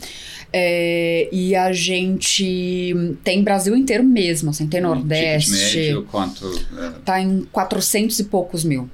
É, 0.55 1.29
e 1.31 1.55
a 1.55 1.73
gente 1.73 2.93
tem 3.23 3.43
Brasil 3.43 3.75
inteiro 3.75 4.03
mesmo, 4.03 4.51
assim, 4.51 4.67
tem 4.67 4.81
Nordeste. 4.81 5.51
Médio, 5.51 6.03
quanto? 6.11 6.47
É... 6.77 6.89
Tá 7.03 7.19
em 7.19 7.41
400 7.51 8.19
e 8.19 8.23
poucos 8.25 8.63
mil 8.63 8.87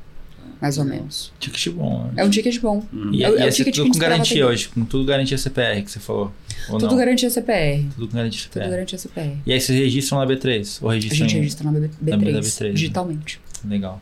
mais 0.61 0.77
ou 0.77 0.83
menos. 0.83 1.31
Ticket 1.39 1.73
bom. 1.73 2.03
Né? 2.03 2.13
É 2.17 2.25
um 2.25 2.29
ticket 2.29 2.59
bom. 2.59 2.83
Hum. 2.93 3.11
E, 3.13 3.23
é, 3.23 3.29
é, 3.29 3.47
é 3.47 3.49
ticket 3.49 3.75
tudo 3.75 3.91
com 3.91 3.97
garantia 3.97 4.45
hoje, 4.45 4.67
com 4.67 4.83
tudo 4.83 5.05
garantia 5.05 5.37
CPR 5.37 5.81
que 5.81 5.91
você 5.91 5.99
falou. 5.99 6.33
tudo 6.67 6.87
não? 6.87 6.97
garantia 6.97 7.29
CPR. 7.29 7.85
Tudo 7.95 8.07
com 8.09 8.17
garantia 8.17 8.41
CPR. 8.41 8.63
Tudo 8.63 8.71
garantia 8.71 8.97
CPR. 8.97 9.37
E 9.45 9.53
aí 9.53 9.61
vocês 9.61 9.79
registram 9.79 10.19
na 10.19 10.27
B3? 10.27 10.79
Ou 10.81 10.89
registram 10.89 11.25
a 11.25 11.29
gente 11.29 11.37
registra 11.39 11.71
na, 11.71 11.79
B, 11.79 11.89
3 11.89 12.35
na 12.35 12.41
B3, 12.41 12.63
né? 12.63 12.71
digitalmente. 12.71 13.41
Né? 13.63 13.75
Legal. 13.75 14.01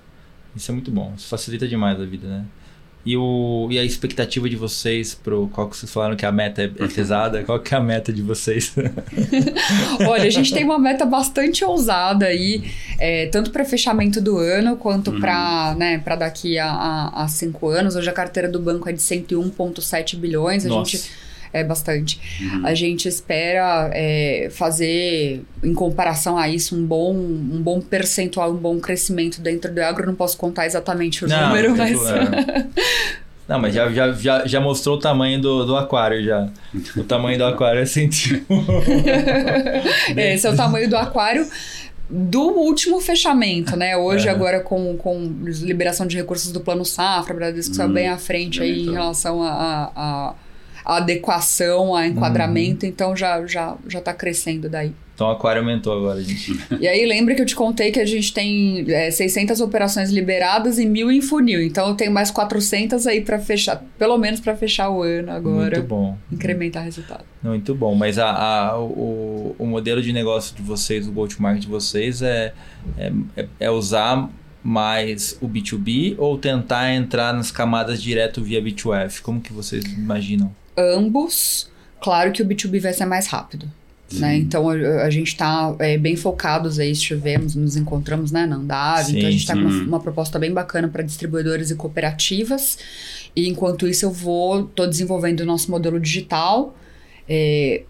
Isso 0.56 0.72
é 0.72 0.74
muito 0.74 0.90
bom. 0.90 1.14
Isso 1.16 1.28
facilita 1.28 1.68
demais 1.68 2.02
a 2.02 2.06
vida, 2.06 2.28
né? 2.28 2.46
E, 3.08 3.16
o, 3.16 3.70
e 3.72 3.80
a 3.80 3.86
expectativa 3.86 4.50
de 4.50 4.58
vocês 4.58 5.16
pro 5.16 5.48
qual 5.54 5.70
que 5.70 5.78
vocês 5.78 5.90
falaram 5.90 6.18
que 6.18 6.26
a 6.26 6.32
meta 6.32 6.64
é, 6.64 6.66
é 6.66 6.88
pesada? 6.90 7.42
qual 7.46 7.58
que 7.58 7.74
é 7.74 7.78
a 7.78 7.80
meta 7.80 8.12
de 8.12 8.22
vocês? 8.22 8.74
Olha, 10.06 10.26
a 10.26 10.30
gente 10.30 10.54
tem 10.54 10.66
uma 10.66 10.78
meta 10.78 11.06
bastante 11.06 11.64
ousada 11.64 12.26
aí, 12.26 12.70
é, 13.00 13.28
tanto 13.28 13.52
para 13.52 13.64
fechamento 13.64 14.20
do 14.20 14.38
ano 14.38 14.76
quanto 14.76 15.12
uhum. 15.12 15.22
para 15.22 15.74
né, 15.78 16.04
daqui 16.20 16.60
a, 16.60 16.70
a, 16.70 17.24
a, 17.24 17.28
cinco 17.30 17.70
anos. 17.70 17.96
Hoje 17.96 18.10
a 18.10 18.14
carteira 18.14 18.50
do 18.50 18.60
banco 18.60 18.90
é 18.90 18.92
de 18.92 19.00
101,7 19.00 20.18
bilhões. 20.18 20.66
A 20.66 20.68
Nossa. 20.68 20.92
gente 20.92 21.10
é 21.58 21.64
bastante. 21.64 22.20
Uhum. 22.42 22.66
A 22.66 22.74
gente 22.74 23.08
espera 23.08 23.90
é, 23.94 24.50
fazer, 24.52 25.44
em 25.64 25.74
comparação 25.74 26.38
a 26.38 26.48
isso, 26.48 26.76
um 26.76 26.86
bom, 26.86 27.14
um 27.14 27.62
bom 27.62 27.82
percentual, 27.82 28.52
um 28.52 28.58
bom 28.58 28.80
crescimento 28.80 29.42
dentro 29.42 29.74
do 29.74 29.80
agro. 29.82 30.06
Não 30.06 30.16
posso 30.16 30.38
contar 30.38 30.66
exatamente 30.66 31.26
o 31.26 31.28
não, 31.28 31.48
número, 31.48 31.76
mas. 31.76 31.98
Não, 33.48 33.58
mas 33.60 33.74
já, 33.74 33.90
já, 33.90 34.12
já, 34.12 34.46
já 34.46 34.60
mostrou 34.60 34.98
o 34.98 35.00
tamanho 35.00 35.40
do, 35.40 35.66
do 35.66 35.78
aquário 35.78 36.22
já. 36.22 36.50
O 36.98 37.04
tamanho 37.06 37.38
do 37.38 37.46
aquário 37.46 37.80
é 37.80 37.86
centímetro. 37.86 38.46
Esse 40.18 40.46
é 40.46 40.50
o 40.50 40.56
tamanho 40.58 40.90
do 40.90 40.98
aquário 40.98 41.48
do 42.10 42.42
último 42.42 43.00
fechamento, 43.02 43.76
né? 43.76 43.98
Hoje, 43.98 44.28
é. 44.28 44.32
agora, 44.32 44.62
com, 44.62 44.96
com 44.98 45.34
liberação 45.46 46.08
de 46.08 46.16
recursos 46.16 46.52
do 46.52 46.62
Plano 46.62 46.86
Safra, 46.86 47.34
Bradesco 47.34 47.72
hum, 47.72 47.76
saiu 47.76 47.90
bem 47.90 48.08
à 48.08 48.18
frente 48.18 48.62
aí 48.62 48.82
então. 48.82 48.94
em 48.94 48.96
relação 48.96 49.44
a, 49.44 49.50
a 49.50 49.92
a 49.96 50.36
adequação, 50.88 51.94
a 51.94 52.08
enquadramento, 52.08 52.86
uhum. 52.86 52.92
então 52.92 53.16
já, 53.16 53.46
já, 53.46 53.76
já 53.88 54.00
tá 54.00 54.14
crescendo 54.14 54.70
daí. 54.70 54.94
Então 55.14 55.28
o 55.28 55.32
aquário 55.32 55.62
aumentou 55.62 55.92
agora, 55.98 56.22
gente. 56.22 56.58
e 56.80 56.88
aí 56.88 57.04
lembra 57.06 57.34
que 57.34 57.42
eu 57.42 57.46
te 57.46 57.56
contei 57.56 57.92
que 57.92 58.00
a 58.00 58.06
gente 58.06 58.32
tem 58.32 58.86
é, 58.88 59.10
600 59.10 59.60
operações 59.60 60.12
liberadas 60.12 60.78
e 60.78 60.86
mil 60.86 61.12
em 61.12 61.22
funil. 61.22 61.62
Então 61.62 61.90
eu 61.90 61.96
tenho 61.96 62.12
mais 62.12 62.30
400 62.30 63.06
aí 63.08 63.22
para 63.22 63.40
fechar, 63.40 63.84
pelo 63.98 64.16
menos 64.18 64.40
para 64.40 64.56
fechar 64.56 64.90
o 64.92 65.02
ano 65.02 65.32
agora. 65.32 65.78
Muito 65.78 65.90
bom. 65.90 66.18
Incrementar 66.32 66.84
resultado. 66.84 67.26
Muito 67.44 67.74
bom. 67.74 67.96
Mas 67.96 68.20
a, 68.20 68.30
a 68.30 68.80
o, 68.80 69.56
o 69.58 69.66
modelo 69.66 70.04
de 70.04 70.14
negócio 70.14 70.56
de 70.56 70.62
vocês, 70.62 71.08
o 71.08 71.12
go-to-market 71.12 71.64
de 71.64 71.68
vocês 71.68 72.22
é, 72.22 72.54
é, 72.96 73.48
é 73.60 73.72
usar 73.72 74.30
mais 74.64 75.38
o 75.42 75.50
B2B 75.50 76.16
ou 76.20 76.38
tentar 76.38 76.94
entrar 76.94 77.34
nas 77.34 77.50
camadas 77.50 78.02
direto 78.02 78.44
via 78.44 78.62
B2F? 78.62 79.22
Como 79.22 79.42
que 79.42 79.52
vocês 79.52 79.84
imaginam? 79.84 80.54
Ambos. 80.78 81.70
Claro 82.02 82.32
que 82.32 82.42
o 82.42 82.46
B2B 82.46 82.80
vai 82.82 82.94
ser 82.94 83.06
mais 83.06 83.28
rápido. 83.28 83.70
Né? 84.14 84.38
Então 84.38 84.70
a, 84.70 84.74
a 85.04 85.10
gente 85.10 85.28
está 85.28 85.76
é, 85.80 85.98
bem 85.98 86.16
focados 86.16 86.80
aí, 86.80 86.92
estivemos, 86.92 87.56
nos 87.56 87.76
encontramos 87.76 88.32
né, 88.32 88.46
na 88.46 88.56
Andave, 88.56 89.18
então 89.18 89.28
a 89.28 89.32
gente 89.32 89.42
está 89.42 89.54
com 89.54 89.60
uma, 89.60 89.84
uma, 89.84 90.00
proposta 90.00 90.40
bem 90.40 90.54
bacana 90.54 90.88
para 90.88 91.04
distribuidores 91.04 91.72
e 91.72 91.76
cooperativas. 91.76 92.78
E 93.36 93.50
enquanto 93.50 93.86
isso 93.88 94.06
eu 94.06 94.12
vou, 94.12 94.62
estou 94.62 94.88
desenvolvendo 94.88 95.42
o 95.42 95.46
nosso 95.46 95.70
modelo 95.70 96.00
digital. 96.00 96.76
É, 97.28 97.84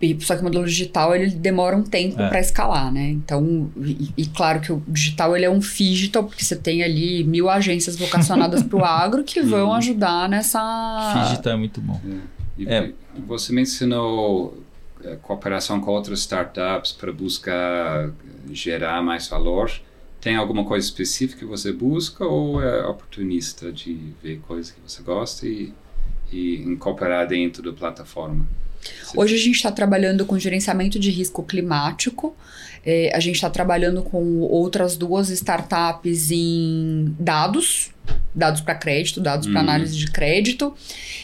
e, 0.00 0.16
só 0.20 0.34
que 0.34 0.42
o 0.42 0.44
modelo 0.44 0.64
digital 0.64 1.14
ele 1.14 1.30
demora 1.30 1.76
um 1.76 1.82
tempo 1.82 2.20
é. 2.20 2.28
para 2.28 2.38
escalar, 2.38 2.92
né? 2.92 3.08
Então, 3.08 3.70
e, 3.76 4.10
e, 4.16 4.26
claro 4.26 4.60
que 4.60 4.72
o 4.72 4.82
digital 4.86 5.34
ele 5.36 5.44
é 5.44 5.50
um 5.50 5.58
digital 5.58 6.24
porque 6.24 6.44
você 6.44 6.54
tem 6.54 6.82
ali 6.82 7.24
mil 7.24 7.48
agências 7.48 7.96
vocacionadas 7.96 8.62
para 8.62 8.78
o 8.78 8.84
agro 8.84 9.24
que 9.24 9.40
vão 9.42 9.68
uhum. 9.68 9.74
ajudar 9.74 10.28
nessa. 10.28 11.24
Digital 11.28 11.54
é 11.54 11.56
muito 11.56 11.80
bom. 11.80 12.00
É. 12.06 12.33
E 12.56 12.68
é. 12.68 12.92
Você 13.26 13.52
mencionou 13.52 14.62
é, 15.02 15.16
cooperação 15.16 15.80
com 15.80 15.90
outras 15.90 16.20
startups 16.20 16.92
para 16.92 17.12
buscar 17.12 18.10
gerar 18.50 19.02
mais 19.02 19.28
valor. 19.28 19.70
Tem 20.20 20.36
alguma 20.36 20.64
coisa 20.64 20.86
específica 20.86 21.40
que 21.40 21.44
você 21.44 21.72
busca 21.72 22.24
ou 22.24 22.62
é 22.62 22.86
oportunista 22.86 23.70
de 23.70 23.98
ver 24.22 24.40
coisas 24.46 24.70
que 24.70 24.80
você 24.80 25.02
gosta 25.02 25.46
e, 25.46 25.72
e 26.32 26.62
incorporar 26.62 27.26
dentro 27.26 27.62
da 27.62 27.72
plataforma? 27.72 28.46
Hoje 29.16 29.34
a 29.34 29.38
gente 29.38 29.56
está 29.56 29.70
trabalhando 29.70 30.24
com 30.26 30.38
gerenciamento 30.38 30.98
de 30.98 31.10
risco 31.10 31.42
climático. 31.42 32.36
É, 32.84 33.10
a 33.14 33.20
gente 33.20 33.36
está 33.36 33.48
trabalhando 33.48 34.02
com 34.02 34.40
outras 34.40 34.96
duas 34.96 35.30
startups 35.30 36.30
em 36.30 37.14
dados, 37.18 37.90
dados 38.34 38.60
para 38.60 38.74
crédito, 38.74 39.20
dados 39.20 39.46
para 39.46 39.54
uhum. 39.54 39.68
análise 39.68 39.96
de 39.96 40.10
crédito. 40.10 40.74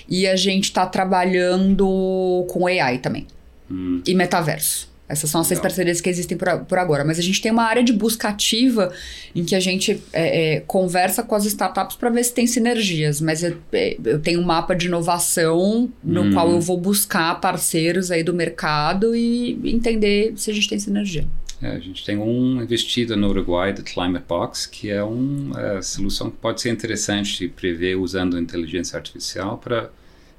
E 0.08 0.26
a 0.26 0.36
gente 0.36 0.64
está 0.64 0.86
trabalhando 0.86 2.46
com 2.48 2.66
AI 2.66 2.98
também. 2.98 3.26
Uhum. 3.70 4.02
E 4.06 4.14
metaverso. 4.14 4.90
Essas 5.10 5.28
são 5.28 5.40
as 5.40 5.48
seis 5.48 5.58
parcerias 5.58 6.00
que 6.00 6.08
existem 6.08 6.38
por, 6.38 6.60
por, 6.66 6.78
agora. 6.78 7.04
Mas 7.04 7.18
a 7.18 7.22
gente 7.22 7.42
tem 7.42 7.50
uma 7.50 7.64
área 7.64 7.82
de 7.82 7.92
busca 7.92 8.28
ativa 8.28 8.92
em 9.34 9.44
que 9.44 9.56
a 9.56 9.60
gente 9.60 10.00
é, 10.12 10.54
é, 10.54 10.60
conversa 10.60 11.24
com 11.24 11.34
as 11.34 11.44
startups 11.46 11.96
para 11.96 12.10
ver 12.10 12.22
se 12.22 12.32
tem 12.32 12.46
sinergias. 12.46 13.20
Mas 13.20 13.42
eu, 13.42 13.56
é, 13.72 13.96
eu, 14.04 14.20
tenho 14.20 14.40
um 14.40 14.44
mapa 14.44 14.72
de 14.72 14.86
inovação 14.86 15.90
no 16.02 16.22
hum. 16.22 16.32
qual 16.32 16.48
eu 16.52 16.60
vou 16.60 16.78
buscar 16.78 17.40
parceiros 17.40 18.12
aí 18.12 18.22
do 18.22 18.32
mercado 18.32 19.16
e 19.16 19.58
entender 19.64 20.32
se 20.36 20.48
a 20.48 20.54
gente 20.54 20.68
tem 20.68 20.78
sinergia. 20.78 21.26
É, 21.62 21.72
a 21.72 21.78
gente 21.78 22.04
tem 22.04 22.16
um 22.16 22.62
investido 22.62 23.16
no 23.16 23.28
Uruguai, 23.28 23.72
da 23.72 23.82
Climate 23.82 24.24
Box, 24.26 24.66
que 24.66 24.90
é 24.90 25.02
uma 25.02 25.60
é, 25.60 25.82
solução 25.82 26.30
que 26.30 26.38
pode 26.38 26.60
ser 26.60 26.70
interessante 26.70 27.38
de 27.38 27.48
prever 27.48 27.96
usando 27.96 28.38
inteligência 28.38 28.96
artificial 28.96 29.58
para 29.58 29.90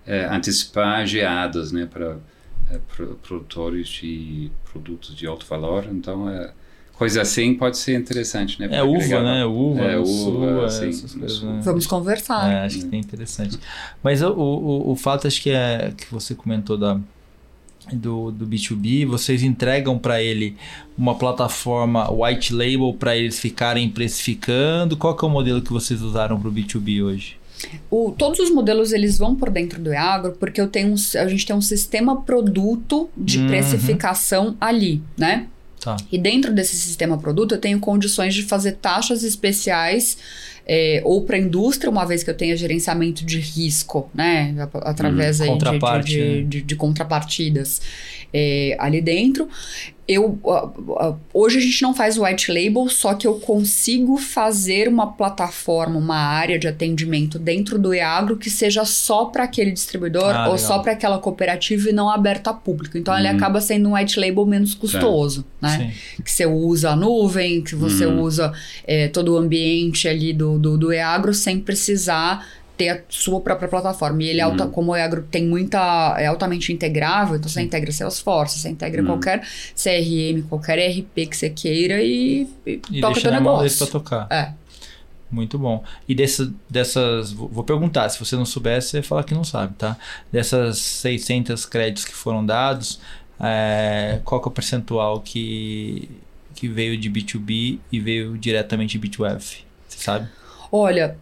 é, 0.06 0.26
antecipar 0.26 1.06
geadas 1.06 1.72
né, 1.72 1.86
para 1.86 2.18
é, 2.72 2.80
produtores 3.22 3.88
de 3.88 4.52
produtos 4.72 5.16
de 5.16 5.28
alto 5.28 5.46
valor. 5.46 5.86
Então, 5.92 6.28
é, 6.28 6.52
coisa 6.94 7.22
assim 7.22 7.54
pode 7.54 7.78
ser 7.78 8.00
interessante, 8.00 8.60
né? 8.60 8.68
É 8.72 8.82
uva, 8.82 9.22
né? 9.22 9.46
Uva, 9.46 9.82
é, 9.82 9.98
uva, 9.98 10.06
sul, 10.06 10.66
assim, 10.66 10.90
essas 10.90 11.14
coisas, 11.14 11.44
né? 11.44 11.62
Vamos 11.64 11.86
conversar. 11.86 12.52
É, 12.52 12.66
acho 12.66 12.88
que 12.88 12.96
é 12.96 13.00
interessante. 13.00 13.60
Mas 14.02 14.24
o, 14.24 14.32
o, 14.32 14.92
o 14.92 14.96
fato, 14.96 15.28
acho 15.28 15.42
que 15.42 15.52
é 15.52 15.94
que 15.96 16.12
você 16.12 16.34
comentou 16.34 16.78
da, 16.78 17.00
do, 17.96 18.32
do 18.32 18.46
B2B, 18.48 19.06
vocês 19.06 19.44
entregam 19.44 19.98
para 19.98 20.22
ele 20.22 20.56
uma 20.98 21.16
plataforma 21.16 22.10
white 22.12 22.54
label 22.54 22.96
para 22.98 23.16
eles 23.16 23.40
ficarem 23.40 23.90
precificando. 23.90 24.96
Qual 24.98 25.18
é 25.22 25.26
o 25.26 25.30
modelo 25.30 25.62
que 25.62 25.72
vocês 25.72 26.02
usaram 26.02 26.40
para 26.40 26.50
o 26.50 26.54
B2B 26.54 27.04
hoje? 27.04 27.38
O, 27.92 28.12
todos 28.18 28.40
os 28.40 28.50
modelos 28.50 28.92
eles 28.92 29.18
vão 29.20 29.36
por 29.36 29.50
dentro 29.52 29.80
do 29.80 29.94
Eagro 29.94 30.32
porque 30.40 30.60
eu 30.60 30.68
tenho 30.68 30.90
um, 30.90 30.96
a 31.20 31.28
gente 31.28 31.46
tem 31.46 31.56
um 31.56 31.62
sistema 31.62 32.22
produto 32.22 33.08
de 33.16 33.38
Uhum. 33.40 33.48
precificação 33.48 34.56
ali, 34.60 35.02
né? 35.18 35.46
Tá. 35.80 35.98
E 36.12 36.18
dentro 36.18 36.54
desse 36.54 36.76
sistema 36.76 37.18
produto 37.18 37.54
eu 37.54 37.58
tenho 37.60 37.80
condições 37.80 38.34
de 38.36 38.44
fazer 38.44 38.74
taxas 38.74 39.24
especiais 39.24 40.18
é, 40.66 41.02
ou 41.04 41.22
para 41.24 41.36
a 41.36 41.40
indústria, 41.40 41.90
uma 41.90 42.06
vez 42.06 42.24
que 42.24 42.30
eu 42.30 42.38
tenha 42.38 42.56
gerenciamento 42.56 43.26
de 43.26 43.40
risco, 43.40 44.10
né? 44.14 44.56
Através 44.84 45.42
aí 45.42 45.48
de- 45.48 45.54
de, 46.06 46.20
né? 46.20 46.44
de- 46.48 46.62
de 46.62 46.76
contrapartidas 46.76 47.82
é, 48.34 48.76
ali 48.80 49.02
dentro. 49.02 49.48
Eu, 50.08 50.38
hoje 51.34 51.58
a 51.58 51.62
gente 51.62 51.82
não 51.84 51.94
faz 51.94 52.18
white 52.18 52.52
label, 52.52 52.90
só 52.90 53.14
que 53.14 53.26
eu 53.26 53.36
consigo 53.36 54.18
fazer 54.18 54.90
uma 54.90 55.08
plataforma, 55.14 55.98
uma 55.98 56.18
área 56.18 56.60
de 56.60 56.68
atendimento 56.68 57.40
dentro 57.40 57.80
do 57.80 57.94
EAGRO 57.94 58.36
que 58.36 58.50
seja 58.50 58.84
só 58.84 59.26
para 59.26 59.44
aquele 59.44 59.72
distribuidor 59.72 60.36
Ah, 60.36 60.48
ou 60.48 60.54
legal. 60.56 60.58
só 60.58 60.80
para 60.80 60.92
aquela 60.92 61.18
cooperativa 61.18 61.90
e 61.90 61.94
não 61.94 62.10
aberta 62.10 62.50
a 62.50 62.54
público. 62.54 62.98
Então 62.98 63.18
ele 63.18 63.30
Uhum. 63.30 63.36
acaba 63.38 63.62
sendo 63.62 63.88
um 63.90 63.94
white 63.96 64.20
label 64.20 64.46
menos 64.46 64.74
custoso, 64.74 65.46
né? 65.62 65.78
Sim. 65.94 66.24
que 66.24 66.32
você 66.32 66.46
usa 66.46 66.90
a 66.90 66.96
nuvem, 66.96 67.62
que 67.62 67.76
você 67.76 68.06
Uhum. 68.06 68.22
usa 68.22 68.52
é, 68.86 69.08
todo 69.08 69.34
o 69.34 69.38
ambiente 69.38 70.10
ali 70.10 70.34
do, 70.34 70.60
do, 70.60 70.78
do 70.78 70.92
EAGRO 70.92 71.34
sem 71.34 71.58
precisar 71.60 72.46
ter 72.82 72.90
a 72.90 73.02
sua 73.10 73.40
própria 73.42 73.68
plataforma. 73.70 74.24
E 74.24 74.28
ele, 74.30 74.40
é 74.40 74.44
alta, 74.44 74.66
Uhum. 74.66 74.72
como 74.72 74.92
o 74.92 74.96
EAGRO 74.96 75.24
tem 75.30 75.46
muita. 75.46 76.16
é 76.18 76.26
altamente 76.26 76.74
integrável, 76.74 77.36
então 77.36 77.48
você 77.50 77.62
integra 77.62 77.92
Salesforce, 77.92 78.60
você 78.60 78.70
integra 78.70 79.02
Uhum. 79.02 79.08
qualquer 79.08 79.42
CRM, 79.76 80.42
qualquer 80.50 80.80
RP 80.90 81.28
que 81.28 81.38
você 81.38 81.50
queira 81.50 82.02
e, 82.02 82.48
e 82.66 82.82
E 82.92 83.02
toca 83.02 83.20
teu 83.22 83.32
negócio. 83.32 83.88
tocar. 83.88 84.28
É. 84.32 84.54
Muito 85.30 85.58
bom. 85.58 85.84
E 86.10 86.14
desse, 86.16 86.52
dessas. 86.70 87.32
Vou 87.32 87.64
perguntar, 87.64 88.10
se 88.10 88.20
você 88.20 88.36
não 88.36 88.46
souber, 88.46 88.82
você 88.82 89.02
fala 89.02 89.24
que 89.24 89.34
não 89.34 89.44
sabe, 89.46 89.74
tá? 89.78 89.96
Dessas 90.32 90.78
600 90.80 91.66
créditos 91.66 92.04
que 92.04 92.14
foram 92.14 92.46
dados, 92.46 93.00
é, 93.40 94.20
qual 94.26 94.42
que 94.42 94.48
é 94.48 94.50
o 94.50 94.52
percentual 94.52 95.22
que, 95.22 96.10
que 96.56 96.68
veio 96.68 96.98
de 96.98 97.10
B2B 97.10 97.80
e 97.92 98.00
veio 98.00 98.38
diretamente 98.38 99.00
de 99.00 99.08
B2F? 99.08 99.60
Você 99.88 100.04
sabe? 100.04 100.28
Olha, 100.74 101.18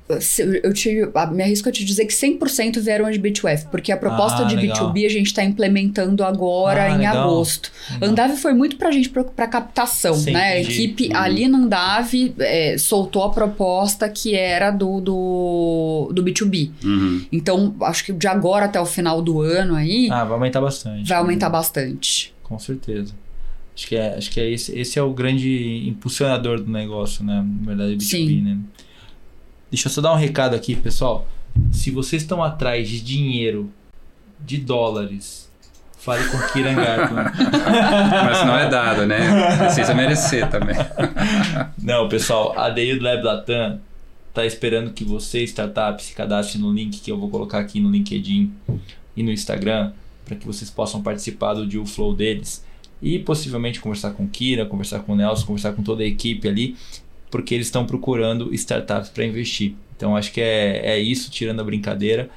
eu 0.64 0.72
te, 0.74 1.10
a- 1.16 1.26
me 1.26 1.42
arrisco 1.42 1.68
a 1.68 1.72
te 1.72 1.84
dizer 1.84 2.06
que 2.06 2.14
100% 2.14 2.80
vieram 2.82 3.10
de 3.10 3.18
B2F, 3.20 3.66
porque 3.72 3.92
a 3.92 3.98
proposta 3.98 4.44
Ah, 4.44 4.46
de 4.46 4.56
legal. 4.56 4.94
B2B 4.94 5.06
a 5.08 5.10
gente 5.10 5.26
está 5.28 5.44
implementando 5.44 6.24
agora 6.24 6.84
Ah, 6.84 6.90
em 6.92 6.98
legal. 7.00 7.30
agosto. 7.32 7.72
Andave 8.00 8.38
foi 8.38 8.54
muito 8.54 8.76
pra 8.78 8.92
gente, 8.92 9.10
pra, 9.10 9.24
pra 9.24 9.48
captação, 9.48 10.14
Sim, 10.14 10.34
né? 10.34 10.54
A 10.54 10.60
entendi. 10.62 10.84
equipe 10.84 11.08
Uhum. 11.10 11.16
ali 11.18 11.48
na 11.48 11.58
Andave 11.58 12.36
é, 12.38 12.78
soltou 12.78 13.24
a 13.24 13.32
proposta 13.32 14.08
que 14.08 14.36
era 14.36 14.70
do, 14.70 15.02
do, 15.02 16.12
do 16.14 16.24
B2B. 16.24 16.70
Uhum. 16.84 17.26
Então, 17.32 17.76
acho 17.82 18.06
que 18.06 18.14
de 18.14 18.28
agora 18.28 18.66
até 18.66 18.80
o 18.80 18.86
final 18.86 19.20
do 19.20 19.42
ano 19.42 19.74
aí, 19.76 20.10
Ah, 20.12 20.26
vai 20.26 20.34
aumentar 20.34 20.62
bastante. 20.62 21.10
vai 21.10 21.18
aumentar 21.18 21.50
bastante. 21.50 22.36
Com 22.44 22.60
certeza. 22.60 23.14
Acho 23.76 23.88
que 23.88 23.96
é, 23.96 24.16
acho 24.16 24.30
que 24.30 24.40
é 24.40 24.48
esse, 24.52 24.78
esse 24.78 25.00
é 25.00 25.02
o 25.02 25.12
grande 25.12 25.88
impulsionador 25.88 26.60
do 26.62 26.70
negócio, 26.72 27.24
né? 27.24 27.44
Na 27.62 27.66
verdade, 27.66 27.96
B2B, 27.96 28.02
Sim. 28.04 28.42
né? 28.42 28.58
Deixa 29.70 29.88
eu 29.88 29.92
só 29.92 30.02
dar 30.02 30.14
um 30.14 30.18
recado 30.18 30.56
aqui, 30.56 30.76
pessoal. 30.76 31.28
Se 31.72 31.92
vocês 31.92 32.22
estão 32.22 32.44
atrás 32.44 32.90
de 32.90 33.02
dinheiro, 33.02 33.72
de 34.40 34.58
dólares, 34.58 35.50
fale 35.98 36.28
com 36.30 36.40
Kiran 36.54 36.76
Gartman. 36.76 37.26
Mas 38.26 38.46
não 38.46 38.58
é 38.58 38.70
dado, 38.70 39.06
né? 39.06 39.58
Precisa 39.58 39.94
merecer 39.94 40.50
também. 40.50 40.76
Não, 41.78 42.08
pessoal, 42.08 42.58
a 42.58 42.70
do 42.70 42.82
Lab 43.02 43.24
Latam 43.24 43.80
tá 44.34 44.46
esperando 44.46 44.92
que 44.92 45.04
você, 45.04 45.44
startup, 45.44 46.02
se 46.02 46.14
cadastre 46.14 46.60
no 46.60 46.72
link 46.72 47.00
que 47.00 47.12
eu 47.12 47.20
vou 47.20 47.30
colocar 47.30 47.60
aqui 47.60 47.80
no 47.80 47.92
LinkedIn 47.92 48.54
e 49.16 49.24
no 49.24 49.32
Instagram, 49.32 49.92
para 50.24 50.36
que 50.36 50.46
vocês 50.46 50.70
possam 50.70 51.02
participar 51.02 51.54
do 51.54 51.68
deal 51.68 51.86
flow 51.86 52.14
deles 52.14 52.64
e 53.02 53.20
possivelmente 53.20 53.80
conversar 53.80 54.12
com 54.12 54.24
o 54.24 54.28
Kira, 54.28 54.66
conversar 54.66 55.00
com 55.00 55.14
o 55.14 55.16
Nelson, 55.16 55.46
conversar 55.46 55.74
com 55.74 55.84
toda 55.84 56.04
a 56.04 56.06
equipe 56.06 56.48
ali, 56.48 56.76
porque 57.30 57.54
eles 57.54 57.68
estão 57.68 57.86
procurando 57.86 58.54
startups 58.54 59.10
para 59.10 59.26
investir. 59.26 59.76
Então 59.96 60.16
acho 60.16 60.32
que 60.32 60.42
é, 60.42 60.94
é 60.94 61.00
isso, 61.00 61.30
tirando 61.30 61.60
a 61.60 61.64
brincadeira. 61.64 62.30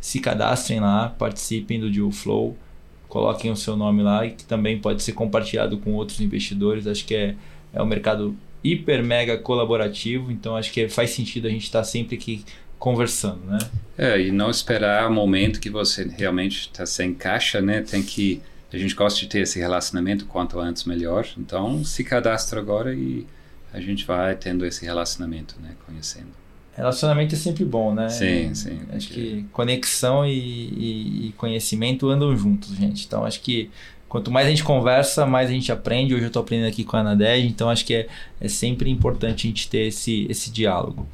Se 0.00 0.18
cadastrem 0.20 0.80
lá, 0.80 1.10
participem 1.10 1.78
do 1.78 1.90
deal 1.90 2.10
flow, 2.10 2.56
coloquem 3.08 3.50
o 3.50 3.56
seu 3.56 3.76
nome 3.76 4.02
lá 4.02 4.24
e 4.24 4.30
que 4.30 4.44
também 4.44 4.78
pode 4.78 5.02
ser 5.02 5.12
compartilhado 5.12 5.76
com 5.78 5.92
outros 5.92 6.20
investidores. 6.20 6.86
Acho 6.86 7.04
que 7.04 7.14
é, 7.14 7.34
é 7.72 7.82
um 7.82 7.86
mercado 7.86 8.34
hiper 8.64 9.04
mega 9.04 9.36
colaborativo, 9.38 10.30
então 10.30 10.56
acho 10.56 10.72
que 10.72 10.88
faz 10.88 11.10
sentido 11.10 11.46
a 11.46 11.50
gente 11.50 11.64
estar 11.64 11.84
sempre 11.84 12.16
aqui 12.16 12.44
conversando, 12.78 13.44
né? 13.44 13.58
É, 13.98 14.20
e 14.20 14.32
não 14.32 14.50
esperar 14.50 15.08
o 15.08 15.12
momento 15.12 15.60
que 15.60 15.68
você 15.68 16.08
realmente 16.16 16.60
está 16.60 16.86
sem 16.86 17.12
caixa, 17.12 17.60
né? 17.60 17.82
Tem 17.82 18.02
que. 18.02 18.40
A 18.72 18.78
gente 18.78 18.94
gosta 18.94 19.20
de 19.20 19.26
ter 19.26 19.40
esse 19.40 19.58
relacionamento 19.58 20.24
quanto 20.26 20.58
antes 20.58 20.84
melhor. 20.84 21.26
Então, 21.36 21.84
se 21.84 22.04
cadastra 22.04 22.60
agora 22.60 22.94
e 22.94 23.26
a 23.72 23.80
gente 23.80 24.04
vai 24.04 24.34
tendo 24.34 24.64
esse 24.66 24.84
relacionamento, 24.84 25.56
né? 25.62 25.70
Conhecendo. 25.86 26.28
Relacionamento 26.76 27.34
é 27.34 27.38
sempre 27.38 27.64
bom, 27.64 27.94
né? 27.94 28.08
Sim, 28.08 28.54
sim. 28.54 28.80
Acho 28.92 29.08
que 29.08 29.44
conexão 29.52 30.24
e, 30.24 30.30
e- 30.32 31.26
e 31.28 31.32
conhecimento 31.36 32.08
andam 32.08 32.34
juntos, 32.36 32.74
gente. 32.76 33.04
Então 33.06 33.24
acho 33.24 33.40
que 33.40 33.70
quanto 34.08 34.30
mais 34.30 34.46
a 34.46 34.50
gente 34.50 34.64
conversa, 34.64 35.26
mais 35.26 35.50
a 35.50 35.52
gente 35.52 35.70
aprende. 35.70 36.14
Hoje 36.14 36.24
eu 36.24 36.28
estou 36.28 36.40
aprendendo 36.42 36.68
aqui 36.68 36.82
com 36.84 36.96
a 36.96 37.00
Anadege, 37.00 37.46
então 37.46 37.68
acho 37.68 37.84
que 37.84 37.94
é, 37.94 38.08
é 38.40 38.48
sempre 38.48 38.88
importante 38.90 39.46
a 39.46 39.50
gente 39.50 39.68
ter 39.68 39.88
esse, 39.88 40.26
esse 40.30 40.50
diálogo. 40.50 41.06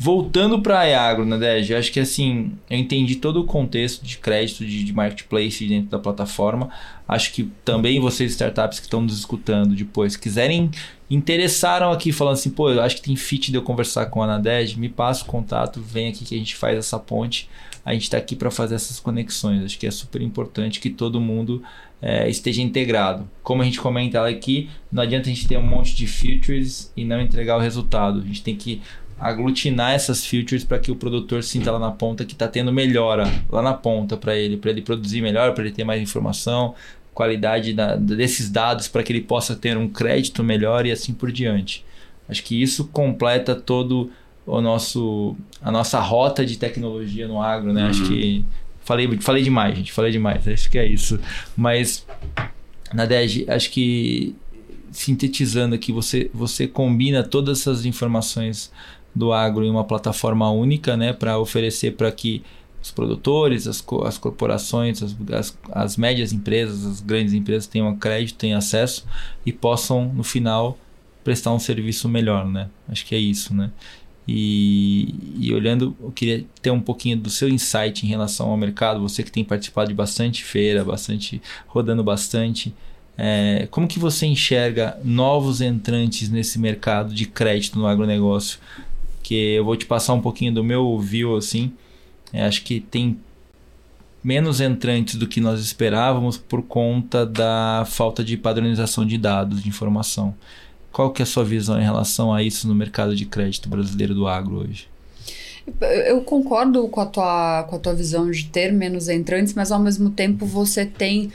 Voltando 0.00 0.62
para 0.62 0.78
a 0.78 0.84
Iagro, 0.84 1.26
Nadege, 1.26 1.74
acho 1.74 1.90
que 1.90 1.98
assim, 1.98 2.52
eu 2.70 2.78
entendi 2.78 3.16
todo 3.16 3.40
o 3.40 3.44
contexto 3.44 4.04
de 4.04 4.16
crédito, 4.16 4.64
de, 4.64 4.84
de 4.84 4.92
marketplace 4.92 5.66
dentro 5.66 5.90
da 5.90 5.98
plataforma. 5.98 6.70
Acho 7.08 7.32
que 7.32 7.50
também 7.64 7.98
vocês, 7.98 8.30
startups 8.30 8.78
que 8.78 8.86
estão 8.86 9.00
nos 9.00 9.18
escutando 9.18 9.74
depois, 9.74 10.16
quiserem, 10.16 10.70
interessaram 11.10 11.90
aqui, 11.90 12.12
falando 12.12 12.34
assim, 12.34 12.50
pô, 12.50 12.70
eu 12.70 12.80
acho 12.80 12.94
que 12.94 13.02
tem 13.02 13.16
fit 13.16 13.50
de 13.50 13.56
eu 13.56 13.62
conversar 13.62 14.06
com 14.06 14.22
a 14.22 14.26
Nadege, 14.28 14.78
me 14.78 14.88
passa 14.88 15.24
o 15.24 15.26
contato, 15.26 15.80
vem 15.80 16.06
aqui 16.06 16.24
que 16.24 16.36
a 16.36 16.38
gente 16.38 16.54
faz 16.54 16.78
essa 16.78 16.96
ponte. 16.96 17.48
A 17.84 17.92
gente 17.92 18.04
está 18.04 18.18
aqui 18.18 18.36
para 18.36 18.52
fazer 18.52 18.76
essas 18.76 19.00
conexões. 19.00 19.64
Acho 19.64 19.78
que 19.78 19.86
é 19.86 19.90
super 19.90 20.22
importante 20.22 20.78
que 20.78 20.90
todo 20.90 21.20
mundo 21.20 21.60
é, 22.00 22.28
esteja 22.28 22.62
integrado. 22.62 23.28
Como 23.42 23.62
a 23.62 23.64
gente 23.64 23.80
comenta 23.80 24.24
aqui, 24.28 24.68
não 24.92 25.02
adianta 25.02 25.28
a 25.28 25.32
gente 25.32 25.48
ter 25.48 25.58
um 25.58 25.66
monte 25.66 25.96
de 25.96 26.06
features 26.06 26.92
e 26.96 27.04
não 27.04 27.20
entregar 27.20 27.56
o 27.56 27.60
resultado. 27.60 28.20
A 28.20 28.24
gente 28.24 28.42
tem 28.42 28.54
que 28.54 28.80
aglutinar 29.18 29.92
essas 29.92 30.24
features 30.24 30.64
para 30.64 30.78
que 30.78 30.90
o 30.90 30.96
produtor 30.96 31.42
sinta 31.42 31.72
lá 31.72 31.78
na 31.78 31.90
ponta 31.90 32.24
que 32.24 32.32
está 32.32 32.46
tendo 32.46 32.72
melhora 32.72 33.24
lá 33.50 33.60
na 33.60 33.74
ponta 33.74 34.16
para 34.16 34.36
ele, 34.36 34.56
para 34.56 34.70
ele 34.70 34.82
produzir 34.82 35.20
melhor, 35.20 35.54
para 35.54 35.64
ele 35.64 35.74
ter 35.74 35.84
mais 35.84 36.00
informação, 36.00 36.74
qualidade 37.12 37.72
da, 37.72 37.96
desses 37.96 38.48
dados 38.48 38.86
para 38.86 39.02
que 39.02 39.12
ele 39.12 39.22
possa 39.22 39.56
ter 39.56 39.76
um 39.76 39.88
crédito 39.88 40.44
melhor 40.44 40.86
e 40.86 40.92
assim 40.92 41.12
por 41.12 41.32
diante. 41.32 41.84
Acho 42.28 42.42
que 42.44 42.62
isso 42.62 42.86
completa 42.86 43.54
todo 43.56 44.10
o 44.46 44.60
nosso 44.60 45.36
a 45.60 45.70
nossa 45.70 45.98
rota 45.98 46.46
de 46.46 46.56
tecnologia 46.56 47.26
no 47.26 47.42
agro, 47.42 47.72
né? 47.72 47.82
Uhum. 47.82 47.90
Acho 47.90 48.04
que 48.04 48.44
falei 48.84 49.18
falei 49.20 49.42
demais, 49.42 49.76
gente, 49.76 49.92
falei 49.92 50.12
demais. 50.12 50.46
Acho 50.46 50.70
que 50.70 50.78
é 50.78 50.86
isso. 50.86 51.18
Mas 51.56 52.06
Nadege, 52.94 53.44
acho 53.48 53.70
que 53.70 54.34
sintetizando 54.98 55.74
aqui, 55.74 55.92
você 55.92 56.30
você 56.34 56.66
combina 56.66 57.22
todas 57.22 57.60
essas 57.60 57.86
informações 57.86 58.72
do 59.14 59.32
agro 59.32 59.64
em 59.64 59.70
uma 59.70 59.84
plataforma 59.84 60.50
única, 60.50 60.96
né, 60.96 61.12
para 61.12 61.38
oferecer 61.38 61.92
para 61.92 62.10
que 62.10 62.42
os 62.82 62.90
produtores, 62.90 63.66
as, 63.66 63.80
co 63.80 64.04
as 64.04 64.18
corporações, 64.18 65.02
as, 65.02 65.16
as, 65.32 65.58
as, 65.72 65.96
médias 65.96 66.32
empresas, 66.32 66.84
as 66.84 67.00
grandes 67.00 67.32
empresas 67.32 67.66
tenham 67.66 67.96
crédito, 67.96 68.36
tenham 68.36 68.58
acesso 68.58 69.06
e 69.44 69.52
possam, 69.52 70.12
no 70.12 70.22
final, 70.22 70.78
prestar 71.24 71.52
um 71.52 71.58
serviço 71.58 72.08
melhor, 72.08 72.46
né? 72.46 72.68
Acho 72.88 73.04
que 73.04 73.14
é 73.14 73.18
isso, 73.18 73.54
né? 73.54 73.70
E, 74.26 75.14
e, 75.38 75.54
olhando, 75.54 75.96
eu 76.00 76.12
queria 76.12 76.44
ter 76.60 76.70
um 76.70 76.80
pouquinho 76.80 77.16
do 77.16 77.30
seu 77.30 77.48
insight 77.48 78.04
em 78.04 78.08
relação 78.08 78.50
ao 78.50 78.56
mercado, 78.56 79.00
você 79.00 79.22
que 79.22 79.32
tem 79.32 79.44
participado 79.44 79.88
de 79.88 79.94
bastante 79.94 80.44
feira, 80.44 80.84
bastante 80.84 81.40
rodando 81.66 82.04
bastante, 82.04 82.74
é, 83.20 83.66
como 83.72 83.88
que 83.88 83.98
você 83.98 84.26
enxerga 84.26 84.96
novos 85.02 85.60
entrantes 85.60 86.30
nesse 86.30 86.56
mercado 86.56 87.12
de 87.12 87.26
crédito 87.26 87.76
no 87.76 87.88
agronegócio? 87.88 88.60
Que 89.24 89.54
eu 89.54 89.64
vou 89.64 89.76
te 89.76 89.84
passar 89.84 90.14
um 90.14 90.20
pouquinho 90.20 90.54
do 90.54 90.62
meu 90.62 90.96
view 91.00 91.36
assim, 91.36 91.72
é, 92.32 92.44
acho 92.44 92.62
que 92.62 92.78
tem 92.78 93.18
menos 94.22 94.60
entrantes 94.60 95.16
do 95.16 95.26
que 95.26 95.40
nós 95.40 95.60
esperávamos 95.60 96.38
por 96.38 96.62
conta 96.62 97.26
da 97.26 97.84
falta 97.88 98.22
de 98.22 98.36
padronização 98.36 99.04
de 99.04 99.18
dados, 99.18 99.62
de 99.62 99.68
informação. 99.68 100.32
Qual 100.92 101.10
que 101.10 101.20
é 101.20 101.24
a 101.24 101.26
sua 101.26 101.44
visão 101.44 101.80
em 101.80 101.84
relação 101.84 102.32
a 102.32 102.42
isso 102.42 102.68
no 102.68 102.74
mercado 102.74 103.16
de 103.16 103.24
crédito 103.24 103.68
brasileiro 103.68 104.14
do 104.14 104.28
agro 104.28 104.60
hoje? 104.60 104.88
Eu 106.06 106.22
concordo 106.22 106.86
com 106.88 107.00
a, 107.00 107.06
tua, 107.06 107.66
com 107.68 107.76
a 107.76 107.78
tua 107.78 107.94
visão 107.94 108.30
de 108.30 108.44
ter 108.46 108.72
menos 108.72 109.08
entrantes, 109.08 109.54
mas 109.54 109.70
ao 109.72 109.78
mesmo 109.78 110.10
tempo 110.10 110.46
você 110.46 110.86
tem 110.86 111.30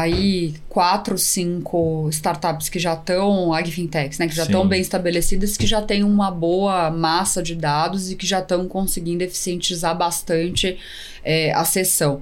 aí 0.00 0.54
quatro, 0.68 1.16
cinco 1.16 2.08
startups 2.10 2.68
que 2.68 2.78
já 2.78 2.94
estão, 2.94 3.52
agfintechs, 3.52 4.18
né, 4.18 4.28
que 4.28 4.34
já 4.34 4.44
estão 4.44 4.66
bem 4.66 4.80
estabelecidas, 4.80 5.56
que 5.56 5.66
já 5.66 5.80
têm 5.80 6.04
uma 6.04 6.30
boa 6.30 6.90
massa 6.90 7.42
de 7.42 7.54
dados 7.54 8.10
e 8.10 8.16
que 8.16 8.26
já 8.26 8.40
estão 8.40 8.68
conseguindo 8.68 9.22
eficientizar 9.22 9.96
bastante 9.96 10.78
é, 11.24 11.52
a 11.52 11.64
sessão. 11.64 12.20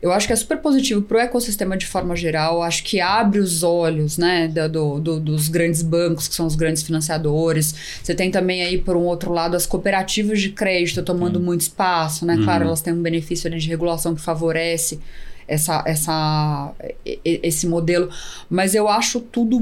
Eu 0.00 0.12
acho 0.12 0.28
que 0.28 0.32
é 0.32 0.36
super 0.36 0.58
positivo 0.58 1.02
para 1.02 1.16
o 1.16 1.20
ecossistema 1.20 1.76
de 1.76 1.84
forma 1.84 2.14
geral. 2.14 2.62
Acho 2.62 2.84
que 2.84 3.00
abre 3.00 3.40
os 3.40 3.64
olhos 3.64 4.16
né, 4.16 4.46
do, 4.46 5.00
do, 5.00 5.18
dos 5.18 5.48
grandes 5.48 5.82
bancos, 5.82 6.28
que 6.28 6.34
são 6.36 6.46
os 6.46 6.54
grandes 6.54 6.84
financiadores. 6.84 7.74
Você 8.00 8.14
tem 8.14 8.30
também 8.30 8.62
aí, 8.62 8.78
por 8.78 8.96
um 8.96 9.02
outro 9.02 9.32
lado, 9.32 9.56
as 9.56 9.66
cooperativas 9.66 10.40
de 10.40 10.50
crédito 10.50 11.02
tomando 11.02 11.40
muito 11.40 11.62
espaço. 11.62 12.24
Né? 12.24 12.36
Uhum. 12.36 12.44
Claro, 12.44 12.66
elas 12.66 12.80
têm 12.80 12.92
um 12.92 13.02
benefício 13.02 13.50
de 13.50 13.68
regulação 13.68 14.14
que 14.14 14.20
favorece 14.20 15.00
essa, 15.48 15.82
essa, 15.86 16.74
esse 17.24 17.66
modelo. 17.66 18.10
Mas 18.50 18.74
eu 18.74 18.86
acho 18.86 19.18
tudo 19.18 19.58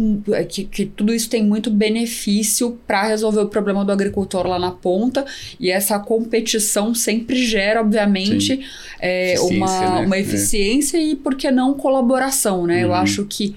que, 0.48 0.64
que 0.64 0.84
tudo 0.84 1.14
isso 1.14 1.30
tem 1.30 1.44
muito 1.44 1.70
benefício 1.70 2.78
para 2.86 3.04
resolver 3.04 3.40
o 3.40 3.48
problema 3.48 3.84
do 3.84 3.92
agricultor 3.92 4.46
lá 4.46 4.58
na 4.58 4.72
ponta. 4.72 5.24
E 5.60 5.70
essa 5.70 5.98
competição 6.00 6.92
sempre 6.92 7.36
gera, 7.36 7.80
obviamente, 7.80 8.66
é, 9.00 9.36
uma, 9.40 9.80
né? 9.80 10.06
uma 10.06 10.16
é. 10.16 10.20
eficiência 10.20 10.98
é. 10.98 11.02
e, 11.02 11.16
por 11.16 11.36
que 11.36 11.50
não, 11.50 11.74
colaboração. 11.74 12.66
Né? 12.66 12.78
Uhum. 12.78 12.82
Eu 12.82 12.94
acho 12.94 13.24
que. 13.24 13.54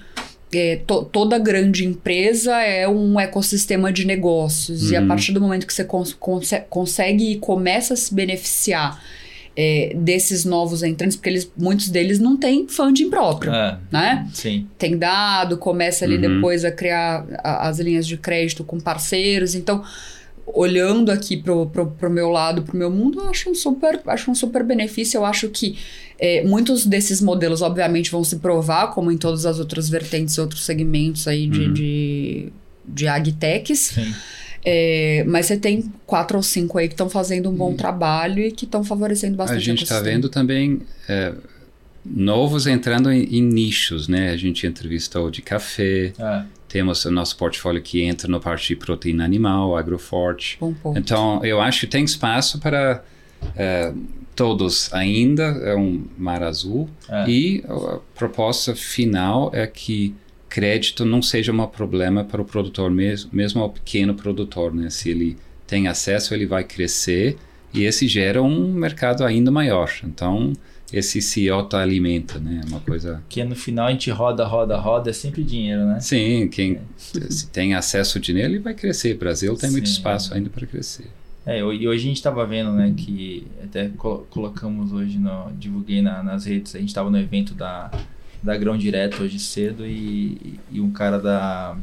É, 0.51 0.77
to, 0.77 1.05
toda 1.05 1.37
grande 1.37 1.85
empresa 1.85 2.59
é 2.59 2.87
um 2.87 3.19
ecossistema 3.19 3.93
de 3.93 4.03
negócios. 4.03 4.85
Uhum. 4.85 4.91
E 4.91 4.95
a 4.95 5.01
uhum. 5.01 5.07
partir 5.07 5.31
do 5.31 5.39
momento 5.39 5.67
que 5.67 5.73
você 5.73 5.83
cons 5.83 6.17
consegue 6.67 7.33
e 7.33 7.35
começa 7.37 7.93
a 7.93 7.97
se 7.97 8.11
beneficiar 8.13 8.99
é, 9.55 9.93
desses 9.95 10.45
novos 10.45 10.83
entrantes, 10.83 11.15
porque 11.17 11.29
eles, 11.29 11.51
muitos 11.57 11.89
deles 11.89 12.19
não 12.19 12.37
têm 12.37 12.67
funding 12.67 13.09
próprio, 13.09 13.53
é, 13.53 13.77
né? 13.91 14.27
Sim. 14.33 14.67
Tem 14.77 14.97
dado, 14.97 15.57
começa 15.57 16.05
ali 16.05 16.15
uhum. 16.15 16.35
depois 16.35 16.63
a 16.63 16.71
criar 16.71 17.25
a, 17.43 17.67
as 17.67 17.79
linhas 17.79 18.07
de 18.07 18.17
crédito 18.17 18.63
com 18.63 18.79
parceiros, 18.79 19.55
então 19.55 19.83
olhando 20.53 21.11
aqui 21.11 21.37
pro, 21.37 21.67
pro, 21.67 21.87
pro 21.91 22.09
meu 22.09 22.29
lado, 22.29 22.63
pro 22.63 22.77
meu 22.77 22.89
mundo, 22.89 23.19
eu 23.19 23.29
acho 23.29 23.49
um 23.49 23.55
super, 23.55 24.01
acho 24.07 24.31
um 24.31 24.35
super 24.35 24.63
benefício. 24.63 25.17
Eu 25.17 25.25
acho 25.25 25.49
que 25.49 25.77
é, 26.17 26.43
muitos 26.43 26.85
desses 26.85 27.21
modelos, 27.21 27.61
obviamente, 27.61 28.11
vão 28.11 28.23
se 28.23 28.37
provar, 28.37 28.87
como 28.87 29.11
em 29.11 29.17
todas 29.17 29.45
as 29.45 29.59
outras 29.59 29.89
vertentes, 29.89 30.37
outros 30.37 30.65
segmentos 30.65 31.27
aí 31.27 31.47
de, 31.47 31.59
uhum. 31.61 31.73
de, 31.73 32.53
de 32.85 33.07
agtechs. 33.07 33.79
Sim. 33.79 34.13
É, 34.63 35.23
mas 35.27 35.45
você 35.45 35.57
tem 35.57 35.91
quatro 36.05 36.37
ou 36.37 36.43
cinco 36.43 36.77
aí 36.77 36.87
que 36.87 36.93
estão 36.93 37.09
fazendo 37.09 37.49
um 37.49 37.53
bom 37.53 37.71
hum. 37.71 37.75
trabalho 37.77 38.43
e 38.43 38.51
que 38.51 38.65
estão 38.65 38.83
favorecendo 38.83 39.35
bastante. 39.35 39.57
A 39.57 39.61
gente 39.61 39.83
está 39.83 39.99
vendo 39.99 40.29
também 40.29 40.81
é, 41.07 41.33
novos 42.05 42.67
entrando 42.67 43.11
em, 43.11 43.23
em, 43.23 43.41
nichos, 43.41 44.07
né? 44.07 44.31
A 44.31 44.37
gente 44.37 44.65
entrevistou 44.65 45.29
de 45.31 45.41
café, 45.41 46.13
é. 46.17 46.43
temos 46.67 47.05
o 47.05 47.11
nosso 47.11 47.37
portfólio 47.37 47.81
que 47.81 48.01
entra 48.01 48.27
no 48.27 48.39
parte 48.39 48.69
de 48.69 48.75
proteína 48.75 49.23
animal, 49.23 49.77
agroforte. 49.77 50.57
Bom 50.59 50.73
ponto. 50.73 50.99
Então, 50.99 51.43
eu 51.43 51.61
acho 51.61 51.81
que 51.81 51.87
tem 51.87 52.03
espaço 52.03 52.59
para 52.59 53.03
é, 53.55 53.93
todos 54.35 54.91
ainda, 54.93 55.43
é 55.43 55.75
um 55.75 56.05
mar 56.17 56.43
azul. 56.43 56.89
É. 57.09 57.29
E 57.29 57.63
a 57.67 57.99
proposta 58.15 58.75
final 58.75 59.51
é 59.53 59.67
que 59.67 60.15
crédito 60.49 61.05
não 61.05 61.21
seja 61.21 61.51
um 61.51 61.65
problema 61.67 62.23
para 62.23 62.41
o 62.41 62.45
produtor 62.45 62.89
mesmo, 62.89 63.29
mesmo 63.31 63.61
ao 63.61 63.69
pequeno 63.69 64.13
produtor, 64.13 64.73
né? 64.73 64.89
Se 64.89 65.09
ele 65.09 65.37
tem 65.67 65.87
acesso, 65.87 66.33
ele 66.33 66.45
vai 66.45 66.63
crescer 66.63 67.37
e 67.73 67.83
esse 67.83 68.07
gera 68.07 68.41
um 68.41 68.73
mercado 68.73 69.23
ainda 69.23 69.51
maior. 69.51 69.91
Então, 70.03 70.53
esse 70.91 71.21
se 71.21 71.47
autoalimenta, 71.47 72.39
né? 72.39 72.61
Uma 72.67 72.79
coisa... 72.79 73.21
Que 73.29 73.43
no 73.43 73.55
final 73.55 73.87
a 73.87 73.91
gente 73.91 74.09
roda, 74.09 74.43
roda, 74.45 74.75
roda, 74.77 75.11
é 75.11 75.13
sempre 75.13 75.43
dinheiro, 75.43 75.85
né? 75.85 75.99
Sim, 75.99 76.47
quem 76.47 76.77
é. 76.77 76.81
se 77.29 77.47
tem 77.47 77.75
acesso 77.75 78.17
ao 78.17 78.21
dinheiro, 78.21 78.53
ele 78.53 78.59
vai 78.59 78.73
crescer. 78.73 79.15
O 79.15 79.19
Brasil 79.19 79.55
tem 79.55 79.69
Sim. 79.69 79.75
muito 79.75 79.85
espaço 79.85 80.33
ainda 80.33 80.49
para 80.49 80.65
crescer. 80.65 81.05
É, 81.45 81.59
e 81.59 81.87
hoje 81.87 82.03
a 82.03 82.07
gente 82.07 82.17
estava 82.17 82.45
vendo, 82.45 82.71
né, 82.73 82.93
que 82.95 83.47
até 83.63 83.89
colocamos 84.29 84.91
hoje, 84.91 85.17
no, 85.17 85.51
divulguei 85.53 86.01
na, 86.01 86.21
nas 86.21 86.45
redes, 86.45 86.75
a 86.75 86.79
gente 86.79 86.89
estava 86.89 87.09
no 87.09 87.17
evento 87.17 87.53
da 87.53 87.89
da 88.41 88.57
Grão 88.57 88.77
Direto 88.77 89.23
hoje 89.23 89.39
cedo 89.39 89.85
e, 89.85 90.59
e 90.71 90.79
um 90.79 90.91
cara 90.91 91.19
da 91.19 91.77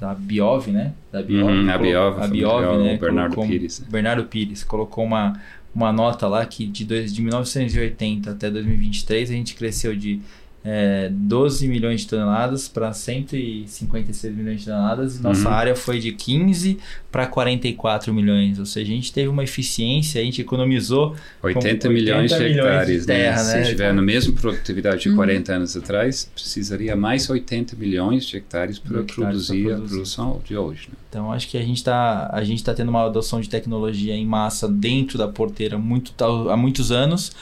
da 0.00 0.14
Biov, 0.14 0.68
né? 0.68 0.94
Da 1.12 1.22
Biov, 1.22 1.50
hum, 1.50 1.70
a 1.70 1.76
Biov, 1.76 2.22
a 2.22 2.26
Biov, 2.26 2.82
né? 2.82 2.94
O 2.94 2.98
Bernardo 2.98 3.34
colocou, 3.34 3.52
Pires. 3.52 3.80
Né? 3.80 3.86
Bernardo 3.90 4.24
Pires 4.24 4.64
colocou 4.64 5.04
uma, 5.04 5.38
uma 5.74 5.92
nota 5.92 6.26
lá 6.26 6.46
que 6.46 6.66
de, 6.66 6.84
dois, 6.84 7.12
de 7.12 7.20
1980 7.20 8.30
até 8.30 8.50
2023 8.50 9.30
a 9.30 9.34
gente 9.34 9.54
cresceu 9.54 9.94
de 9.94 10.20
é, 10.62 11.08
12 11.10 11.66
milhões 11.68 12.02
de 12.02 12.08
toneladas 12.08 12.68
para 12.68 12.92
156 12.92 14.34
milhões 14.34 14.60
de 14.60 14.66
toneladas 14.66 15.18
e 15.18 15.22
nossa 15.22 15.48
uhum. 15.48 15.54
área 15.54 15.74
foi 15.74 15.98
de 15.98 16.12
15 16.12 16.78
para 17.10 17.26
44 17.26 18.12
milhões. 18.12 18.58
Ou 18.58 18.66
seja, 18.66 18.92
a 18.92 18.94
gente 18.94 19.12
teve 19.12 19.28
uma 19.28 19.42
eficiência, 19.42 20.20
a 20.20 20.24
gente 20.24 20.40
economizou 20.40 21.16
80, 21.42 21.66
80 21.66 21.88
milhões 21.88 22.30
de 22.30 22.42
hectares. 22.42 23.06
Né? 23.06 23.14
Terra, 23.14 23.42
né? 23.42 23.64
Se 23.64 23.70
tiver 23.70 23.94
na 23.94 24.02
mesma 24.02 24.34
produtividade 24.34 25.02
de 25.02 25.08
uhum. 25.08 25.16
40 25.16 25.52
anos 25.54 25.76
atrás, 25.76 26.30
precisaria 26.34 26.94
mais 26.94 27.28
80 27.30 27.74
milhões 27.76 28.26
de 28.26 28.36
hectares 28.36 28.78
para 28.78 29.02
produzir, 29.02 29.64
produzir, 29.64 29.72
a 29.72 29.76
produção 29.76 30.42
de 30.44 30.56
hoje. 30.56 30.88
Né? 30.90 30.94
Então 31.08 31.32
acho 31.32 31.48
que 31.48 31.56
a 31.56 31.62
gente 31.62 31.78
está 31.78 32.30
a 32.32 32.44
gente 32.44 32.58
está 32.58 32.74
tendo 32.74 32.90
uma 32.90 33.06
adoção 33.06 33.40
de 33.40 33.48
tecnologia 33.48 34.14
em 34.14 34.26
massa 34.26 34.68
dentro 34.68 35.16
da 35.16 35.26
porteira 35.26 35.78
muito 35.78 36.12
há 36.22 36.56
muitos 36.56 36.92
anos 36.92 37.32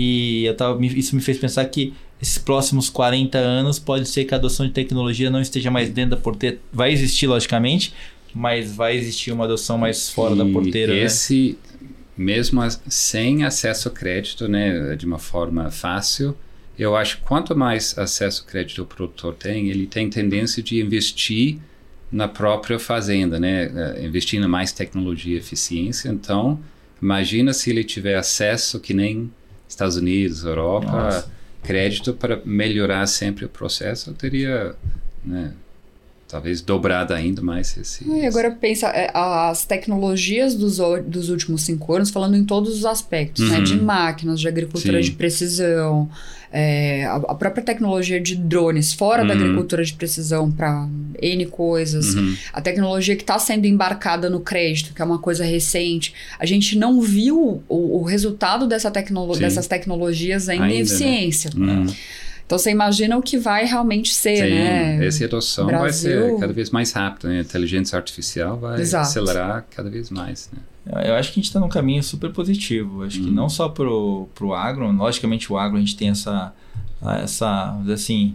e 0.00 0.44
eu 0.44 0.54
tava, 0.54 0.86
isso 0.86 1.16
me 1.16 1.20
fez 1.20 1.38
pensar 1.38 1.64
que 1.64 1.92
esses 2.22 2.38
próximos 2.38 2.88
40 2.88 3.36
anos 3.36 3.80
pode 3.80 4.08
ser 4.08 4.24
que 4.24 4.32
a 4.32 4.36
adoção 4.36 4.64
de 4.64 4.72
tecnologia 4.72 5.28
não 5.28 5.40
esteja 5.40 5.72
mais 5.72 5.90
dentro 5.90 6.10
da 6.10 6.16
porteira. 6.16 6.56
Vai 6.72 6.92
existir, 6.92 7.26
logicamente, 7.26 7.92
mas 8.32 8.72
vai 8.72 8.96
existir 8.96 9.32
uma 9.32 9.42
adoção 9.42 9.76
mais 9.76 10.08
fora 10.08 10.36
e 10.36 10.38
da 10.38 10.44
porteira. 10.44 10.94
Né? 10.94 11.00
Esse, 11.00 11.58
né? 11.80 11.88
mesmo 12.16 12.60
sem 12.86 13.42
acesso 13.42 13.88
ao 13.88 13.94
crédito, 13.94 14.46
né, 14.46 14.94
de 14.94 15.04
uma 15.04 15.18
forma 15.18 15.68
fácil, 15.68 16.36
eu 16.78 16.94
acho 16.94 17.16
que 17.16 17.24
quanto 17.24 17.56
mais 17.56 17.98
acesso 17.98 18.42
ao 18.42 18.46
crédito 18.46 18.82
o 18.82 18.86
produtor 18.86 19.34
tem, 19.34 19.68
ele 19.68 19.88
tem 19.88 20.08
tendência 20.08 20.62
de 20.62 20.80
investir 20.80 21.58
na 22.10 22.28
própria 22.28 22.78
fazenda, 22.78 23.40
né, 23.40 23.64
eh, 23.64 24.06
investir 24.06 24.40
em 24.40 24.46
mais 24.46 24.70
tecnologia 24.70 25.34
e 25.34 25.38
eficiência. 25.38 26.08
Então, 26.08 26.60
imagina 27.02 27.52
se 27.52 27.68
ele 27.68 27.82
tiver 27.82 28.14
acesso 28.14 28.78
que 28.78 28.94
nem 28.94 29.28
Estados 29.68 29.96
Unidos, 29.96 30.44
Europa. 30.44 30.90
Nossa 30.90 31.38
crédito 31.62 32.14
para 32.14 32.40
melhorar 32.44 33.06
sempre 33.06 33.44
o 33.44 33.48
processo, 33.48 34.10
eu 34.10 34.14
teria, 34.14 34.74
né, 35.24 35.52
talvez 36.28 36.60
dobrado 36.60 37.14
ainda 37.14 37.40
mais 37.40 37.76
esse. 37.76 38.06
E 38.06 38.26
agora 38.26 38.50
pensa, 38.50 38.88
é, 38.88 39.10
as 39.14 39.64
tecnologias 39.64 40.54
dos, 40.54 40.78
dos 41.06 41.30
últimos 41.30 41.62
cinco 41.62 41.94
anos, 41.94 42.10
falando 42.10 42.36
em 42.36 42.44
todos 42.44 42.76
os 42.76 42.84
aspectos, 42.84 43.44
uhum. 43.44 43.50
né? 43.50 43.60
De 43.62 43.80
máquinas, 43.80 44.38
de 44.38 44.46
agricultura 44.46 45.02
Sim. 45.02 45.10
de 45.10 45.16
precisão, 45.16 46.08
é, 46.52 47.04
a, 47.06 47.16
a, 47.16 47.34
própria 47.34 47.62
tecnologia 47.62 48.20
de 48.20 48.36
drones 48.36 48.92
fora 48.92 49.22
uhum. 49.22 49.28
da 49.28 49.34
agricultura 49.34 49.82
de 49.84 49.92
precisão 49.94 50.50
para 50.50 50.86
N 51.20 51.46
coisas, 51.46 52.14
uhum. 52.14 52.36
a 52.52 52.60
tecnologia 52.60 53.16
que 53.16 53.22
está 53.22 53.38
sendo 53.38 53.66
embarcada 53.66 54.28
no 54.28 54.40
crédito, 54.40 54.94
que 54.94 55.00
é 55.00 55.04
uma 55.04 55.18
coisa 55.18 55.44
recente, 55.44 56.14
a 56.38 56.44
gente 56.44 56.76
não 56.76 57.00
viu 57.00 57.62
o, 57.68 58.00
o 58.00 58.02
resultado 58.02 58.66
dessa 58.66 58.90
tecno 58.90 59.34
dessas 59.36 59.66
tecnologias 59.66 60.48
ainda, 60.48 60.64
ainda 60.64 60.74
em 60.74 60.78
né? 60.78 60.82
eficiência. 60.82 61.50
Né? 61.54 61.86
Uhum. 62.48 62.54
Então 62.56 62.58
você 62.58 62.70
imagina 62.70 63.16
o 63.16 63.22
que 63.22 63.36
vai 63.36 63.66
realmente 63.66 64.14
ser, 64.14 64.36
Sim, 64.36 64.54
né? 64.54 65.06
Essa 65.06 65.26
adoção 65.26 65.66
Brasil... 65.66 65.82
vai 65.82 65.92
ser 66.30 66.40
cada 66.40 66.52
vez 66.52 66.70
mais 66.70 66.92
rápida, 66.92 67.28
né? 67.28 67.38
A 67.38 67.42
inteligência 67.42 67.96
artificial 67.96 68.56
vai 68.56 68.80
Exato. 68.80 69.06
acelerar 69.06 69.66
cada 69.70 69.90
vez 69.90 70.08
mais, 70.10 70.50
né? 70.52 70.60
Eu 71.06 71.14
acho 71.16 71.30
que 71.30 71.38
a 71.38 71.42
gente 71.42 71.48
está 71.48 71.60
num 71.60 71.68
caminho 71.68 72.02
super 72.02 72.32
positivo. 72.32 73.04
Acho 73.04 73.20
hum. 73.20 73.24
que 73.24 73.30
não 73.30 73.50
só 73.50 73.68
pro, 73.68 74.26
pro 74.34 74.54
agro, 74.54 74.90
logicamente 74.90 75.52
o 75.52 75.58
agro 75.58 75.76
a 75.76 75.80
gente 75.80 75.94
tem 75.94 76.08
essa, 76.08 76.54
essa, 77.22 77.78
assim, 77.92 78.34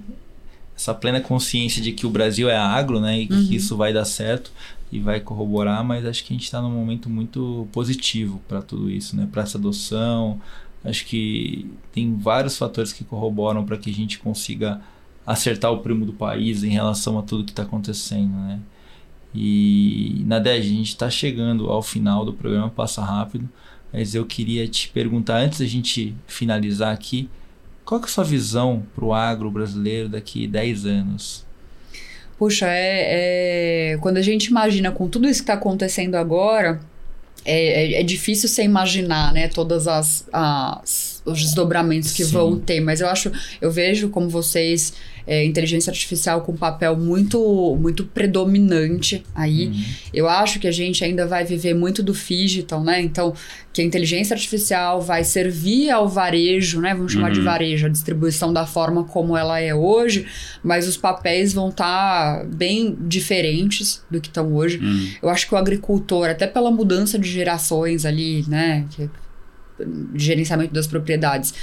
essa 0.77 0.93
plena 0.93 1.19
consciência 1.19 1.81
de 1.81 1.91
que 1.91 2.05
o 2.05 2.11
Brasil 2.11 2.47
é 2.47 2.55
agro, 2.55 2.99
né? 2.99 3.21
E 3.21 3.21
uhum. 3.23 3.47
que 3.47 3.55
isso 3.55 3.75
vai 3.75 3.91
dar 3.91 4.05
certo 4.05 4.51
e 4.91 4.99
vai 4.99 5.19
corroborar, 5.19 5.83
mas 5.83 6.05
acho 6.05 6.23
que 6.23 6.31
a 6.31 6.35
gente 6.35 6.43
está 6.43 6.61
num 6.61 6.69
momento 6.69 7.09
muito 7.09 7.67
positivo 7.71 8.39
para 8.47 8.61
tudo 8.61 8.91
isso, 8.91 9.15
né? 9.15 9.27
Para 9.31 9.41
essa 9.41 9.57
adoção. 9.57 10.39
Acho 10.83 11.05
que 11.05 11.69
tem 11.91 12.15
vários 12.15 12.57
fatores 12.57 12.91
que 12.91 13.03
corroboram 13.03 13.65
para 13.65 13.77
que 13.77 13.89
a 13.89 13.93
gente 13.93 14.19
consiga 14.19 14.81
acertar 15.25 15.71
o 15.71 15.79
primo 15.79 16.05
do 16.05 16.13
país 16.13 16.63
em 16.63 16.69
relação 16.69 17.17
a 17.17 17.21
tudo 17.21 17.45
que 17.45 17.51
está 17.51 17.63
acontecendo, 17.63 18.33
né? 18.33 18.59
E 19.33 20.21
na 20.25 20.37
10 20.37 20.65
a 20.65 20.69
gente 20.69 20.89
está 20.89 21.09
chegando 21.09 21.69
ao 21.69 21.81
final 21.81 22.25
do 22.25 22.33
programa, 22.33 22.69
passa 22.69 23.01
rápido. 23.01 23.49
mas 23.91 24.13
eu 24.13 24.25
queria 24.25 24.67
te 24.67 24.89
perguntar, 24.89 25.37
antes 25.37 25.59
da 25.59 25.65
gente 25.65 26.15
finalizar 26.27 26.93
aqui, 26.93 27.29
qual 27.85 28.01
é 28.01 28.03
a 28.05 28.07
sua 28.07 28.23
visão 28.23 28.83
para 28.95 29.05
o 29.05 29.13
agro 29.13 29.49
brasileiro 29.51 30.09
daqui 30.09 30.47
10 30.47 30.85
anos? 30.85 31.45
Puxa, 32.37 32.67
é, 32.67 33.93
é, 33.93 33.97
quando 33.97 34.17
a 34.17 34.21
gente 34.21 34.45
imagina 34.45 34.91
com 34.91 35.07
tudo 35.07 35.27
isso 35.27 35.39
que 35.39 35.43
está 35.43 35.53
acontecendo 35.53 36.15
agora, 36.15 36.79
é, 37.45 37.93
é, 37.95 37.99
é, 37.99 38.03
difícil 38.03 38.47
você 38.47 38.63
imaginar, 38.63 39.33
né, 39.33 39.47
todas 39.47 39.87
as, 39.87 40.25
as 40.31 41.13
os 41.25 41.41
desdobramentos 41.41 42.11
que 42.11 42.23
Sim. 42.23 42.31
vão 42.31 42.59
ter, 42.59 42.81
mas 42.81 42.99
eu 42.99 43.07
acho, 43.07 43.31
eu 43.61 43.71
vejo 43.71 44.09
como 44.09 44.29
vocês 44.29 44.93
é, 45.25 45.45
inteligência 45.45 45.91
artificial 45.91 46.41
com 46.41 46.51
um 46.51 46.57
papel 46.57 46.97
muito, 46.97 47.77
muito 47.79 48.05
predominante 48.05 49.23
aí. 49.33 49.67
Uhum. 49.67 49.83
Eu 50.13 50.29
acho 50.29 50.59
que 50.59 50.67
a 50.67 50.71
gente 50.71 51.03
ainda 51.03 51.25
vai 51.25 51.45
viver 51.45 51.73
muito 51.73 52.01
do 52.01 52.13
digital, 52.13 52.83
né? 52.83 53.01
Então, 53.01 53.33
que 53.71 53.81
a 53.81 53.85
inteligência 53.85 54.33
artificial 54.33 55.01
vai 55.01 55.23
servir 55.23 55.89
ao 55.89 56.07
varejo, 56.07 56.79
né? 56.79 56.93
Vamos 56.93 57.13
chamar 57.13 57.29
uhum. 57.29 57.33
de 57.33 57.41
varejo, 57.41 57.85
a 57.85 57.89
distribuição 57.89 58.53
da 58.53 58.65
forma 58.65 59.03
como 59.03 59.35
ela 59.35 59.59
é 59.59 59.73
hoje, 59.73 60.27
mas 60.63 60.87
os 60.87 60.97
papéis 60.97 61.53
vão 61.53 61.69
estar 61.69 62.39
tá 62.39 62.45
bem 62.45 62.95
diferentes 63.01 64.03
do 64.09 64.21
que 64.21 64.27
estão 64.27 64.53
hoje. 64.53 64.77
Uhum. 64.77 65.09
Eu 65.21 65.29
acho 65.29 65.47
que 65.47 65.55
o 65.55 65.57
agricultor, 65.57 66.29
até 66.29 66.45
pela 66.45 66.69
mudança 66.69 67.17
de 67.17 67.29
gerações 67.29 68.05
ali, 68.05 68.45
né? 68.47 68.85
Que 68.91 69.09
gerenciamento 70.15 70.73
das 70.73 70.87
propriedades 70.87 71.53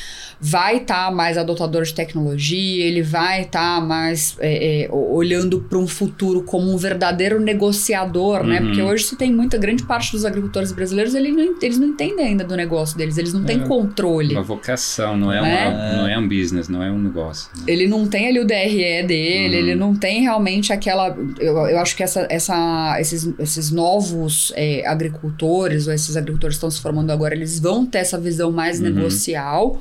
vai 0.41 0.79
estar 0.79 1.07
tá 1.07 1.11
mais 1.11 1.37
adotador 1.37 1.83
de 1.83 1.95
tecnologia, 1.95 2.85
ele 2.85 3.03
vai 3.03 3.43
estar 3.43 3.79
tá 3.79 3.81
mais 3.81 4.37
é, 4.41 4.85
é, 4.85 4.89
olhando 4.91 5.61
para 5.61 5.79
um 5.79 5.87
futuro 5.87 6.43
como 6.43 6.73
um 6.73 6.77
verdadeiro 6.77 7.39
negociador, 7.39 8.43
né? 8.43 8.59
uhum. 8.59 8.65
né? 8.65 8.67
Porque 8.67 8.83
hoje 8.83 9.05
se 9.05 9.17
tem 9.17 9.33
muita 9.33 9.59
grande 9.59 9.83
parte 9.83 10.13
dos 10.13 10.25
agricultores 10.25 10.73
brasileiros, 10.73 11.15
eles 11.15 11.35
não, 11.35 11.57
eles 11.61 11.79
não 11.79 11.89
entendem 11.89 12.27
ainda 12.27 12.43
do 12.43 12.57
negócio 12.57 12.97
deles, 12.97 13.19
eles 13.19 13.35
não 13.35 13.43
é. 13.43 13.45
têm 13.45 13.61
controle. 13.61 14.35
Uma 14.35 14.43
vocação, 14.43 15.17
não 15.17 15.31
é, 15.31 15.43
né? 15.43 15.69
uma, 15.69 15.93
não 15.99 16.09
é 16.09 16.19
um 16.19 16.27
business, 16.27 16.69
não 16.69 16.83
é 16.83 16.91
um 16.91 16.99
negócio. 16.99 17.51
Né? 17.57 17.65
Ele 17.67 17.87
não 17.87 18.07
tem 18.07 18.29
ali 18.29 18.41
o 18.41 18.47
DRE 18.47 19.03
dele, 19.07 19.57
uhum. 19.57 19.63
ele 19.63 19.75
não 19.75 19.95
tem 19.95 20.23
realmente 20.23 20.73
aquela. 20.73 21.17
Eu, 21.39 21.57
eu 21.67 21.79
acho 21.79 21.95
que 21.95 22.03
essa, 22.03 22.27
essa, 22.31 22.97
esses, 22.99 23.31
esses 23.39 23.71
novos 23.71 24.53
é, 24.57 24.87
agricultores, 24.87 25.87
ou 25.87 25.93
esses 25.93 26.17
agricultores 26.17 26.57
que 26.57 26.59
estão 26.59 26.71
se 26.71 26.81
formando 26.81 27.11
agora, 27.11 27.35
eles 27.35 27.61
vão 27.61 27.85
ter 27.85 28.00
essa 28.01 28.19
visão 28.19 28.51
mais 28.51 28.79
uhum. 28.79 28.85
negocial. 28.85 29.81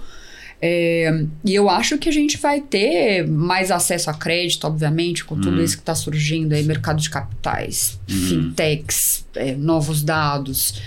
É, 0.62 1.26
e 1.46 1.56
eu 1.56 1.70
acho 1.70 1.98
que 1.98 2.10
a 2.10 2.12
gente 2.12 2.38
vai 2.38 2.60
ter 2.60 3.26
mais 3.26 3.72
acesso 3.72 4.10
a 4.10 4.14
crédito, 4.14 4.66
obviamente, 4.68 5.24
com 5.24 5.36
tudo 5.36 5.58
uhum. 5.58 5.64
isso 5.64 5.78
que 5.78 5.82
está 5.82 5.96
surgindo 5.96 6.54
aí, 6.54 6.64
mercado 6.64 7.02
de 7.02 7.10
capitais, 7.10 7.98
uhum. 8.10 8.16
fintechs, 8.16 9.26
é, 9.36 9.56
novos 9.56 10.04
dados. 10.04 10.82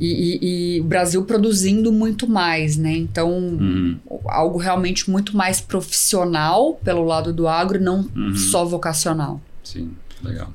E, 0.00 0.06
e, 0.06 0.76
e, 0.76 0.80
o 0.80 0.84
Brasil 0.84 1.22
produzindo 1.24 1.92
muito 1.92 2.26
mais, 2.26 2.78
né? 2.78 2.96
Então, 2.96 3.30
uhum. 3.30 3.98
algo 4.24 4.58
realmente 4.58 5.10
muito 5.10 5.36
mais 5.36 5.60
profissional 5.60 6.80
pelo 6.82 7.04
lado 7.04 7.34
do 7.34 7.46
agro, 7.46 7.78
não 7.78 8.08
uhum. 8.16 8.34
só 8.34 8.64
vocacional. 8.64 9.38
Sim, 9.62 9.90
legal. 10.24 10.54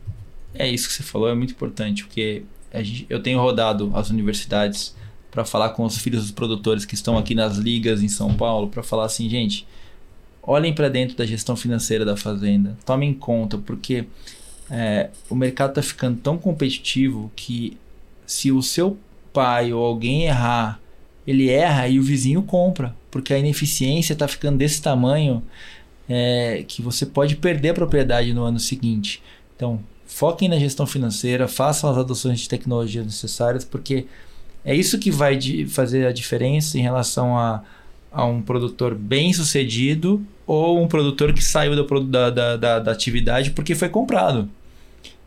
É 0.55 0.67
isso 0.67 0.87
que 0.87 0.93
você 0.95 1.03
falou, 1.03 1.29
é 1.29 1.35
muito 1.35 1.51
importante, 1.51 2.03
porque 2.03 2.43
gente, 2.83 3.05
eu 3.09 3.21
tenho 3.21 3.39
rodado 3.39 3.91
as 3.93 4.09
universidades 4.09 4.95
para 5.35 5.43
falar 5.43 5.71
com 5.71 5.83
os 5.83 5.97
filhos 5.97 6.21
dos 6.21 6.31
produtores 6.31 6.85
que 6.85 6.95
estão 6.95 7.17
aqui 7.17 7.35
nas 7.35 7.57
ligas 7.57 8.01
em 8.01 8.07
São 8.07 8.33
Paulo, 8.33 8.69
para 8.69 8.81
falar 8.81 9.03
assim, 9.03 9.29
gente, 9.29 9.67
olhem 10.41 10.73
para 10.73 10.87
dentro 10.87 11.17
da 11.17 11.25
gestão 11.25 11.57
financeira 11.57 12.05
da 12.05 12.15
fazenda, 12.15 12.77
tomem 12.85 13.13
conta, 13.13 13.57
porque 13.57 14.05
é, 14.71 15.09
o 15.29 15.35
mercado 15.35 15.71
está 15.71 15.81
ficando 15.81 16.17
tão 16.21 16.37
competitivo 16.37 17.29
que 17.35 17.77
se 18.25 18.49
o 18.49 18.63
seu 18.63 18.97
pai 19.33 19.73
ou 19.73 19.83
alguém 19.83 20.23
errar, 20.23 20.79
ele 21.27 21.49
erra 21.49 21.89
e 21.89 21.99
o 21.99 22.03
vizinho 22.03 22.41
compra, 22.41 22.95
porque 23.11 23.33
a 23.33 23.37
ineficiência 23.37 24.13
está 24.13 24.29
ficando 24.29 24.57
desse 24.57 24.81
tamanho 24.81 25.43
é, 26.07 26.63
que 26.65 26.81
você 26.81 27.05
pode 27.05 27.35
perder 27.35 27.71
a 27.71 27.73
propriedade 27.73 28.33
no 28.33 28.43
ano 28.43 28.59
seguinte. 28.59 29.21
Então, 29.53 29.81
foquem 30.05 30.47
na 30.47 30.57
gestão 30.57 30.87
financeira, 30.87 31.45
façam 31.45 31.89
as 31.89 31.97
adoções 31.97 32.39
de 32.39 32.47
tecnologia 32.47 33.03
necessárias, 33.03 33.65
porque 33.65 34.05
é 34.65 34.75
isso 34.75 34.97
que 34.97 35.11
vai 35.11 35.39
fazer 35.67 36.07
a 36.07 36.11
diferença 36.11 36.77
em 36.77 36.81
relação 36.81 37.37
a, 37.37 37.63
a 38.11 38.25
um 38.25 38.41
produtor 38.41 38.95
bem 38.95 39.31
sucedido 39.31 40.25
ou 40.47 40.81
um 40.81 40.87
produtor 40.87 41.31
que 41.33 41.43
saiu 41.43 41.75
da, 41.75 42.29
da, 42.31 42.57
da, 42.57 42.79
da 42.79 42.91
atividade 42.91 43.51
porque 43.51 43.75
foi 43.75 43.89
comprado. 43.89 44.49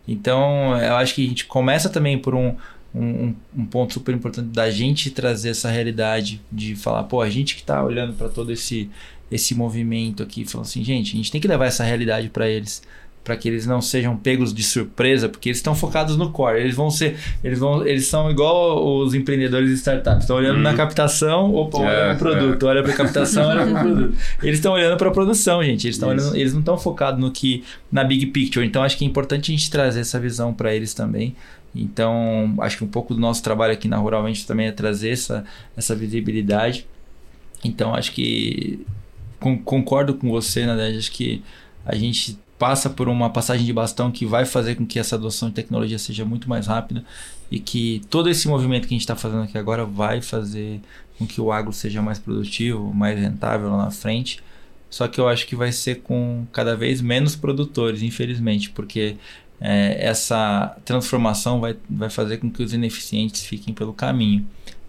Então, 0.06 0.76
eu 0.78 0.96
acho 0.96 1.14
que 1.14 1.24
a 1.24 1.28
gente 1.28 1.44
começa 1.44 1.88
também 1.88 2.18
por 2.18 2.34
um, 2.34 2.56
um, 2.94 3.34
um, 3.56 3.66
ponto 3.66 3.92
super 3.92 4.14
importante 4.14 4.48
da 4.48 4.70
gente 4.70 5.10
trazer 5.10 5.50
essa 5.50 5.70
realidade 5.70 6.40
de 6.50 6.74
falar, 6.74 7.04
pô, 7.04 7.20
a 7.20 7.30
gente 7.30 7.54
que 7.54 7.60
está 7.60 7.84
olhando 7.84 8.14
para 8.14 8.28
todo 8.28 8.50
esse, 8.50 8.90
esse 9.30 9.54
movimento 9.54 10.22
aqui, 10.22 10.44
falando 10.44 10.66
assim, 10.66 10.82
gente, 10.82 11.12
a 11.12 11.16
gente 11.16 11.30
tem 11.30 11.40
que 11.40 11.46
levar 11.46 11.66
essa 11.66 11.84
realidade 11.84 12.30
para 12.30 12.48
eles 12.48 12.82
para 13.28 13.36
que 13.36 13.46
eles 13.46 13.66
não 13.66 13.82
sejam 13.82 14.16
pegos 14.16 14.54
de 14.54 14.62
surpresa, 14.62 15.28
porque 15.28 15.50
eles 15.50 15.58
estão 15.58 15.74
focados 15.74 16.16
no 16.16 16.30
core. 16.30 16.60
Eles 16.60 16.74
vão 16.74 16.90
ser, 16.90 17.18
eles 17.44 17.58
vão, 17.58 17.86
eles 17.86 18.06
são 18.06 18.30
igual 18.30 19.02
os 19.02 19.12
empreendedores 19.12 19.68
de 19.68 19.74
startups. 19.74 20.22
Estão 20.22 20.36
olhando 20.36 20.60
hum. 20.60 20.62
na 20.62 20.70
uhum. 20.70 20.76
captação, 20.78 21.54
opa, 21.54 21.76
olha 21.76 21.90
é, 21.90 22.14
produto, 22.14 22.66
é. 22.66 22.70
olha 22.70 22.82
para 22.82 22.92
a 22.92 22.96
captação, 22.96 23.46
olha 23.46 23.66
para 23.66 23.74
o 23.74 23.84
produto. 23.84 24.18
Eles 24.42 24.58
estão 24.58 24.72
olhando 24.72 24.96
para 24.96 25.08
a 25.08 25.10
produção, 25.10 25.62
gente. 25.62 25.86
Eles 25.86 25.96
estão 25.96 26.08
olhando, 26.08 26.34
eles 26.34 26.54
não 26.54 26.60
estão 26.60 26.78
focados 26.78 27.20
no 27.20 27.30
que 27.30 27.62
na 27.92 28.02
big 28.02 28.28
picture. 28.28 28.66
Então 28.66 28.82
acho 28.82 28.96
que 28.96 29.04
é 29.04 29.06
importante 29.06 29.52
a 29.52 29.54
gente 29.54 29.70
trazer 29.70 30.00
essa 30.00 30.18
visão 30.18 30.54
para 30.54 30.74
eles 30.74 30.94
também. 30.94 31.36
Então, 31.74 32.54
acho 32.60 32.78
que 32.78 32.84
um 32.84 32.88
pouco 32.88 33.12
do 33.12 33.20
nosso 33.20 33.42
trabalho 33.42 33.74
aqui 33.74 33.88
na 33.88 33.98
Rural 33.98 34.22
Ventures 34.22 34.46
também 34.46 34.68
é 34.68 34.72
trazer 34.72 35.10
essa, 35.10 35.44
essa 35.76 35.94
visibilidade. 35.94 36.86
Então, 37.62 37.94
acho 37.94 38.10
que 38.12 38.86
concordo 39.38 40.14
com 40.14 40.30
você, 40.30 40.64
Nadege, 40.64 40.96
acho 40.96 41.12
que 41.12 41.42
a 41.84 41.94
gente 41.94 42.38
passa 42.58 42.90
por 42.90 43.08
uma 43.08 43.30
passagem 43.30 43.64
de 43.64 43.72
bastão 43.72 44.10
que 44.10 44.26
vai 44.26 44.44
fazer 44.44 44.74
com 44.74 44.84
que 44.84 44.98
essa 44.98 45.16
adoção 45.16 45.48
de 45.48 45.54
tecnologia 45.54 45.98
seja 45.98 46.24
muito 46.24 46.48
mais 46.48 46.66
rápida 46.66 47.04
e 47.50 47.60
que 47.60 48.02
todo 48.10 48.28
esse 48.28 48.48
movimento 48.48 48.88
que 48.88 48.94
a 48.94 48.96
gente 48.96 49.02
está 49.02 49.14
fazendo 49.16 49.44
aqui 49.44 49.56
agora 49.56 49.84
vai 49.84 50.20
fazer 50.20 50.80
com 51.18 51.26
que 51.26 51.40
o 51.40 51.52
agro 51.52 51.72
seja 51.72 52.02
mais 52.02 52.18
produtivo, 52.18 52.92
mais 52.92 53.18
rentável 53.18 53.70
lá 53.70 53.84
na 53.84 53.90
frente. 53.90 54.42
Só 54.90 55.06
que 55.06 55.20
eu 55.20 55.28
acho 55.28 55.46
que 55.46 55.54
vai 55.54 55.70
ser 55.70 55.96
com 56.02 56.46
cada 56.52 56.74
vez 56.74 57.00
menos 57.00 57.36
produtores, 57.36 58.02
infelizmente, 58.02 58.70
porque 58.70 59.16
é, 59.60 59.98
essa 60.00 60.76
transformação 60.84 61.60
vai, 61.60 61.76
vai 61.88 62.08
fazer 62.08 62.38
com 62.38 62.50
que 62.50 62.62
os 62.62 62.72
ineficientes 62.72 63.44
fiquem 63.44 63.74
pelo 63.74 63.92
caminho. 63.92 64.46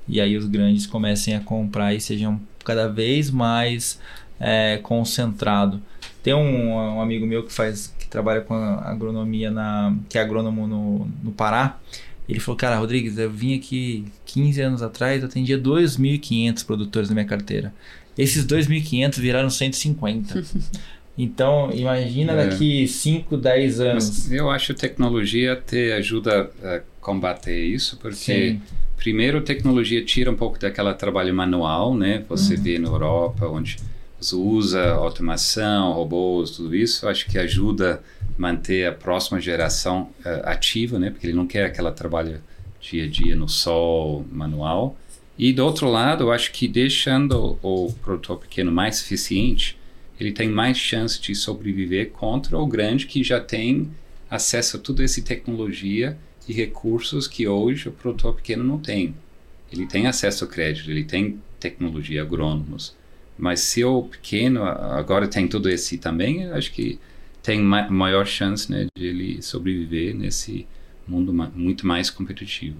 E 0.07 0.19
aí 0.19 0.37
os 0.37 0.45
grandes 0.45 0.87
comecem 0.87 1.35
a 1.35 1.39
comprar 1.39 1.93
e 1.93 2.01
sejam 2.01 2.39
cada 2.63 2.87
vez 2.87 3.29
mais 3.29 3.99
é, 4.39 4.79
concentrado. 4.81 5.81
Tem 6.21 6.33
um, 6.33 6.73
um, 6.73 7.01
amigo 7.01 7.25
meu 7.25 7.43
que 7.43 7.53
faz 7.53 7.93
que 7.97 8.07
trabalha 8.07 8.41
com 8.41 8.53
agronomia 8.53 9.49
na 9.49 9.95
que 10.09 10.17
é 10.17 10.21
agrônomo 10.21 10.67
no, 10.67 11.07
no 11.23 11.31
Pará. 11.31 11.79
Ele 12.27 12.39
falou: 12.39 12.57
"Cara, 12.57 12.77
Rodrigues, 12.77 13.17
eu 13.17 13.31
vim 13.31 13.55
aqui 13.55 14.05
15 14.25 14.61
anos 14.61 14.81
atrás, 14.81 15.21
eu 15.21 15.27
atendia 15.27 15.57
2.500 15.57 16.65
produtores 16.65 17.09
na 17.09 17.15
minha 17.15 17.27
carteira. 17.27 17.73
Esses 18.17 18.45
2.500 18.45 19.19
viraram 19.19 19.49
150." 19.49 20.43
Então, 21.21 21.69
imagina 21.73 22.31
é. 22.31 22.47
daqui 22.47 22.87
5, 22.87 23.35
10 23.35 23.81
anos. 23.81 24.07
Mas 24.07 24.31
eu 24.31 24.49
acho 24.49 24.67
que 24.67 24.71
a 24.71 24.75
tecnologia 24.75 25.53
te 25.67 25.91
ajuda 25.91 26.49
a 26.63 26.79
combater 27.01 27.61
isso, 27.61 27.97
porque 27.97 28.51
Sim. 28.51 28.61
primeiro 28.95 29.39
a 29.39 29.41
tecnologia 29.41 30.01
tira 30.01 30.31
um 30.31 30.35
pouco 30.35 30.57
daquela 30.57 30.93
trabalho 30.93 31.33
manual, 31.33 31.93
né? 31.93 32.23
Você 32.29 32.55
uhum. 32.55 32.61
vê 32.61 32.79
na 32.79 32.87
Europa 32.87 33.47
onde 33.47 33.75
usa 34.33 34.91
automação, 34.91 35.93
robôs, 35.93 36.51
tudo 36.51 36.75
isso, 36.75 37.07
acho 37.07 37.25
que 37.27 37.37
ajuda 37.37 38.03
manter 38.37 38.87
a 38.87 38.91
próxima 38.91 39.39
geração 39.39 40.09
uh, 40.25 40.45
ativa, 40.45 40.99
né? 40.99 41.09
Porque 41.09 41.27
ele 41.27 41.35
não 41.35 41.47
quer 41.47 41.65
aquela 41.65 41.91
trabalho 41.91 42.41
dia 42.79 43.05
a 43.05 43.07
dia 43.07 43.35
no 43.35 43.47
sol, 43.47 44.25
manual. 44.31 44.97
E 45.37 45.53
do 45.53 45.63
outro 45.63 45.89
lado, 45.89 46.25
eu 46.25 46.31
acho 46.31 46.51
que 46.51 46.67
deixando 46.67 47.57
o 47.61 47.93
produtor 48.01 48.39
pequeno 48.39 48.71
mais 48.71 49.01
eficiente, 49.01 49.77
ele 50.19 50.31
tem 50.31 50.49
mais 50.49 50.77
chance 50.77 51.19
de 51.19 51.33
sobreviver 51.33 52.11
contra 52.11 52.57
o 52.57 52.67
grande 52.67 53.05
que 53.05 53.23
já 53.23 53.39
tem 53.39 53.89
acesso 54.29 54.77
a 54.77 54.79
toda 54.79 55.03
essa 55.03 55.21
tecnologia 55.21 56.17
e 56.47 56.53
recursos 56.53 57.27
que 57.27 57.47
hoje 57.47 57.87
o 57.87 57.91
produtor 57.91 58.35
pequeno 58.35 58.63
não 58.63 58.79
tem. 58.79 59.15
Ele 59.71 59.85
tem 59.85 60.07
acesso 60.07 60.43
ao 60.43 60.49
crédito, 60.49 60.91
ele 60.91 61.03
tem 61.03 61.39
tecnologia, 61.59 62.21
agrônomos, 62.21 62.95
mas 63.39 63.61
se 63.61 63.83
o 63.83 64.03
pequeno 64.03 64.63
agora 64.63 65.27
tem 65.27 65.47
tudo 65.47 65.69
esse 65.69 65.97
também, 65.97 66.51
acho 66.51 66.71
que 66.71 66.99
tem 67.41 67.61
ma 67.61 67.89
maior 67.89 68.27
chance 68.27 68.69
né, 68.69 68.87
de 68.95 69.05
ele 69.05 69.41
sobreviver 69.41 70.13
nesse 70.13 70.67
mundo 71.07 71.33
ma 71.33 71.49
muito 71.55 71.87
mais 71.87 72.09
competitivo. 72.09 72.77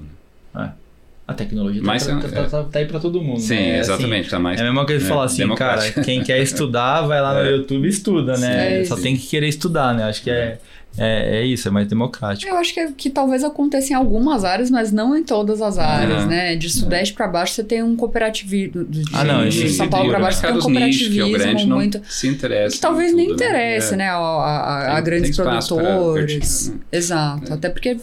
Né? 0.54 0.74
É. 0.76 0.90
A 1.26 1.34
tecnologia 1.34 1.80
está 1.80 2.20
tá, 2.20 2.28
é. 2.28 2.46
tá, 2.48 2.64
tá, 2.64 2.80
aí 2.80 2.86
para 2.86 3.00
todo 3.00 3.22
mundo. 3.22 3.40
Sim, 3.40 3.56
né? 3.56 3.80
exatamente. 3.80 4.22
Assim, 4.22 4.30
tá 4.32 4.40
mais, 4.40 4.60
é 4.60 4.64
a 4.64 4.66
mesma 4.66 4.86
coisa 4.86 5.00
que 5.00 5.06
é, 5.06 5.14
falar 5.14 5.26
assim, 5.26 5.56
cara, 5.56 5.92
quem 6.04 6.24
quer 6.24 6.42
estudar, 6.42 7.04
vai 7.04 7.22
lá 7.22 7.36
no 7.36 7.40
é. 7.48 7.52
YouTube 7.52 7.86
e 7.86 7.90
estuda, 7.90 8.36
né? 8.38 8.80
Sim, 8.80 8.86
Só 8.86 8.96
sim. 8.98 9.04
tem 9.04 9.18
que 9.18 9.28
querer 9.28 9.48
estudar, 9.48 9.94
né? 9.94 10.06
Acho 10.06 10.24
que 10.24 10.32
é, 10.32 10.60
é, 10.98 11.38
é 11.40 11.46
isso, 11.46 11.68
é 11.68 11.72
mais 11.72 11.88
democrático. 11.88 12.52
Eu 12.52 12.58
acho 12.58 12.74
que, 12.74 12.92
que 12.94 13.10
talvez 13.10 13.44
aconteça 13.44 13.94
em 13.94 13.96
algumas 13.96 14.44
áreas, 14.44 14.70
mas 14.70 14.92
não 14.92 15.16
em 15.16 15.24
todas 15.24 15.62
as 15.62 15.78
áreas, 15.78 16.24
Uhum. 16.24 16.30
né? 16.30 16.56
De 16.56 16.70
sudeste 16.70 17.14
pra 17.14 17.28
baixo 17.28 17.54
você 17.54 17.64
tem 17.64 17.82
um 17.82 17.96
cooperativismo. 17.96 18.84
De, 18.86 19.04
Ah, 19.14 19.24
não, 19.24 19.48
de 19.48 19.70
São 19.70 19.88
Paulo 19.88 20.10
pra 20.10 20.20
baixo 20.20 20.40
você 20.40 20.48
tem 20.48 20.52
um 20.52 20.70
mercados 20.70 20.96
nicho, 20.98 21.12
que 21.12 21.20
é 21.20 21.24
o 21.24 21.28
cooperativismo 21.28 21.54
grande 21.54 21.70
não 21.70 21.78
muito. 21.78 22.02
se 22.10 22.28
interessa. 22.28 22.76
Que 22.76 22.82
talvez 22.82 23.12
em 23.12 23.16
nem 23.16 23.28
tudo, 23.28 23.44
interesse, 23.44 23.94
É. 23.94 23.98
né? 23.98 24.10
A, 24.10 24.16
a- 24.18 24.92
a 24.92 24.96
Tem- 24.96 25.04
grandes 25.04 25.36
para 25.36 25.46
produtores. 25.46 26.70
né? 26.70 26.80
Exato. 26.92 27.52
É. 27.52 27.54
Até 27.56 27.70
porque 27.70 27.98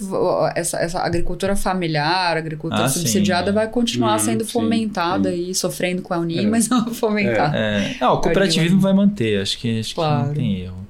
essa, 0.54 0.78
essa 0.78 1.00
agricultura 1.00 1.56
familiar, 1.56 2.36
agricultura 2.36 2.84
Ah, 2.84 2.88
sim, 2.88 3.00
subsidiada 3.00 3.50
é. 3.50 3.52
vai 3.52 3.68
continuar 3.68 4.12
Uhum, 4.12 4.18
sendo 4.18 4.44
sim, 4.44 4.50
fomentada 4.52 5.30
sim. 5.30 5.50
e 5.50 5.54
sofrendo 5.54 6.02
com 6.02 6.14
a 6.14 6.18
Unim, 6.18 6.46
É. 6.46 6.48
mas 6.48 6.68
não 6.68 6.86
fomentada. 6.94 7.56
É, 7.56 7.94
não, 8.00 8.14
o 8.14 8.20
cooperativismo 8.20 8.80
vai 8.80 8.92
manter, 8.92 9.40
acho 9.42 9.58
que, 9.58 9.80
acho 9.80 9.90
que 9.90 9.94
Claro. 9.96 10.26
não 10.28 10.34
tem 10.34 10.60
erro. 10.62 10.85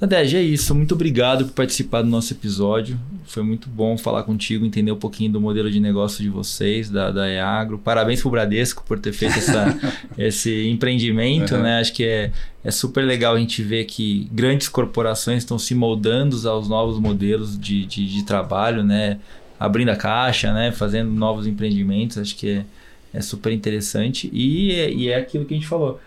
Nadege, 0.00 0.36
é 0.38 0.42
isso. 0.42 0.74
Muito 0.74 0.94
obrigado 0.94 1.44
por 1.44 1.52
participar 1.52 2.00
do 2.00 2.08
nosso 2.08 2.32
episódio. 2.32 2.98
Foi 3.26 3.42
muito 3.42 3.68
bom 3.68 3.98
falar 3.98 4.22
contigo, 4.22 4.64
entender 4.64 4.90
um 4.90 4.96
pouquinho 4.96 5.30
do 5.30 5.40
modelo 5.40 5.70
de 5.70 5.78
negócio 5.78 6.22
de 6.22 6.30
vocês, 6.30 6.88
da, 6.88 7.10
da 7.10 7.28
EAGro. 7.28 7.78
Parabéns 7.78 8.22
pro 8.22 8.30
Bradesco 8.30 8.82
por 8.86 8.98
ter 8.98 9.12
feito 9.12 9.36
essa, 9.38 9.78
esse 10.16 10.68
empreendimento, 10.68 11.54
Uhum. 11.54 11.62
né? 11.62 11.80
Acho 11.80 11.92
que 11.92 12.02
é, 12.04 12.32
é 12.64 12.70
super 12.70 13.02
legal 13.04 13.34
a 13.34 13.38
gente 13.38 13.62
ver 13.62 13.84
que 13.84 14.26
grandes 14.32 14.70
corporações 14.70 15.38
estão 15.42 15.58
se 15.58 15.74
moldando 15.74 16.48
aos 16.48 16.66
novos 16.66 16.98
modelos 16.98 17.58
de, 17.60 17.84
de, 17.84 18.06
de 18.06 18.22
trabalho, 18.24 18.82
né? 18.82 19.18
Abrindo 19.58 19.90
a 19.90 19.96
caixa, 19.96 20.50
né? 20.54 20.72
Fazendo 20.72 21.10
novos 21.10 21.46
empreendimentos. 21.46 22.16
Acho 22.16 22.34
que 22.36 22.48
é, 22.48 22.64
é 23.12 23.20
super 23.20 23.52
interessante. 23.52 24.30
E 24.32 24.72
é, 24.72 24.90
e 24.90 25.08
é 25.08 25.16
aquilo 25.16 25.44
que 25.44 25.52
a 25.52 25.56
gente 25.58 25.68
falou 25.68 26.00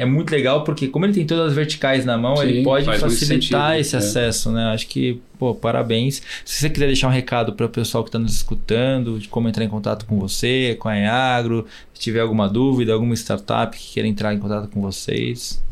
é 0.00 0.06
muito 0.06 0.30
legal 0.30 0.64
porque 0.64 0.88
como 0.88 1.04
ele 1.04 1.12
tem 1.12 1.26
todas 1.26 1.48
as 1.48 1.54
verticais 1.54 2.06
na 2.06 2.16
mão, 2.16 2.34
Sim, 2.36 2.44
ele 2.44 2.62
pode 2.62 2.86
facilitar 2.86 3.72
sentido, 3.72 3.74
esse 3.74 3.94
é. 3.94 3.98
acesso, 3.98 4.50
né? 4.50 4.64
Acho 4.72 4.86
que, 4.86 5.20
pô, 5.38 5.54
parabéns. 5.54 6.22
Se 6.42 6.60
você 6.60 6.70
quiser 6.70 6.86
deixar 6.86 7.08
um 7.08 7.10
recado 7.10 7.52
para 7.52 7.66
o 7.66 7.68
pessoal 7.68 8.02
que 8.02 8.08
está 8.08 8.18
nos 8.18 8.34
escutando, 8.34 9.18
de 9.18 9.28
como 9.28 9.46
entrar 9.46 9.62
em 9.62 9.68
contato 9.68 10.06
com 10.06 10.18
você, 10.18 10.74
com 10.80 10.88
a 10.88 10.96
Eagro, 10.96 11.66
se 11.92 12.00
tiver 12.00 12.20
alguma 12.20 12.48
dúvida, 12.48 12.94
alguma 12.94 13.14
startup 13.14 13.76
que 13.76 13.92
queira 13.92 14.08
entrar 14.08 14.32
em 14.32 14.38
contato 14.38 14.68
com 14.68 14.80
vocês. 14.80 15.62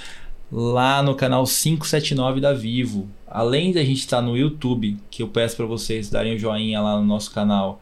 lá 0.51 1.03
no 1.03 1.15
canal 1.15 1.45
579 1.45 2.41
da 2.41 2.53
Vivo. 2.53 3.09
Além 3.27 3.73
da 3.73 3.83
gente 3.85 4.01
estar 4.01 4.21
no 4.21 4.37
YouTube, 4.37 4.97
que 5.11 5.23
eu 5.23 5.29
peço 5.29 5.57
para 5.57 5.67
vocês 5.67 6.11
darem 6.11 6.35
o 6.35 6.39
joinha 6.39 6.81
lá 6.81 6.97
no 6.99 7.05
nosso 7.05 7.31
canal, 7.31 7.81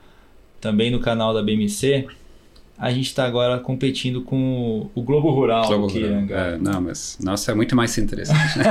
também 0.60 0.90
no 0.90 1.00
canal 1.00 1.34
da 1.34 1.42
BMC, 1.42 2.06
a 2.82 2.90
gente 2.90 3.06
está 3.06 3.24
agora 3.24 3.60
competindo 3.60 4.22
com 4.22 4.90
o 4.92 5.02
Globo 5.02 5.30
Rural. 5.30 5.68
Globo 5.68 5.86
Kiranga. 5.86 6.34
Rural. 6.34 6.54
É, 6.54 6.58
não, 6.58 6.80
mas 6.80 7.16
nossa, 7.22 7.52
é 7.52 7.54
muito 7.54 7.76
mais 7.76 7.96
interessante. 7.96 8.58
né? 8.58 8.64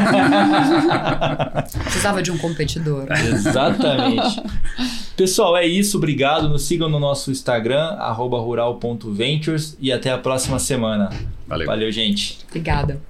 Precisava 1.85 2.21
de 2.21 2.29
um 2.29 2.37
competidor. 2.37 3.07
Exatamente. 3.09 4.43
Pessoal, 5.15 5.55
é 5.55 5.65
isso. 5.65 5.95
Obrigado. 5.95 6.49
Nos 6.49 6.63
sigam 6.63 6.89
no 6.89 6.99
nosso 6.99 7.31
Instagram, 7.31 7.95
arroba 7.99 8.37
rural.ventures 8.37 9.77
e 9.79 9.93
até 9.93 10.11
a 10.11 10.17
próxima 10.17 10.59
semana. 10.59 11.09
Valeu. 11.47 11.65
Valeu, 11.65 11.89
gente. 11.89 12.39
Obrigada. 12.49 13.01